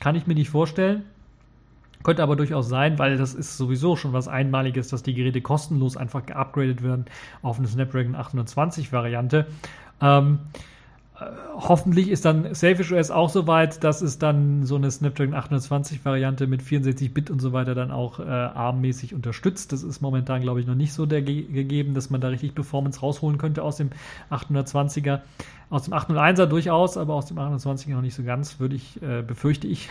Kann 0.00 0.16
ich 0.16 0.26
mir 0.26 0.34
nicht 0.34 0.48
vorstellen. 0.48 1.04
Könnte 2.04 2.22
aber 2.22 2.36
durchaus 2.36 2.68
sein, 2.68 2.98
weil 2.98 3.16
das 3.16 3.34
ist 3.34 3.56
sowieso 3.56 3.96
schon 3.96 4.12
was 4.12 4.28
Einmaliges, 4.28 4.88
dass 4.88 5.02
die 5.02 5.14
Geräte 5.14 5.40
kostenlos 5.40 5.96
einfach 5.96 6.26
geupgradet 6.26 6.82
werden 6.82 7.06
auf 7.42 7.58
eine 7.58 7.66
Snapdragon 7.66 8.14
820 8.14 8.92
Variante. 8.92 9.46
Ähm, 10.02 10.38
äh, 11.18 11.24
hoffentlich 11.54 12.10
ist 12.10 12.26
dann 12.26 12.54
Selfish 12.54 12.92
OS 12.92 13.10
auch 13.10 13.30
so 13.30 13.46
weit, 13.46 13.84
dass 13.84 14.02
es 14.02 14.18
dann 14.18 14.66
so 14.66 14.76
eine 14.76 14.90
Snapdragon 14.90 15.34
820 15.34 16.04
Variante 16.04 16.46
mit 16.46 16.60
64-Bit 16.60 17.30
und 17.30 17.40
so 17.40 17.54
weiter 17.54 17.74
dann 17.74 17.90
auch 17.90 18.20
äh, 18.20 18.24
ARM-mäßig 18.24 19.14
unterstützt. 19.14 19.72
Das 19.72 19.82
ist 19.82 20.02
momentan, 20.02 20.42
glaube 20.42 20.60
ich, 20.60 20.66
noch 20.66 20.74
nicht 20.74 20.92
so 20.92 21.06
ge 21.06 21.22
gegeben, 21.22 21.94
dass 21.94 22.10
man 22.10 22.20
da 22.20 22.28
richtig 22.28 22.54
Performance 22.54 23.00
rausholen 23.00 23.38
könnte 23.38 23.62
aus 23.62 23.76
dem 23.76 23.88
820er. 24.30 25.20
Aus 25.70 25.84
dem 25.84 25.94
801er 25.94 26.44
durchaus, 26.46 26.98
aber 26.98 27.14
aus 27.14 27.26
dem 27.26 27.38
820er 27.38 27.94
noch 27.94 28.02
nicht 28.02 28.14
so 28.14 28.24
ganz, 28.24 28.60
würde 28.60 28.76
ich, 28.76 29.00
äh, 29.02 29.22
befürchte 29.22 29.66
ich. 29.66 29.88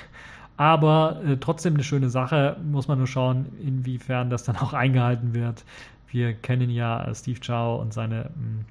Aber 0.58 1.22
äh, 1.26 1.38
trotzdem 1.38 1.74
eine 1.74 1.84
schöne 1.84 2.10
Sache. 2.10 2.58
Muss 2.64 2.88
man 2.88 2.98
nur 2.98 3.08
schauen, 3.08 3.48
inwiefern 3.62 4.30
das 4.30 4.44
dann 4.44 4.56
auch 4.58 4.74
eingehalten 4.74 5.34
wird. 5.34 5.64
Wir 6.08 6.34
kennen 6.34 6.70
ja 6.70 7.04
äh, 7.06 7.16
Steve 7.16 7.40
Chow 7.40 7.82
und 7.82 7.94
seine 7.94 8.32
mh, 8.36 8.42
mm, 8.42 8.66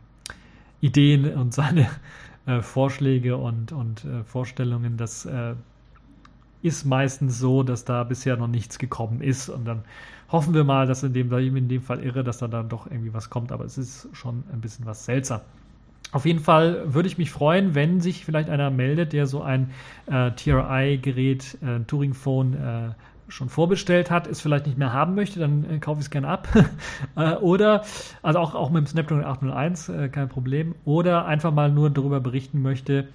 Ideen 0.81 1.35
und 1.35 1.55
seine 1.55 1.89
äh, 2.47 2.61
Vorschläge 2.63 3.37
und, 3.37 3.73
und 3.73 4.05
äh, 4.05 4.25
Vorstellungen. 4.25 4.97
Das 4.97 5.27
äh, 5.27 5.55
ist 6.63 6.85
meistens 6.85 7.39
so, 7.39 7.63
dass 7.63 7.85
da 7.85 8.05
bisher 8.05 8.37
noch 8.37 8.49
nichts 8.49 8.79
gekommen 8.79 9.21
ist. 9.21 9.49
Und 9.49 9.65
dann 9.65 9.83
hoffen 10.31 10.55
wir 10.55 10.65
mal, 10.65 10.87
dass 10.87 11.03
in 11.03 11.13
dem, 11.13 11.33
in 11.33 11.69
dem 11.69 11.83
Fall 11.83 12.03
irre, 12.03 12.23
dass 12.23 12.39
da 12.39 12.49
dann 12.49 12.69
doch 12.69 12.87
irgendwie 12.87 13.13
was 13.13 13.31
kommt. 13.31 13.51
Aber 13.51 13.65
es 13.65 13.79
ist 13.79 14.09
schon 14.13 14.45
ein 14.53 14.61
bisschen 14.61 14.87
was 14.87 15.05
seltsam. 15.05 15.41
Auf 16.13 16.27
jeden 16.27 16.41
Fall 16.41 16.95
würde 16.95 17.09
ich 17.09 17.19
mich 17.19 17.31
freuen, 17.31 17.75
wenn 17.75 18.01
sich 18.01 18.25
vielleicht 18.25 18.51
einer 18.51 18.71
meldet, 18.71 19.13
der 19.15 19.27
so 19.27 19.43
ein 19.43 19.71
äh, 20.07 20.31
TRI-Gerät, 20.33 21.59
äh, 21.63 21.81
Turing-Phone 21.87 22.55
äh, 22.55 22.91
schon 23.29 23.49
vorbestellt 23.49 24.11
hat, 24.11 24.27
es 24.27 24.43
vielleicht 24.43 24.67
nicht 24.67 24.77
mehr 24.77 24.93
haben 24.93 25.15
möchte, 25.15 25.41
dann 25.41 25.65
äh, 25.69 25.79
kaufe 25.79 26.01
ich 26.01 26.07
es 26.07 26.11
gerne 26.11 26.29
ab. 26.29 26.49
äh, 27.17 27.35
oder, 27.37 27.85
also 28.23 28.39
auch, 28.39 28.55
auch 28.55 28.71
mit 28.71 28.85
dem 28.85 28.87
Snapdragon 28.87 29.25
801, 29.25 29.89
äh, 29.89 30.09
kein 30.11 30.29
Problem. 30.29 30.75
Oder 30.85 31.25
einfach 31.25 31.51
mal 31.51 31.71
nur 31.71 31.89
darüber 31.89 32.21
berichten 32.21 32.61
möchte, 32.61 33.09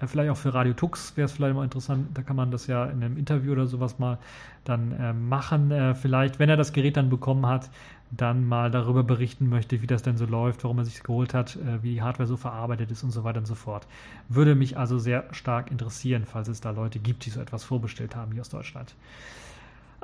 äh, 0.00 0.06
vielleicht 0.06 0.30
auch 0.30 0.36
für 0.36 0.54
Radio 0.54 0.72
Tux 0.72 1.16
wäre 1.16 1.26
es 1.26 1.32
vielleicht 1.32 1.54
mal 1.54 1.64
interessant, 1.64 2.08
da 2.14 2.22
kann 2.22 2.36
man 2.36 2.50
das 2.50 2.66
ja 2.66 2.84
in 2.86 3.02
einem 3.02 3.16
Interview 3.16 3.52
oder 3.52 3.66
sowas 3.66 3.98
mal 3.98 4.18
dann 4.64 4.92
äh, 4.92 5.12
machen. 5.12 5.70
Äh, 5.70 5.94
vielleicht, 5.94 6.38
wenn 6.38 6.48
er 6.48 6.56
das 6.56 6.72
Gerät 6.72 6.96
dann 6.96 7.10
bekommen 7.10 7.46
hat, 7.46 7.70
dann 8.10 8.46
mal 8.46 8.70
darüber 8.70 9.02
berichten 9.02 9.48
möchte, 9.48 9.82
wie 9.82 9.86
das 9.86 10.02
denn 10.02 10.16
so 10.16 10.26
läuft, 10.26 10.64
warum 10.64 10.78
er 10.78 10.84
sich 10.84 11.02
geholt 11.02 11.34
hat, 11.34 11.56
äh, 11.56 11.82
wie 11.82 11.94
die 11.94 12.02
Hardware 12.02 12.26
so 12.26 12.36
verarbeitet 12.36 12.90
ist 12.90 13.02
und 13.02 13.10
so 13.10 13.24
weiter 13.24 13.38
und 13.38 13.46
so 13.46 13.54
fort. 13.54 13.86
Würde 14.28 14.54
mich 14.54 14.76
also 14.76 14.98
sehr 14.98 15.24
stark 15.32 15.70
interessieren, 15.70 16.24
falls 16.24 16.48
es 16.48 16.60
da 16.60 16.70
Leute 16.70 16.98
gibt, 16.98 17.26
die 17.26 17.30
so 17.30 17.40
etwas 17.40 17.64
vorbestellt 17.64 18.14
haben 18.14 18.32
hier 18.32 18.42
aus 18.42 18.50
Deutschland. 18.50 18.94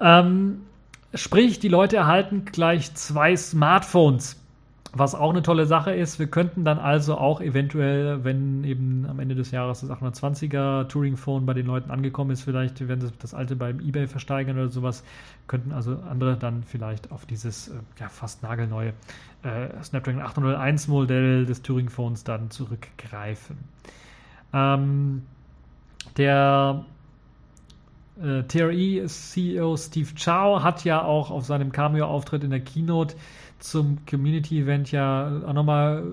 Ähm, 0.01 0.63
sprich, 1.15 1.61
die 1.61 1.69
Leute 1.69 1.97
erhalten 1.97 2.45
gleich 2.47 2.95
zwei 2.95 3.37
Smartphones. 3.37 4.40
Was 4.93 5.15
auch 5.15 5.31
eine 5.31 5.43
tolle 5.43 5.67
Sache 5.67 5.93
ist, 5.93 6.19
wir 6.19 6.27
könnten 6.27 6.65
dann 6.65 6.81
also 6.81 7.17
auch 7.17 7.41
eventuell, 7.41 8.25
wenn 8.25 8.65
eben 8.65 9.07
am 9.09 9.21
Ende 9.21 9.37
des 9.37 9.53
Jahres 9.53 9.83
das 9.83 9.91
820er 9.91 10.89
Touring 10.89 11.17
Phone 11.17 11.47
bei 11.47 11.55
den 11.55 11.67
Leuten 11.67 11.93
angekommen 11.93 12.33
ist, 12.33 12.43
vielleicht 12.43 12.81
werden 12.89 13.01
sie 13.01 13.13
das 13.21 13.33
alte 13.33 13.55
beim 13.55 13.79
eBay 13.79 14.09
versteigern 14.09 14.59
oder 14.59 14.69
sowas, 14.69 15.05
könnten 15.47 15.71
also 15.71 15.97
andere 16.11 16.37
dann 16.37 16.65
vielleicht 16.65 17.13
auf 17.13 17.25
dieses 17.25 17.69
äh, 17.69 17.75
ja, 18.01 18.09
fast 18.09 18.43
nagelneue 18.43 18.93
äh, 19.45 19.69
Snapdragon 19.81 20.23
801 20.23 20.89
Modell 20.89 21.47
des 21.47 21.63
Touring 21.63 21.89
Phones 21.89 22.25
dann 22.25 22.51
zurückgreifen. 22.51 23.59
Ähm, 24.53 25.23
der 26.17 26.85
äh, 28.21 28.43
TRE-CEO 28.43 29.77
Steve 29.77 30.09
Chow 30.17 30.63
hat 30.65 30.85
ja 30.85 31.03
auch 31.03 31.31
auf 31.31 31.45
seinem 31.45 31.71
Cameo-Auftritt 31.71 32.43
in 32.43 32.51
der 32.51 32.61
Keynote 32.61 33.15
zum 33.61 33.99
Community-Event 34.07 34.91
ja 34.93 35.43
auch 35.47 35.53
nochmal 35.53 36.05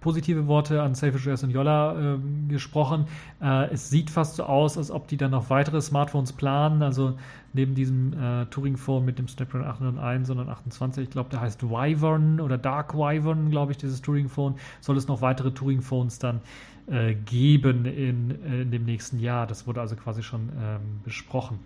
positive 0.00 0.46
Worte 0.46 0.82
an 0.82 0.94
Selfish 0.94 1.26
OS 1.26 1.42
und 1.42 1.50
Yolla 1.50 2.14
äh, 2.14 2.18
gesprochen. 2.48 3.06
Äh, 3.42 3.70
es 3.70 3.90
sieht 3.90 4.10
fast 4.10 4.36
so 4.36 4.44
aus, 4.44 4.78
als 4.78 4.90
ob 4.90 5.08
die 5.08 5.16
dann 5.16 5.30
noch 5.30 5.50
weitere 5.50 5.80
Smartphones 5.80 6.32
planen. 6.32 6.82
Also 6.82 7.16
neben 7.52 7.74
diesem 7.74 8.12
äh, 8.14 8.46
Touring-Phone 8.46 9.04
mit 9.04 9.18
dem 9.18 9.28
Snapdragon 9.28 9.66
801, 9.66 10.28
sondern 10.28 10.48
28, 10.48 11.04
ich 11.04 11.10
glaube, 11.10 11.30
der 11.30 11.40
heißt 11.40 11.62
Wyvern 11.62 12.40
oder 12.40 12.58
Dark 12.58 12.94
Wyvern, 12.94 13.50
glaube 13.50 13.72
ich, 13.72 13.78
dieses 13.78 14.00
Touring-Phone, 14.00 14.54
soll 14.80 14.96
es 14.96 15.08
noch 15.08 15.20
weitere 15.20 15.50
Touring-Phones 15.50 16.18
dann 16.18 16.40
äh, 16.86 17.14
geben 17.14 17.84
in, 17.84 18.42
äh, 18.44 18.62
in, 18.62 18.70
dem 18.70 18.84
nächsten 18.84 19.18
Jahr. 19.18 19.46
Das 19.46 19.66
wurde 19.66 19.80
also 19.80 19.96
quasi 19.96 20.22
schon 20.22 20.48
ähm, 20.60 20.80
besprochen. 21.04 21.58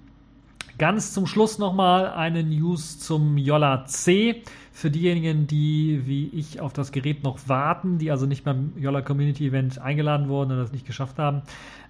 Ganz 0.77 1.12
zum 1.12 1.27
Schluss 1.29 1.59
nochmal 1.59 2.09
eine 2.09 2.43
News 2.43 2.99
zum 2.99 3.39
Yolla 3.39 3.85
C. 3.87 4.43
Für 4.72 4.91
diejenigen, 4.91 5.47
die 5.47 6.03
wie 6.05 6.27
ich 6.31 6.61
auf 6.61 6.72
das 6.72 6.91
Gerät 6.91 7.22
noch 7.22 7.49
warten, 7.49 7.99
die 7.99 8.11
also 8.11 8.27
nicht 8.27 8.43
beim 8.43 8.72
Yolla 8.77 9.01
Community 9.01 9.47
Event 9.47 9.79
eingeladen 9.79 10.29
wurden 10.29 10.51
und 10.51 10.59
das 10.59 10.72
nicht 10.72 10.85
geschafft 10.85 11.18
haben. 11.18 11.43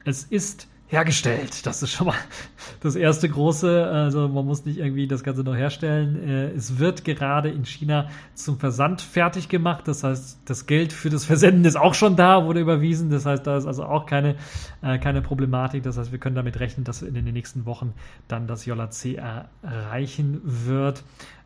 Es 0.05 0.25
ist 0.25 0.69
hergestellt. 0.89 1.67
Das 1.67 1.83
ist 1.83 1.93
schon 1.93 2.09
mal 2.09 2.17
das 2.81 2.95
erste 2.95 3.29
große. 3.29 3.87
Also 3.87 4.29
man 4.29 4.45
muss 4.45 4.65
nicht 4.65 4.79
irgendwie 4.79 5.07
das 5.07 5.23
Ganze 5.23 5.43
noch 5.43 5.57
herstellen. 5.57 6.29
Äh, 6.29 6.51
es 6.51 6.79
wird 6.79 7.05
gerade 7.05 7.49
in 7.51 7.65
China 7.65 8.09
zum 8.35 8.59
Versand 8.59 9.01
fertig 9.01 9.49
gemacht. 9.49 9.89
Das 9.89 10.05
heißt, 10.05 10.41
das 10.45 10.67
Geld 10.67 10.93
für 10.93 11.11
das 11.11 11.25
Versenden 11.25 11.65
ist 11.65 11.77
auch 11.77 11.95
schon 11.95 12.17
da, 12.17 12.45
wurde 12.45 12.61
überwiesen. 12.61 13.11
Das 13.11 13.25
heißt, 13.27 13.47
da 13.47 13.57
ist 13.57 13.67
also 13.67 13.85
auch 13.85 14.07
keine, 14.07 14.37
äh, 14.83 14.99
keine 14.99 15.23
Problematik. 15.23 15.83
Das 15.83 15.97
heißt, 15.97 16.13
wir 16.13 16.19
können 16.19 16.37
damit 16.37 16.61
rechnen, 16.61 16.85
dass 16.85 17.03
in 17.03 17.15
den 17.15 17.25
nächsten 17.25 17.65
Wochen 17.65 17.95
dann 18.29 18.47
das 18.47 18.67
Yola 18.67 18.91
C 18.91 19.15
erreichen 19.63 20.41
wird. 20.45 21.03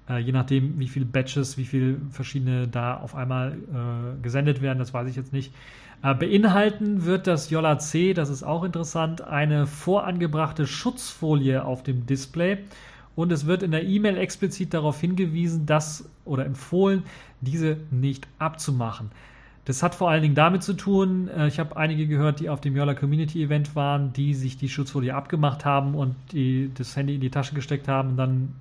Äh, 0.09 0.18
je 0.18 0.32
nachdem, 0.32 0.78
wie 0.80 0.89
viele 0.89 1.05
Batches, 1.05 1.57
wie 1.57 1.64
viele 1.64 1.99
verschiedene 2.11 2.66
da 2.66 2.97
auf 2.97 3.14
einmal 3.14 3.57
gesendet 4.20 4.62
werden, 4.62 4.78
das 4.78 4.93
weiß 4.93 5.09
ich 5.09 5.16
jetzt 5.16 5.32
nicht. 5.32 5.53
Äh, 6.03 6.14
beinhalten 6.14 7.05
wird 7.05 7.26
das 7.26 7.51
Yola 7.51 7.78
C, 7.78 8.14
das 8.14 8.28
ist 8.30 8.42
auch 8.42 8.62
interessant, 8.62 9.20
eine 9.20 9.66
vorangebrachte 9.66 10.66
Schutzfolie 10.66 11.64
auf 11.64 11.82
dem 11.82 12.07
Display. 12.07 12.59
Und 13.16 13.32
es 13.32 13.46
wird 13.46 13.64
in 13.64 13.72
der 13.72 13.84
E-Mail 13.84 14.16
explizit 14.16 14.72
darauf 14.74 15.01
hingewiesen, 15.01 15.66
dass 15.66 16.09
oder 16.24 16.46
empfohlen, 16.46 17.03
diese 17.40 17.78
nicht 17.90 18.28
abzumachen. 18.38 19.11
Das 19.64 19.82
hat 19.82 19.94
vor 19.94 20.09
allen 20.09 20.22
Dingen 20.22 20.36
damit 20.36 20.62
zu 20.62 20.72
tun, 20.72 21.28
äh, 21.28 21.49
ich 21.49 21.59
habe 21.59 21.76
einige 21.76 22.07
gehört, 22.07 22.38
die 22.38 22.49
auf 22.49 22.61
dem 22.61 22.76
Yola 22.76 22.94
Community 22.94 23.42
Event 23.42 23.74
waren, 23.74 24.12
die 24.12 24.34
sich 24.34 24.57
die 24.57 24.68
Schutzfolie 24.68 25.14
abgemacht 25.14 25.64
haben 25.64 25.94
und 25.94 26.14
die, 26.32 26.70
das 26.74 26.96
Handy 26.96 27.16
in 27.16 27.20
die 27.20 27.30
Tasche 27.30 27.55
gesteckt 27.55 27.88
haben 27.88 28.11
und 28.11 28.16
dann 28.16 28.55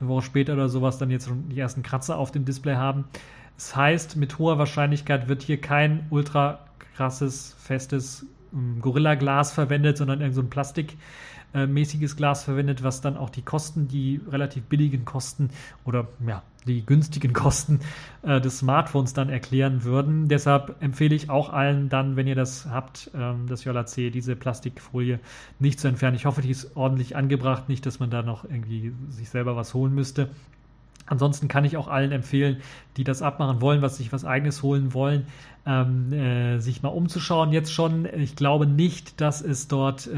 eine 0.00 0.08
Woche 0.08 0.22
später 0.22 0.54
oder 0.54 0.68
sowas 0.68 0.98
dann 0.98 1.10
jetzt 1.10 1.28
schon 1.28 1.48
die 1.48 1.60
ersten 1.60 1.82
Kratzer 1.82 2.18
auf 2.18 2.32
dem 2.32 2.44
Display 2.44 2.74
haben. 2.74 3.04
Das 3.56 3.76
heißt, 3.76 4.16
mit 4.16 4.38
hoher 4.38 4.58
Wahrscheinlichkeit 4.58 5.28
wird 5.28 5.42
hier 5.42 5.60
kein 5.60 6.06
ultra 6.10 6.58
krasses, 7.00 7.56
festes 7.58 8.26
ähm, 8.52 8.78
Gorilla-Glas 8.82 9.52
verwendet, 9.52 9.96
sondern 9.96 10.20
irgend 10.20 10.34
so 10.34 10.42
ein 10.42 10.50
plastikmäßiges 10.50 12.14
Glas 12.14 12.44
verwendet, 12.44 12.82
was 12.82 13.00
dann 13.00 13.16
auch 13.16 13.30
die 13.30 13.40
Kosten, 13.40 13.88
die 13.88 14.20
relativ 14.30 14.64
billigen 14.64 15.06
Kosten 15.06 15.48
oder 15.86 16.08
ja, 16.26 16.42
die 16.66 16.84
günstigen 16.84 17.32
Kosten 17.44 17.80
äh, 18.20 18.38
des 18.38 18.58
Smartphones 18.58 19.14
dann 19.14 19.30
erklären 19.30 19.82
würden. 19.82 20.28
Deshalb 20.28 20.76
empfehle 20.82 21.14
ich 21.14 21.30
auch 21.30 21.50
allen 21.50 21.88
dann, 21.88 22.16
wenn 22.16 22.26
ihr 22.26 22.34
das 22.34 22.66
habt, 22.66 23.10
ähm, 23.14 23.46
das 23.48 23.64
C, 23.90 24.10
diese 24.10 24.36
Plastikfolie 24.36 25.20
nicht 25.58 25.80
zu 25.80 25.88
entfernen. 25.88 26.16
Ich 26.16 26.26
hoffe, 26.26 26.42
die 26.42 26.50
ist 26.50 26.76
ordentlich 26.76 27.16
angebracht, 27.16 27.70
nicht, 27.70 27.86
dass 27.86 27.98
man 27.98 28.10
da 28.10 28.20
noch 28.22 28.44
irgendwie 28.44 28.92
sich 29.08 29.30
selber 29.30 29.56
was 29.56 29.72
holen 29.72 29.94
müsste. 29.94 30.28
Ansonsten 31.10 31.48
kann 31.48 31.64
ich 31.64 31.76
auch 31.76 31.88
allen 31.88 32.12
empfehlen, 32.12 32.58
die 32.96 33.02
das 33.02 33.20
abmachen 33.20 33.60
wollen, 33.60 33.82
was 33.82 33.96
sich 33.96 34.12
was 34.12 34.24
eigenes 34.24 34.62
holen 34.62 34.94
wollen, 34.94 35.26
ähm, 35.66 36.12
äh, 36.12 36.60
sich 36.60 36.84
mal 36.84 36.90
umzuschauen. 36.90 37.52
Jetzt 37.52 37.72
schon, 37.72 38.06
ich 38.16 38.36
glaube 38.36 38.64
nicht, 38.64 39.20
dass 39.20 39.42
es 39.42 39.66
dort 39.66 40.06
äh, 40.06 40.14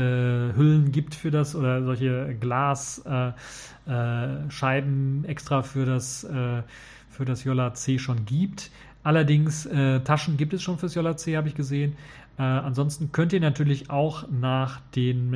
Hüllen 0.55 0.93
gibt 0.93 1.15
für 1.15 1.31
das 1.31 1.57
oder 1.57 1.83
solche 1.83 2.37
Glasscheiben 2.39 3.35
äh, 3.87 5.27
äh 5.27 5.31
extra 5.31 5.63
für 5.63 5.87
das, 5.87 6.25
äh, 6.25 6.63
für 7.09 7.25
das 7.25 7.43
Yola 7.45 7.73
C 7.73 7.99
schon 7.99 8.27
gibt. 8.27 8.71
Allerdings 9.03 9.65
äh, 9.65 10.01
Taschen 10.01 10.37
gibt 10.37 10.53
es 10.53 10.63
schon 10.63 10.77
fürs 10.77 10.95
Yola 10.95 11.17
C, 11.17 11.39
habe 11.39 11.49
ich 11.49 11.55
gesehen. 11.55 11.97
ansonsten 12.37 13.13
könnt 13.13 13.33
ihr 13.33 13.41
natürlich 13.41 13.91
auch 13.91 14.25
nach 14.31 14.81
dem 14.95 15.35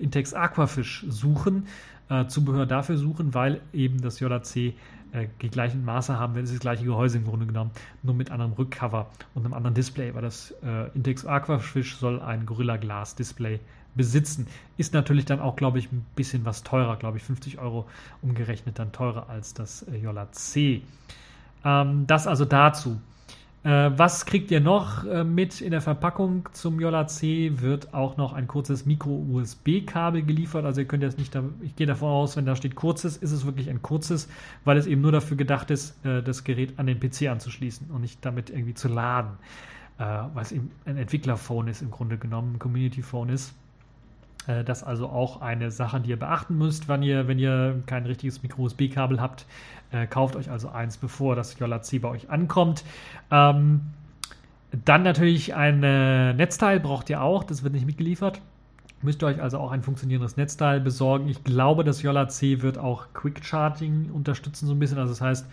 Intex 0.00 0.34
Aquafish 0.34 1.04
suchen 1.08 1.66
äh, 2.08 2.26
Zubehör 2.26 2.66
dafür 2.66 2.96
suchen, 2.96 3.34
weil 3.34 3.60
eben 3.72 4.00
das 4.00 4.20
JC 4.20 4.74
äh, 5.12 5.28
die 5.40 5.48
gleichen 5.48 5.84
Maße 5.84 6.18
haben, 6.18 6.34
wenn 6.34 6.44
es 6.44 6.50
das 6.50 6.60
gleiche 6.60 6.84
Gehäuse 6.84 7.18
im 7.18 7.24
Grunde 7.24 7.46
genommen, 7.46 7.70
nur 8.02 8.14
mit 8.14 8.30
anderem 8.30 8.52
Rückcover 8.52 9.10
und 9.34 9.44
einem 9.44 9.54
anderen 9.54 9.74
Display, 9.74 10.14
weil 10.14 10.22
das 10.22 10.54
äh, 10.62 10.88
Intex 10.94 11.24
Aquafish 11.24 11.96
soll 11.96 12.20
ein 12.20 12.46
Gorilla 12.46 12.76
Glass 12.76 13.14
Display 13.14 13.60
besitzen. 13.94 14.46
Ist 14.76 14.94
natürlich 14.94 15.24
dann 15.24 15.40
auch, 15.40 15.56
glaube 15.56 15.78
ich, 15.78 15.90
ein 15.92 16.04
bisschen 16.14 16.44
was 16.44 16.62
teurer, 16.62 16.96
glaube 16.96 17.18
ich, 17.18 17.24
50 17.24 17.58
Euro 17.58 17.86
umgerechnet 18.22 18.78
dann 18.78 18.92
teurer 18.92 19.28
als 19.28 19.54
das 19.54 19.82
äh, 19.82 19.96
Yola 19.96 20.30
C. 20.32 20.82
Ähm, 21.64 22.06
das 22.06 22.26
also 22.26 22.44
dazu. 22.44 23.00
Äh, 23.64 23.90
was 23.96 24.24
kriegt 24.24 24.50
ihr 24.50 24.60
noch 24.60 25.04
äh, 25.04 25.24
mit 25.24 25.60
in 25.60 25.72
der 25.72 25.80
Verpackung 25.80 26.48
zum 26.52 26.80
Yola 26.80 27.08
C? 27.08 27.60
Wird 27.60 27.92
auch 27.92 28.16
noch 28.16 28.32
ein 28.32 28.46
kurzes 28.46 28.86
Micro-USB-Kabel 28.86 30.22
geliefert. 30.22 30.64
Also 30.64 30.80
ihr 30.80 30.86
könnt 30.86 31.02
jetzt 31.02 31.18
nicht, 31.18 31.34
da, 31.34 31.42
ich 31.62 31.74
gehe 31.74 31.86
davon 31.86 32.08
aus, 32.08 32.36
wenn 32.36 32.46
da 32.46 32.54
steht 32.54 32.76
kurzes, 32.76 33.16
ist 33.16 33.32
es 33.32 33.44
wirklich 33.44 33.68
ein 33.68 33.82
kurzes, 33.82 34.28
weil 34.64 34.76
es 34.76 34.86
eben 34.86 35.00
nur 35.00 35.12
dafür 35.12 35.36
gedacht 35.36 35.70
ist, 35.70 36.04
äh, 36.04 36.22
das 36.22 36.44
Gerät 36.44 36.78
an 36.78 36.86
den 36.86 37.00
PC 37.00 37.28
anzuschließen 37.28 37.90
und 37.90 38.00
nicht 38.00 38.24
damit 38.24 38.50
irgendwie 38.50 38.74
zu 38.74 38.88
laden. 38.88 39.38
Äh, 39.98 40.04
weil 40.04 40.42
es 40.42 40.52
eben 40.52 40.70
ein 40.84 40.96
Entwicklerphone 40.96 41.66
ist, 41.66 41.82
im 41.82 41.90
Grunde 41.90 42.16
genommen, 42.16 42.54
ein 42.54 42.58
Community-Phone 42.60 43.30
ist. 43.30 43.54
Äh, 44.48 44.64
das 44.64 44.82
also 44.82 45.08
auch 45.08 45.40
eine 45.40 45.70
Sache, 45.70 46.00
die 46.00 46.10
ihr 46.10 46.18
beachten 46.18 46.58
müsst, 46.58 46.88
wenn 46.88 47.02
ihr, 47.02 47.28
wenn 47.28 47.38
ihr 47.38 47.80
kein 47.86 48.06
richtiges 48.06 48.42
Micro-USB-Kabel 48.42 49.20
habt. 49.20 49.46
Äh, 49.92 50.06
kauft 50.06 50.34
euch 50.34 50.50
also 50.50 50.68
eins, 50.70 50.96
bevor 50.96 51.36
das 51.36 51.56
Yola 51.58 51.82
C 51.82 51.98
bei 51.98 52.08
euch 52.08 52.30
ankommt. 52.30 52.84
Ähm, 53.30 53.82
dann 54.84 55.02
natürlich 55.02 55.54
ein 55.54 55.82
äh, 55.82 56.34
Netzteil 56.34 56.80
braucht 56.80 57.08
ihr 57.08 57.22
auch, 57.22 57.44
das 57.44 57.62
wird 57.62 57.72
nicht 57.74 57.86
mitgeliefert. 57.86 58.40
Müsst 59.00 59.22
ihr 59.22 59.26
euch 59.26 59.40
also 59.40 59.58
auch 59.58 59.70
ein 59.70 59.82
funktionierendes 59.82 60.36
Netzteil 60.36 60.80
besorgen. 60.80 61.28
Ich 61.28 61.44
glaube, 61.44 61.84
das 61.84 62.02
Yola 62.02 62.28
C 62.28 62.62
wird 62.62 62.78
auch 62.78 63.06
Quick 63.14 63.44
Charging 63.44 64.10
unterstützen, 64.10 64.66
so 64.66 64.74
ein 64.74 64.78
bisschen. 64.78 64.98
Also 64.98 65.12
das 65.12 65.20
heißt, 65.20 65.46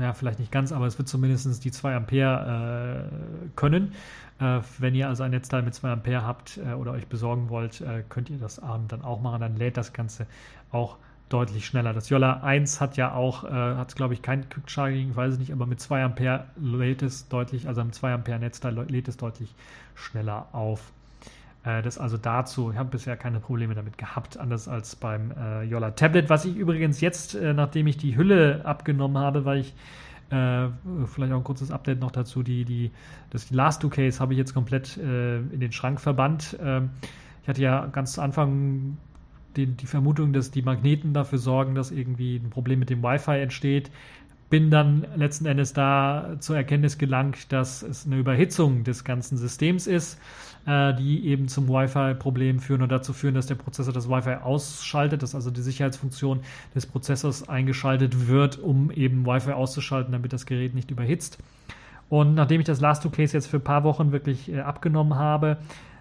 ja, 0.00 0.12
vielleicht 0.12 0.38
nicht 0.38 0.52
ganz, 0.52 0.72
aber 0.72 0.86
es 0.86 0.96
wird 0.98 1.08
zumindest 1.08 1.64
die 1.64 1.70
2 1.70 1.96
Ampere 1.96 3.10
äh, 3.10 3.48
können. 3.56 3.92
Äh, 4.40 4.60
wenn 4.78 4.94
ihr 4.94 5.08
also 5.08 5.24
ein 5.24 5.32
Netzteil 5.32 5.62
mit 5.62 5.74
2 5.74 5.90
Ampere 5.90 6.24
habt 6.24 6.58
äh, 6.58 6.72
oder 6.74 6.92
euch 6.92 7.06
besorgen 7.06 7.48
wollt, 7.48 7.80
äh, 7.80 8.04
könnt 8.08 8.30
ihr 8.30 8.38
das 8.38 8.62
abend 8.62 8.92
dann 8.92 9.02
auch 9.02 9.20
machen. 9.20 9.40
Dann 9.40 9.56
lädt 9.56 9.76
das 9.76 9.92
Ganze 9.92 10.26
auch 10.70 10.96
deutlich 11.28 11.66
schneller. 11.66 11.92
Das 11.92 12.08
Yola 12.08 12.40
1 12.42 12.80
hat 12.80 12.96
ja 12.96 13.12
auch, 13.12 13.44
äh, 13.44 13.50
hat 13.50 13.96
glaube 13.96 14.14
ich 14.14 14.22
kein 14.22 14.48
Quick 14.48 14.70
Charging, 14.70 15.14
weiß 15.14 15.34
ich 15.34 15.40
nicht, 15.40 15.52
aber 15.52 15.66
mit 15.66 15.80
2 15.80 16.04
Ampere 16.04 16.46
lädt 16.56 17.02
es 17.02 17.28
deutlich, 17.28 17.68
also 17.68 17.80
im 17.80 17.92
2 17.92 18.14
Ampere 18.14 18.38
Netzteil 18.38 18.74
lädt 18.88 19.08
es 19.08 19.16
deutlich 19.16 19.54
schneller 19.94 20.46
auf. 20.52 20.92
Das 21.64 21.98
also 21.98 22.16
dazu, 22.16 22.70
ich 22.70 22.78
habe 22.78 22.88
bisher 22.88 23.16
keine 23.16 23.40
Probleme 23.40 23.74
damit 23.74 23.98
gehabt, 23.98 24.38
anders 24.38 24.68
als 24.68 24.96
beim 24.96 25.32
äh, 25.32 25.64
Yola 25.64 25.90
Tablet, 25.90 26.30
was 26.30 26.46
ich 26.46 26.56
übrigens 26.56 27.02
jetzt, 27.02 27.34
nachdem 27.34 27.88
ich 27.88 27.98
die 27.98 28.16
Hülle 28.16 28.62
abgenommen 28.64 29.18
habe, 29.18 29.44
weil 29.44 29.58
ich 29.58 29.74
äh, 30.30 30.68
vielleicht 31.06 31.32
auch 31.32 31.38
ein 31.38 31.44
kurzes 31.44 31.70
Update 31.70 32.00
noch 32.00 32.10
dazu. 32.10 32.42
Die, 32.42 32.64
die, 32.64 32.90
das 33.30 33.50
Last 33.50 33.82
2 33.82 33.88
Case 33.88 34.20
habe 34.20 34.34
ich 34.34 34.38
jetzt 34.38 34.54
komplett 34.54 34.96
äh, 34.98 35.38
in 35.38 35.60
den 35.60 35.72
Schrank 35.72 36.00
verbannt. 36.00 36.58
Ähm, 36.62 36.90
ich 37.42 37.48
hatte 37.48 37.62
ja 37.62 37.86
ganz 37.86 38.12
zu 38.12 38.20
Anfang 38.20 38.98
die, 39.56 39.66
die 39.66 39.86
Vermutung, 39.86 40.32
dass 40.32 40.50
die 40.50 40.62
Magneten 40.62 41.14
dafür 41.14 41.38
sorgen, 41.38 41.74
dass 41.74 41.90
irgendwie 41.90 42.36
ein 42.36 42.50
Problem 42.50 42.78
mit 42.78 42.90
dem 42.90 43.02
Wi-Fi 43.02 43.40
entsteht. 43.40 43.90
Bin 44.50 44.70
dann 44.70 45.06
letzten 45.16 45.46
Endes 45.46 45.72
da 45.72 46.36
zur 46.40 46.56
Erkenntnis 46.56 46.96
gelangt, 46.96 47.52
dass 47.52 47.82
es 47.82 48.06
eine 48.06 48.16
Überhitzung 48.16 48.84
des 48.84 49.04
ganzen 49.04 49.36
Systems 49.36 49.86
ist. 49.86 50.18
Äh, 50.68 50.94
die 50.94 51.26
eben 51.26 51.48
zum 51.48 51.66
Wi-Fi-Problem 51.68 52.60
führen 52.60 52.82
und 52.82 52.92
dazu 52.92 53.14
führen, 53.14 53.34
dass 53.34 53.46
der 53.46 53.54
Prozessor 53.54 53.94
das 53.94 54.08
Wi-Fi 54.08 54.34
ausschaltet, 54.42 55.22
dass 55.22 55.34
also 55.34 55.50
die 55.50 55.62
Sicherheitsfunktion 55.62 56.40
des 56.74 56.84
Prozessors 56.84 57.48
eingeschaltet 57.48 58.28
wird, 58.28 58.58
um 58.58 58.90
eben 58.90 59.24
Wi-Fi 59.24 59.52
auszuschalten, 59.52 60.12
damit 60.12 60.34
das 60.34 60.44
Gerät 60.44 60.74
nicht 60.74 60.90
überhitzt. 60.90 61.38
Und 62.10 62.34
nachdem 62.34 62.60
ich 62.60 62.66
das 62.66 62.82
Last2Case 62.82 63.32
jetzt 63.32 63.46
für 63.46 63.56
ein 63.56 63.64
paar 63.64 63.82
Wochen 63.82 64.12
wirklich 64.12 64.52
äh, 64.52 64.60
abgenommen 64.60 65.14
habe, 65.18 65.56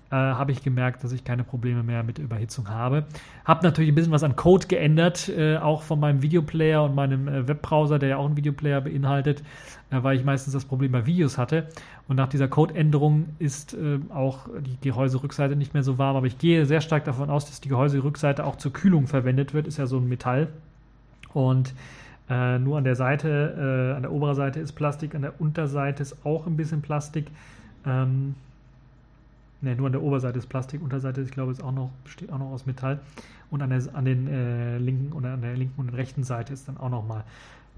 äh, 0.09 0.15
habe 0.15 0.53
ich 0.53 0.63
gemerkt, 0.63 1.03
dass 1.03 1.11
ich 1.11 1.25
keine 1.25 1.43
Probleme 1.43 1.83
mehr 1.83 2.01
mit 2.01 2.17
Überhitzung 2.17 2.69
habe. 2.69 3.05
Habe 3.43 3.65
natürlich 3.65 3.91
ein 3.91 3.95
bisschen 3.95 4.13
was 4.13 4.23
an 4.23 4.37
Code 4.37 4.67
geändert, 4.67 5.29
äh, 5.29 5.57
auch 5.57 5.81
von 5.81 5.99
meinem 5.99 6.21
Videoplayer 6.21 6.83
und 6.83 6.95
meinem 6.95 7.27
äh, 7.27 7.47
Webbrowser, 7.47 7.99
der 7.99 8.09
ja 8.09 8.17
auch 8.17 8.25
einen 8.25 8.37
Videoplayer 8.37 8.81
beinhaltet, 8.81 9.43
äh, 9.91 10.01
weil 10.01 10.17
ich 10.17 10.23
meistens 10.23 10.53
das 10.53 10.63
Problem 10.63 10.93
bei 10.93 11.05
Videos 11.05 11.37
hatte. 11.37 11.67
Und 12.07 12.15
nach 12.15 12.29
dieser 12.29 12.47
Codeänderung 12.47 13.25
ist 13.39 13.73
äh, 13.73 13.99
auch 14.13 14.47
die 14.61 14.77
Gehäuserückseite 14.79 15.57
nicht 15.57 15.73
mehr 15.73 15.83
so 15.83 15.97
warm. 15.97 16.15
Aber 16.15 16.27
ich 16.27 16.37
gehe 16.37 16.65
sehr 16.65 16.79
stark 16.79 17.03
davon 17.03 17.29
aus, 17.29 17.45
dass 17.45 17.59
die 17.59 17.69
Gehäuserückseite 17.69 18.45
auch 18.45 18.55
zur 18.55 18.71
Kühlung 18.71 19.07
verwendet 19.07 19.53
wird. 19.53 19.67
Ist 19.67 19.77
ja 19.77 19.87
so 19.87 19.97
ein 19.97 20.07
Metall. 20.07 20.47
Und 21.33 21.73
äh, 22.29 22.59
nur 22.59 22.77
an 22.77 22.85
der 22.85 22.95
Seite, 22.95 23.93
an 23.95 24.01
der 24.01 24.11
oberen 24.11 24.35
Seite 24.35 24.59
ist 24.59 24.71
Plastik, 24.73 25.15
an 25.15 25.21
der 25.21 25.39
Unterseite 25.39 26.01
ist 26.01 26.25
auch 26.25 26.47
ein 26.47 26.55
bisschen 26.55 26.81
Plastik. 26.81 27.27
Ähm, 27.85 28.35
Ne, 29.61 29.75
nur 29.75 29.87
an 29.87 29.91
der 29.91 30.03
Oberseite 30.03 30.37
ist 30.37 30.47
Plastik, 30.47 30.81
Unterseite, 30.83 31.21
ich 31.21 31.31
glaube, 31.31 31.51
ist 31.51 31.63
auch 31.63 31.71
noch, 31.71 31.89
besteht 32.03 32.31
auch 32.31 32.37
noch 32.37 32.51
aus 32.51 32.65
Metall. 32.67 32.99
Und 33.49 33.61
an 33.61 33.71
der, 33.71 33.81
an 33.93 34.05
den 34.05 34.27
äh, 34.27 34.77
linken 34.77 35.13
oder 35.13 35.33
an 35.33 35.41
der 35.41 35.55
linken 35.55 35.79
und 35.79 35.89
rechten 35.89 36.23
Seite 36.23 36.53
ist 36.53 36.67
dann 36.67 36.77
auch 36.77 36.89
nochmal 36.89 37.23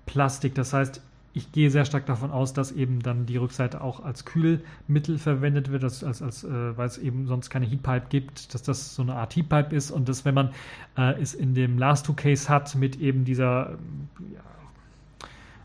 Plastik. 0.05 0.55
Das 0.55 0.73
heißt, 0.73 1.01
ich 1.33 1.51
gehe 1.51 1.69
sehr 1.69 1.85
stark 1.85 2.05
davon 2.05 2.31
aus, 2.31 2.53
dass 2.53 2.71
eben 2.71 3.01
dann 3.01 3.25
die 3.25 3.37
Rückseite 3.37 3.81
auch 3.81 4.03
als 4.03 4.25
Kühlmittel 4.25 5.17
verwendet 5.17 5.71
wird, 5.71 5.83
als, 5.83 6.03
als, 6.03 6.21
als 6.21 6.43
äh, 6.43 6.77
weil 6.77 6.87
es 6.87 6.97
eben 6.97 7.27
sonst 7.27 7.49
keine 7.49 7.65
Heatpipe 7.65 8.07
gibt, 8.09 8.53
dass 8.53 8.63
das 8.63 8.95
so 8.95 9.03
eine 9.03 9.15
Art 9.15 9.35
Heatpipe 9.35 9.73
ist 9.73 9.91
und 9.91 10.09
dass, 10.09 10.25
wenn 10.25 10.33
man 10.33 10.49
äh, 10.97 11.21
es 11.21 11.33
in 11.33 11.53
dem 11.53 11.77
Last 11.77 12.07
Two 12.07 12.13
Case 12.13 12.49
hat 12.49 12.75
mit 12.75 12.99
eben 12.99 13.25
dieser, 13.25 13.77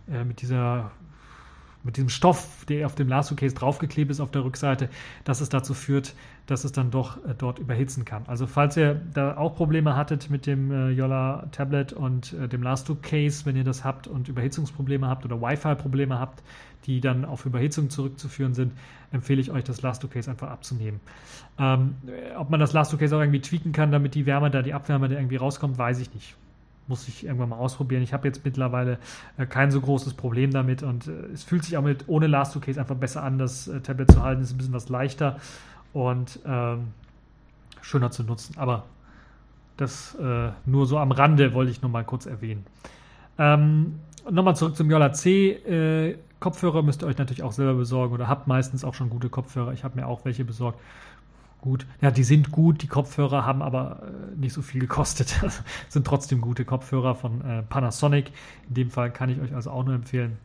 äh, 0.08 0.24
mit 0.24 0.42
dieser 0.42 0.90
mit 1.84 1.98
diesem 1.98 2.08
Stoff, 2.08 2.64
der 2.66 2.86
auf 2.86 2.94
dem 2.94 3.08
Lasso-Case 3.08 3.54
draufgeklebt 3.54 4.10
ist 4.10 4.20
auf 4.20 4.30
der 4.30 4.42
Rückseite, 4.42 4.88
dass 5.24 5.40
es 5.40 5.50
dazu 5.50 5.74
führt, 5.74 6.14
dass 6.46 6.64
es 6.64 6.72
dann 6.72 6.90
doch 6.90 7.18
äh, 7.24 7.34
dort 7.36 7.58
überhitzen 7.58 8.04
kann. 8.04 8.24
Also 8.26 8.46
falls 8.46 8.76
ihr 8.76 9.00
da 9.12 9.36
auch 9.36 9.54
Probleme 9.54 9.94
hattet 9.94 10.30
mit 10.30 10.46
dem 10.46 10.72
äh, 10.72 10.90
Yola 10.90 11.46
Tablet 11.52 11.92
und 11.92 12.32
äh, 12.32 12.48
dem 12.48 12.62
Lasto-Case, 12.62 13.44
wenn 13.46 13.56
ihr 13.56 13.64
das 13.64 13.84
habt 13.84 14.06
und 14.06 14.28
Überhitzungsprobleme 14.28 15.06
habt 15.06 15.24
oder 15.24 15.40
Wi-Fi-Probleme 15.40 16.18
habt, 16.18 16.42
die 16.86 17.00
dann 17.00 17.24
auf 17.24 17.46
Überhitzung 17.46 17.90
zurückzuführen 17.90 18.54
sind, 18.54 18.72
empfehle 19.10 19.40
ich 19.40 19.50
euch, 19.50 19.64
das 19.64 19.82
Lasto-Case 19.82 20.30
einfach 20.30 20.50
abzunehmen. 20.50 21.00
Ähm, 21.58 21.94
ob 22.36 22.50
man 22.50 22.60
das 22.60 22.72
Lasto-Case 22.72 23.16
auch 23.16 23.20
irgendwie 23.20 23.40
tweaken 23.40 23.72
kann, 23.72 23.92
damit 23.92 24.14
die 24.14 24.26
Wärme 24.26 24.50
da, 24.50 24.62
die 24.62 24.74
Abwärme 24.74 25.08
da 25.08 25.16
irgendwie 25.16 25.36
rauskommt, 25.36 25.78
weiß 25.78 26.00
ich 26.00 26.12
nicht 26.12 26.36
muss 26.86 27.08
ich 27.08 27.24
irgendwann 27.24 27.48
mal 27.48 27.56
ausprobieren. 27.56 28.02
Ich 28.02 28.12
habe 28.12 28.26
jetzt 28.28 28.44
mittlerweile 28.44 28.98
äh, 29.36 29.46
kein 29.46 29.70
so 29.70 29.80
großes 29.80 30.14
Problem 30.14 30.50
damit 30.50 30.82
und 30.82 31.08
äh, 31.08 31.12
es 31.32 31.44
fühlt 31.44 31.64
sich 31.64 31.76
auch 31.76 31.82
mit 31.82 32.08
ohne 32.08 32.26
Last 32.26 32.52
2 32.52 32.60
Case 32.60 32.80
einfach 32.80 32.96
besser 32.96 33.22
an, 33.22 33.38
das 33.38 33.68
äh, 33.68 33.80
Tablet 33.80 34.10
zu 34.10 34.22
halten. 34.22 34.42
Ist 34.42 34.52
ein 34.52 34.58
bisschen 34.58 34.74
was 34.74 34.88
leichter 34.88 35.38
und 35.92 36.40
ähm, 36.46 36.88
schöner 37.80 38.10
zu 38.10 38.22
nutzen. 38.22 38.58
Aber 38.58 38.84
das 39.76 40.14
äh, 40.16 40.50
nur 40.66 40.86
so 40.86 40.98
am 40.98 41.12
Rande 41.12 41.54
wollte 41.54 41.70
ich 41.70 41.82
noch 41.82 41.90
mal 41.90 42.04
kurz 42.04 42.26
erwähnen. 42.26 42.64
Ähm, 43.38 43.98
Nochmal 44.30 44.56
zurück 44.56 44.74
zum 44.74 44.90
Yola 44.90 45.12
C. 45.12 45.50
Äh, 45.50 46.16
Kopfhörer 46.40 46.82
müsst 46.82 47.02
ihr 47.02 47.06
euch 47.06 47.18
natürlich 47.18 47.42
auch 47.42 47.52
selber 47.52 47.74
besorgen 47.74 48.14
oder 48.14 48.28
habt 48.28 48.46
meistens 48.46 48.84
auch 48.84 48.94
schon 48.94 49.10
gute 49.10 49.28
Kopfhörer. 49.28 49.72
Ich 49.72 49.84
habe 49.84 49.98
mir 49.98 50.06
auch 50.06 50.24
welche 50.24 50.44
besorgt 50.44 50.80
gut. 51.64 51.86
Ja, 52.02 52.10
die 52.10 52.24
sind 52.24 52.52
gut, 52.52 52.82
die 52.82 52.86
Kopfhörer 52.86 53.46
haben 53.46 53.62
aber 53.62 54.02
äh, 54.02 54.38
nicht 54.38 54.52
so 54.52 54.60
viel 54.60 54.80
gekostet. 54.80 55.40
sind 55.88 56.06
trotzdem 56.06 56.42
gute 56.42 56.66
Kopfhörer 56.66 57.14
von 57.14 57.40
äh, 57.40 57.62
Panasonic. 57.62 58.30
In 58.68 58.74
dem 58.74 58.90
Fall 58.90 59.10
kann 59.10 59.30
ich 59.30 59.40
euch 59.40 59.54
also 59.54 59.70
auch 59.70 59.82
nur 59.82 59.94
empfehlen, 59.94 60.36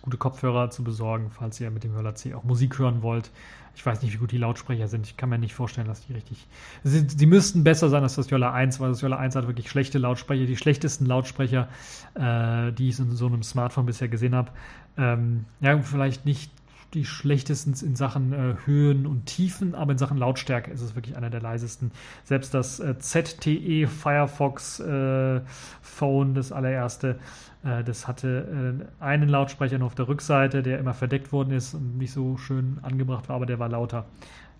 gute 0.00 0.16
Kopfhörer 0.16 0.70
zu 0.70 0.82
besorgen, 0.82 1.30
falls 1.30 1.60
ihr 1.60 1.70
mit 1.70 1.84
dem 1.84 1.92
Hörer 1.92 2.14
C 2.14 2.32
auch 2.32 2.44
Musik 2.44 2.78
hören 2.78 3.02
wollt. 3.02 3.30
Ich 3.76 3.84
weiß 3.84 4.02
nicht, 4.02 4.14
wie 4.14 4.16
gut 4.16 4.32
die 4.32 4.38
Lautsprecher 4.38 4.88
sind. 4.88 5.06
Ich 5.06 5.18
kann 5.18 5.28
mir 5.28 5.38
nicht 5.38 5.54
vorstellen, 5.54 5.86
dass 5.86 6.06
die 6.06 6.14
richtig. 6.14 6.46
Sie, 6.82 7.06
die 7.06 7.26
müssten 7.26 7.62
besser 7.62 7.90
sein 7.90 8.02
als 8.02 8.16
das 8.16 8.30
Jolla 8.30 8.52
1, 8.52 8.80
weil 8.80 8.88
das 8.88 9.02
Jolla 9.02 9.18
1 9.18 9.36
hat 9.36 9.46
wirklich 9.46 9.70
schlechte 9.70 9.98
Lautsprecher. 9.98 10.46
Die 10.46 10.56
schlechtesten 10.56 11.04
Lautsprecher, 11.04 11.68
äh, 12.14 12.72
die 12.72 12.88
ich 12.88 12.98
in 12.98 13.10
so 13.12 13.26
einem 13.26 13.42
Smartphone 13.42 13.84
bisher 13.84 14.08
gesehen 14.08 14.34
habe. 14.34 14.50
Ähm, 14.96 15.44
ja, 15.60 15.78
vielleicht 15.82 16.24
nicht 16.24 16.50
die 16.94 17.04
schlechtesten 17.04 17.74
in 17.84 17.96
Sachen 17.96 18.32
äh, 18.32 18.54
Höhen 18.64 19.06
und 19.06 19.26
Tiefen, 19.26 19.74
aber 19.74 19.92
in 19.92 19.98
Sachen 19.98 20.16
Lautstärke 20.16 20.70
ist 20.70 20.80
es 20.80 20.94
wirklich 20.94 21.16
einer 21.16 21.30
der 21.30 21.40
leisesten. 21.40 21.90
Selbst 22.24 22.54
das 22.54 22.80
äh, 22.80 22.98
ZTE 22.98 23.86
Firefox 23.86 24.80
äh, 24.80 25.40
Phone, 25.82 26.34
das 26.34 26.50
allererste, 26.50 27.18
äh, 27.64 27.84
das 27.84 28.08
hatte 28.08 28.80
äh, 29.00 29.02
einen 29.04 29.28
Lautsprecher 29.28 29.78
nur 29.78 29.86
auf 29.86 29.94
der 29.94 30.08
Rückseite, 30.08 30.62
der 30.62 30.78
immer 30.78 30.94
verdeckt 30.94 31.32
worden 31.32 31.52
ist 31.52 31.74
und 31.74 31.98
nicht 31.98 32.12
so 32.12 32.36
schön 32.38 32.78
angebracht 32.82 33.28
war, 33.28 33.36
aber 33.36 33.46
der 33.46 33.58
war 33.58 33.68
lauter 33.68 34.06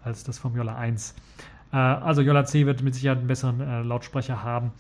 als 0.05 0.22
das 0.24 0.39
vom 0.39 0.55
Yola 0.57 0.76
1. 0.76 1.14
Äh, 1.72 1.76
also 1.76 2.20
Yola 2.20 2.45
C 2.45 2.66
wird 2.66 2.83
mit 2.83 2.95
Sicherheit 2.95 3.18
einen 3.18 3.26
besseren 3.26 3.87
Lautsprecher 3.89 4.43
haben. 4.43 4.72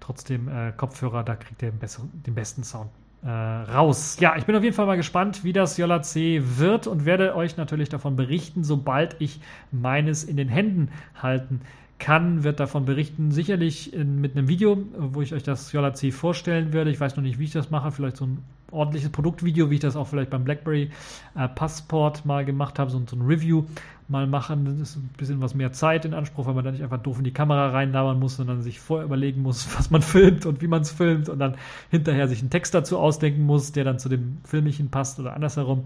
Trotzdem 0.00 0.50
Kopfhörer, 0.76 1.24
da 1.24 1.34
kriegt 1.34 1.62
er 1.62 1.70
den, 1.70 1.78
besseren, 1.78 2.10
den 2.26 2.34
besten 2.34 2.62
Sound 2.62 2.90
äh, 3.24 3.28
raus. 3.28 4.18
Ja, 4.20 4.36
ich 4.36 4.44
bin 4.44 4.54
auf 4.54 4.62
jeden 4.62 4.76
Fall 4.76 4.86
mal 4.86 4.96
gespannt, 4.96 5.44
wie 5.44 5.52
das 5.52 5.76
Jolla 5.76 6.02
C 6.02 6.42
wird 6.42 6.86
und 6.86 7.06
werde 7.06 7.34
euch 7.34 7.56
natürlich 7.56 7.88
davon 7.88 8.16
berichten, 8.16 8.64
sobald 8.64 9.16
ich 9.20 9.40
meines 9.72 10.24
in 10.24 10.36
den 10.36 10.48
Händen 10.48 10.90
halten 11.20 11.60
kann, 12.04 12.44
wird 12.44 12.60
davon 12.60 12.84
berichten. 12.84 13.30
Sicherlich 13.30 13.94
in, 13.94 14.20
mit 14.20 14.36
einem 14.36 14.46
Video, 14.46 14.76
wo 14.94 15.22
ich 15.22 15.32
euch 15.32 15.42
das 15.42 15.72
Jolla 15.72 15.94
C 15.94 16.10
vorstellen 16.10 16.74
werde. 16.74 16.90
Ich 16.90 17.00
weiß 17.00 17.16
noch 17.16 17.22
nicht, 17.22 17.38
wie 17.38 17.44
ich 17.44 17.52
das 17.52 17.70
mache. 17.70 17.90
Vielleicht 17.92 18.18
so 18.18 18.26
ein 18.26 18.42
ordentliches 18.70 19.08
Produktvideo, 19.08 19.70
wie 19.70 19.76
ich 19.76 19.80
das 19.80 19.96
auch 19.96 20.06
vielleicht 20.06 20.28
beim 20.28 20.44
BlackBerry 20.44 20.90
äh, 21.34 21.48
Passport 21.48 22.26
mal 22.26 22.44
gemacht 22.44 22.78
habe, 22.78 22.90
so, 22.90 23.02
so, 23.08 23.16
ein 23.16 23.22
Review 23.22 23.64
mal 24.08 24.26
machen. 24.26 24.66
Das 24.66 24.90
ist 24.90 24.96
ein 24.96 25.08
bisschen 25.16 25.40
was 25.40 25.54
mehr 25.54 25.72
Zeit 25.72 26.04
in 26.04 26.12
Anspruch, 26.12 26.44
weil 26.44 26.52
man 26.52 26.66
da 26.66 26.72
nicht 26.72 26.82
einfach 26.82 27.02
doof 27.02 27.16
in 27.16 27.24
die 27.24 27.32
Kamera 27.32 27.70
reinlabern 27.70 28.18
muss, 28.18 28.36
sondern 28.36 28.60
sich 28.60 28.80
vorher 28.80 29.06
überlegen 29.06 29.40
muss, 29.40 29.66
was 29.78 29.90
man 29.90 30.02
filmt 30.02 30.44
und 30.44 30.60
wie 30.60 30.68
man 30.68 30.82
es 30.82 30.92
filmt 30.92 31.30
und 31.30 31.38
dann 31.38 31.54
hinterher 31.90 32.28
sich 32.28 32.40
einen 32.40 32.50
Text 32.50 32.74
dazu 32.74 32.98
ausdenken 32.98 33.44
muss, 33.46 33.72
der 33.72 33.84
dann 33.84 33.98
zu 33.98 34.10
dem 34.10 34.36
Filmchen 34.44 34.90
passt 34.90 35.18
oder 35.20 35.32
andersherum. 35.32 35.84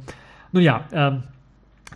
Nun 0.50 0.64
ja, 0.64 0.84
ähm, 0.90 1.22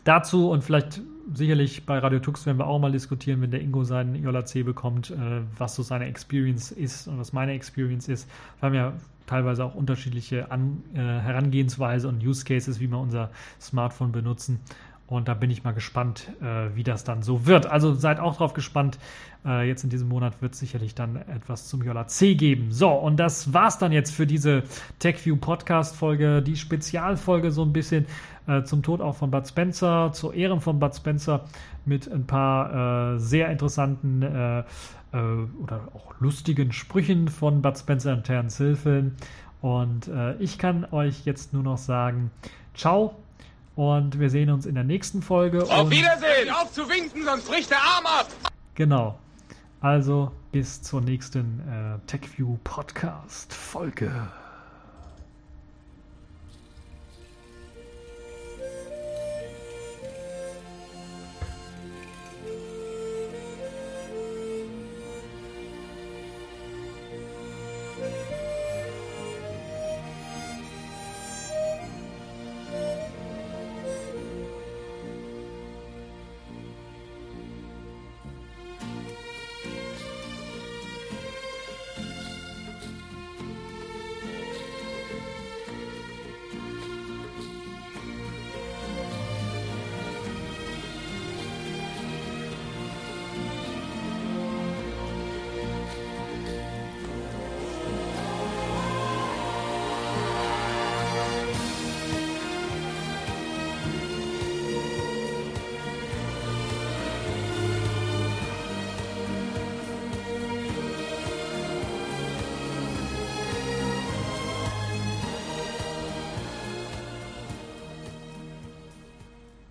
dazu 0.05 0.51
und 0.51 0.65
vielleicht 0.65 1.01
sicherlich 1.35 1.87
bei 1.87 1.99
Radio 1.99 2.19
Tux 2.19 2.47
werden 2.47 2.59
wir 2.59 2.67
auch 2.67 2.79
mal 2.79 2.93
diskutieren, 2.93 3.41
wenn 3.43 3.51
der 3.51 3.61
Ingo 3.61 3.85
seinen 3.85 4.15
Yola 4.17 4.45
C 4.45 4.63
bekommt, 4.63 5.11
äh, 5.11 5.43
was 5.57 5.75
so 5.75 5.83
seine 5.83 6.07
Experience 6.07 6.73
ist 6.73 7.07
und 7.09 7.19
was 7.19 7.33
meine 7.33 7.53
Experience 7.53 8.09
ist. 8.09 8.29
Wir 8.61 8.67
haben 8.67 8.75
ja 8.75 8.93
teilweise 9.27 9.65
auch 9.65 9.75
unterschiedliche 9.75 10.51
An 10.51 10.83
äh, 10.95 10.99
Herangehensweise 10.99 12.09
und 12.09 12.25
Use 12.25 12.45
Cases, 12.45 12.81
wie 12.81 12.91
wir 12.91 12.99
unser 12.99 13.31
Smartphone 13.61 14.13
benutzen. 14.13 14.61
Und 15.07 15.29
da 15.29 15.35
bin 15.35 15.51
ich 15.51 15.63
mal 15.63 15.73
gespannt, 15.73 16.33
äh, 16.41 16.75
wie 16.75 16.85
das 16.85 17.05
dann 17.05 17.23
so 17.23 17.47
wird. 17.47 17.67
Also 17.67 17.95
seid 17.95 18.19
auch 18.19 18.37
drauf 18.37 18.55
gespannt. 18.55 18.99
Äh, 19.45 19.69
jetzt 19.69 19.85
in 19.85 19.91
diesem 19.91 20.09
Monat 20.09 20.41
wird 20.41 20.55
es 20.55 20.61
sicherlich 20.61 20.95
dann 20.95 21.17
etwas 21.17 21.69
zum 21.69 21.83
Yola 21.83 22.07
C 22.07 22.35
geben. 22.35 22.73
So, 22.73 22.91
und 22.91 23.19
das 23.19 23.53
war's 23.53 23.79
dann 23.79 23.93
jetzt 23.93 24.15
für 24.15 24.27
diese 24.27 24.63
TechView 25.01 25.37
Podcast-Folge, 25.37 26.43
die 26.43 26.57
Spezialfolge 26.57 27.51
so 27.51 27.63
ein 27.63 27.73
bisschen 27.73 28.07
äh, 28.47 28.63
zum 28.63 28.83
Tod 28.83 29.01
auch 29.01 29.17
von 29.17 29.31
Bud 29.31 29.47
Spencer, 29.47 30.13
zu 30.13 30.33
Ehren 30.33 30.61
von 30.61 30.79
Bud 30.79 30.95
Spencer 30.95 31.45
mit 31.85 32.11
ein 32.11 32.27
paar 32.27 33.15
äh, 33.15 33.19
sehr 33.19 33.51
interessanten 33.51 34.23
äh, 34.23 34.61
äh, 34.61 34.65
oder 35.63 35.89
auch 35.95 36.15
lustigen 36.21 36.73
Sprüchen 36.73 37.29
von 37.29 37.63
Bud 37.63 37.79
Spencer 37.79 38.13
und 38.15 38.25
Terence 38.25 38.59
Hill 38.59 39.13
Und 39.61 40.11
ich 40.41 40.59
kann 40.59 40.87
euch 40.91 41.25
jetzt 41.25 41.53
nur 41.53 41.63
noch 41.63 41.79
sagen, 41.79 42.31
ciao 42.75 43.22
und 43.77 44.19
wir 44.19 44.31
sehen 44.31 44.51
uns 44.51 44.67
in 44.67 44.75
der 44.75 44.85
nächsten 44.85 45.23
Folge. 45.23 45.63
Auf 45.65 45.91
Wiedersehen! 45.91 46.51
Auf 46.51 46.73
zu 46.73 46.89
winken, 46.89 47.25
sonst 47.25 47.49
bricht 47.49 47.71
der 47.71 47.79
Arm 47.79 48.07
ab! 48.07 48.29
Genau. 48.75 49.19
Also 49.81 50.31
bis 50.53 50.83
zur 50.83 51.01
nächsten 51.01 51.61
äh, 51.61 51.99
TechView 52.07 52.57
Podcast 52.63 53.53
Folge. 53.53 54.13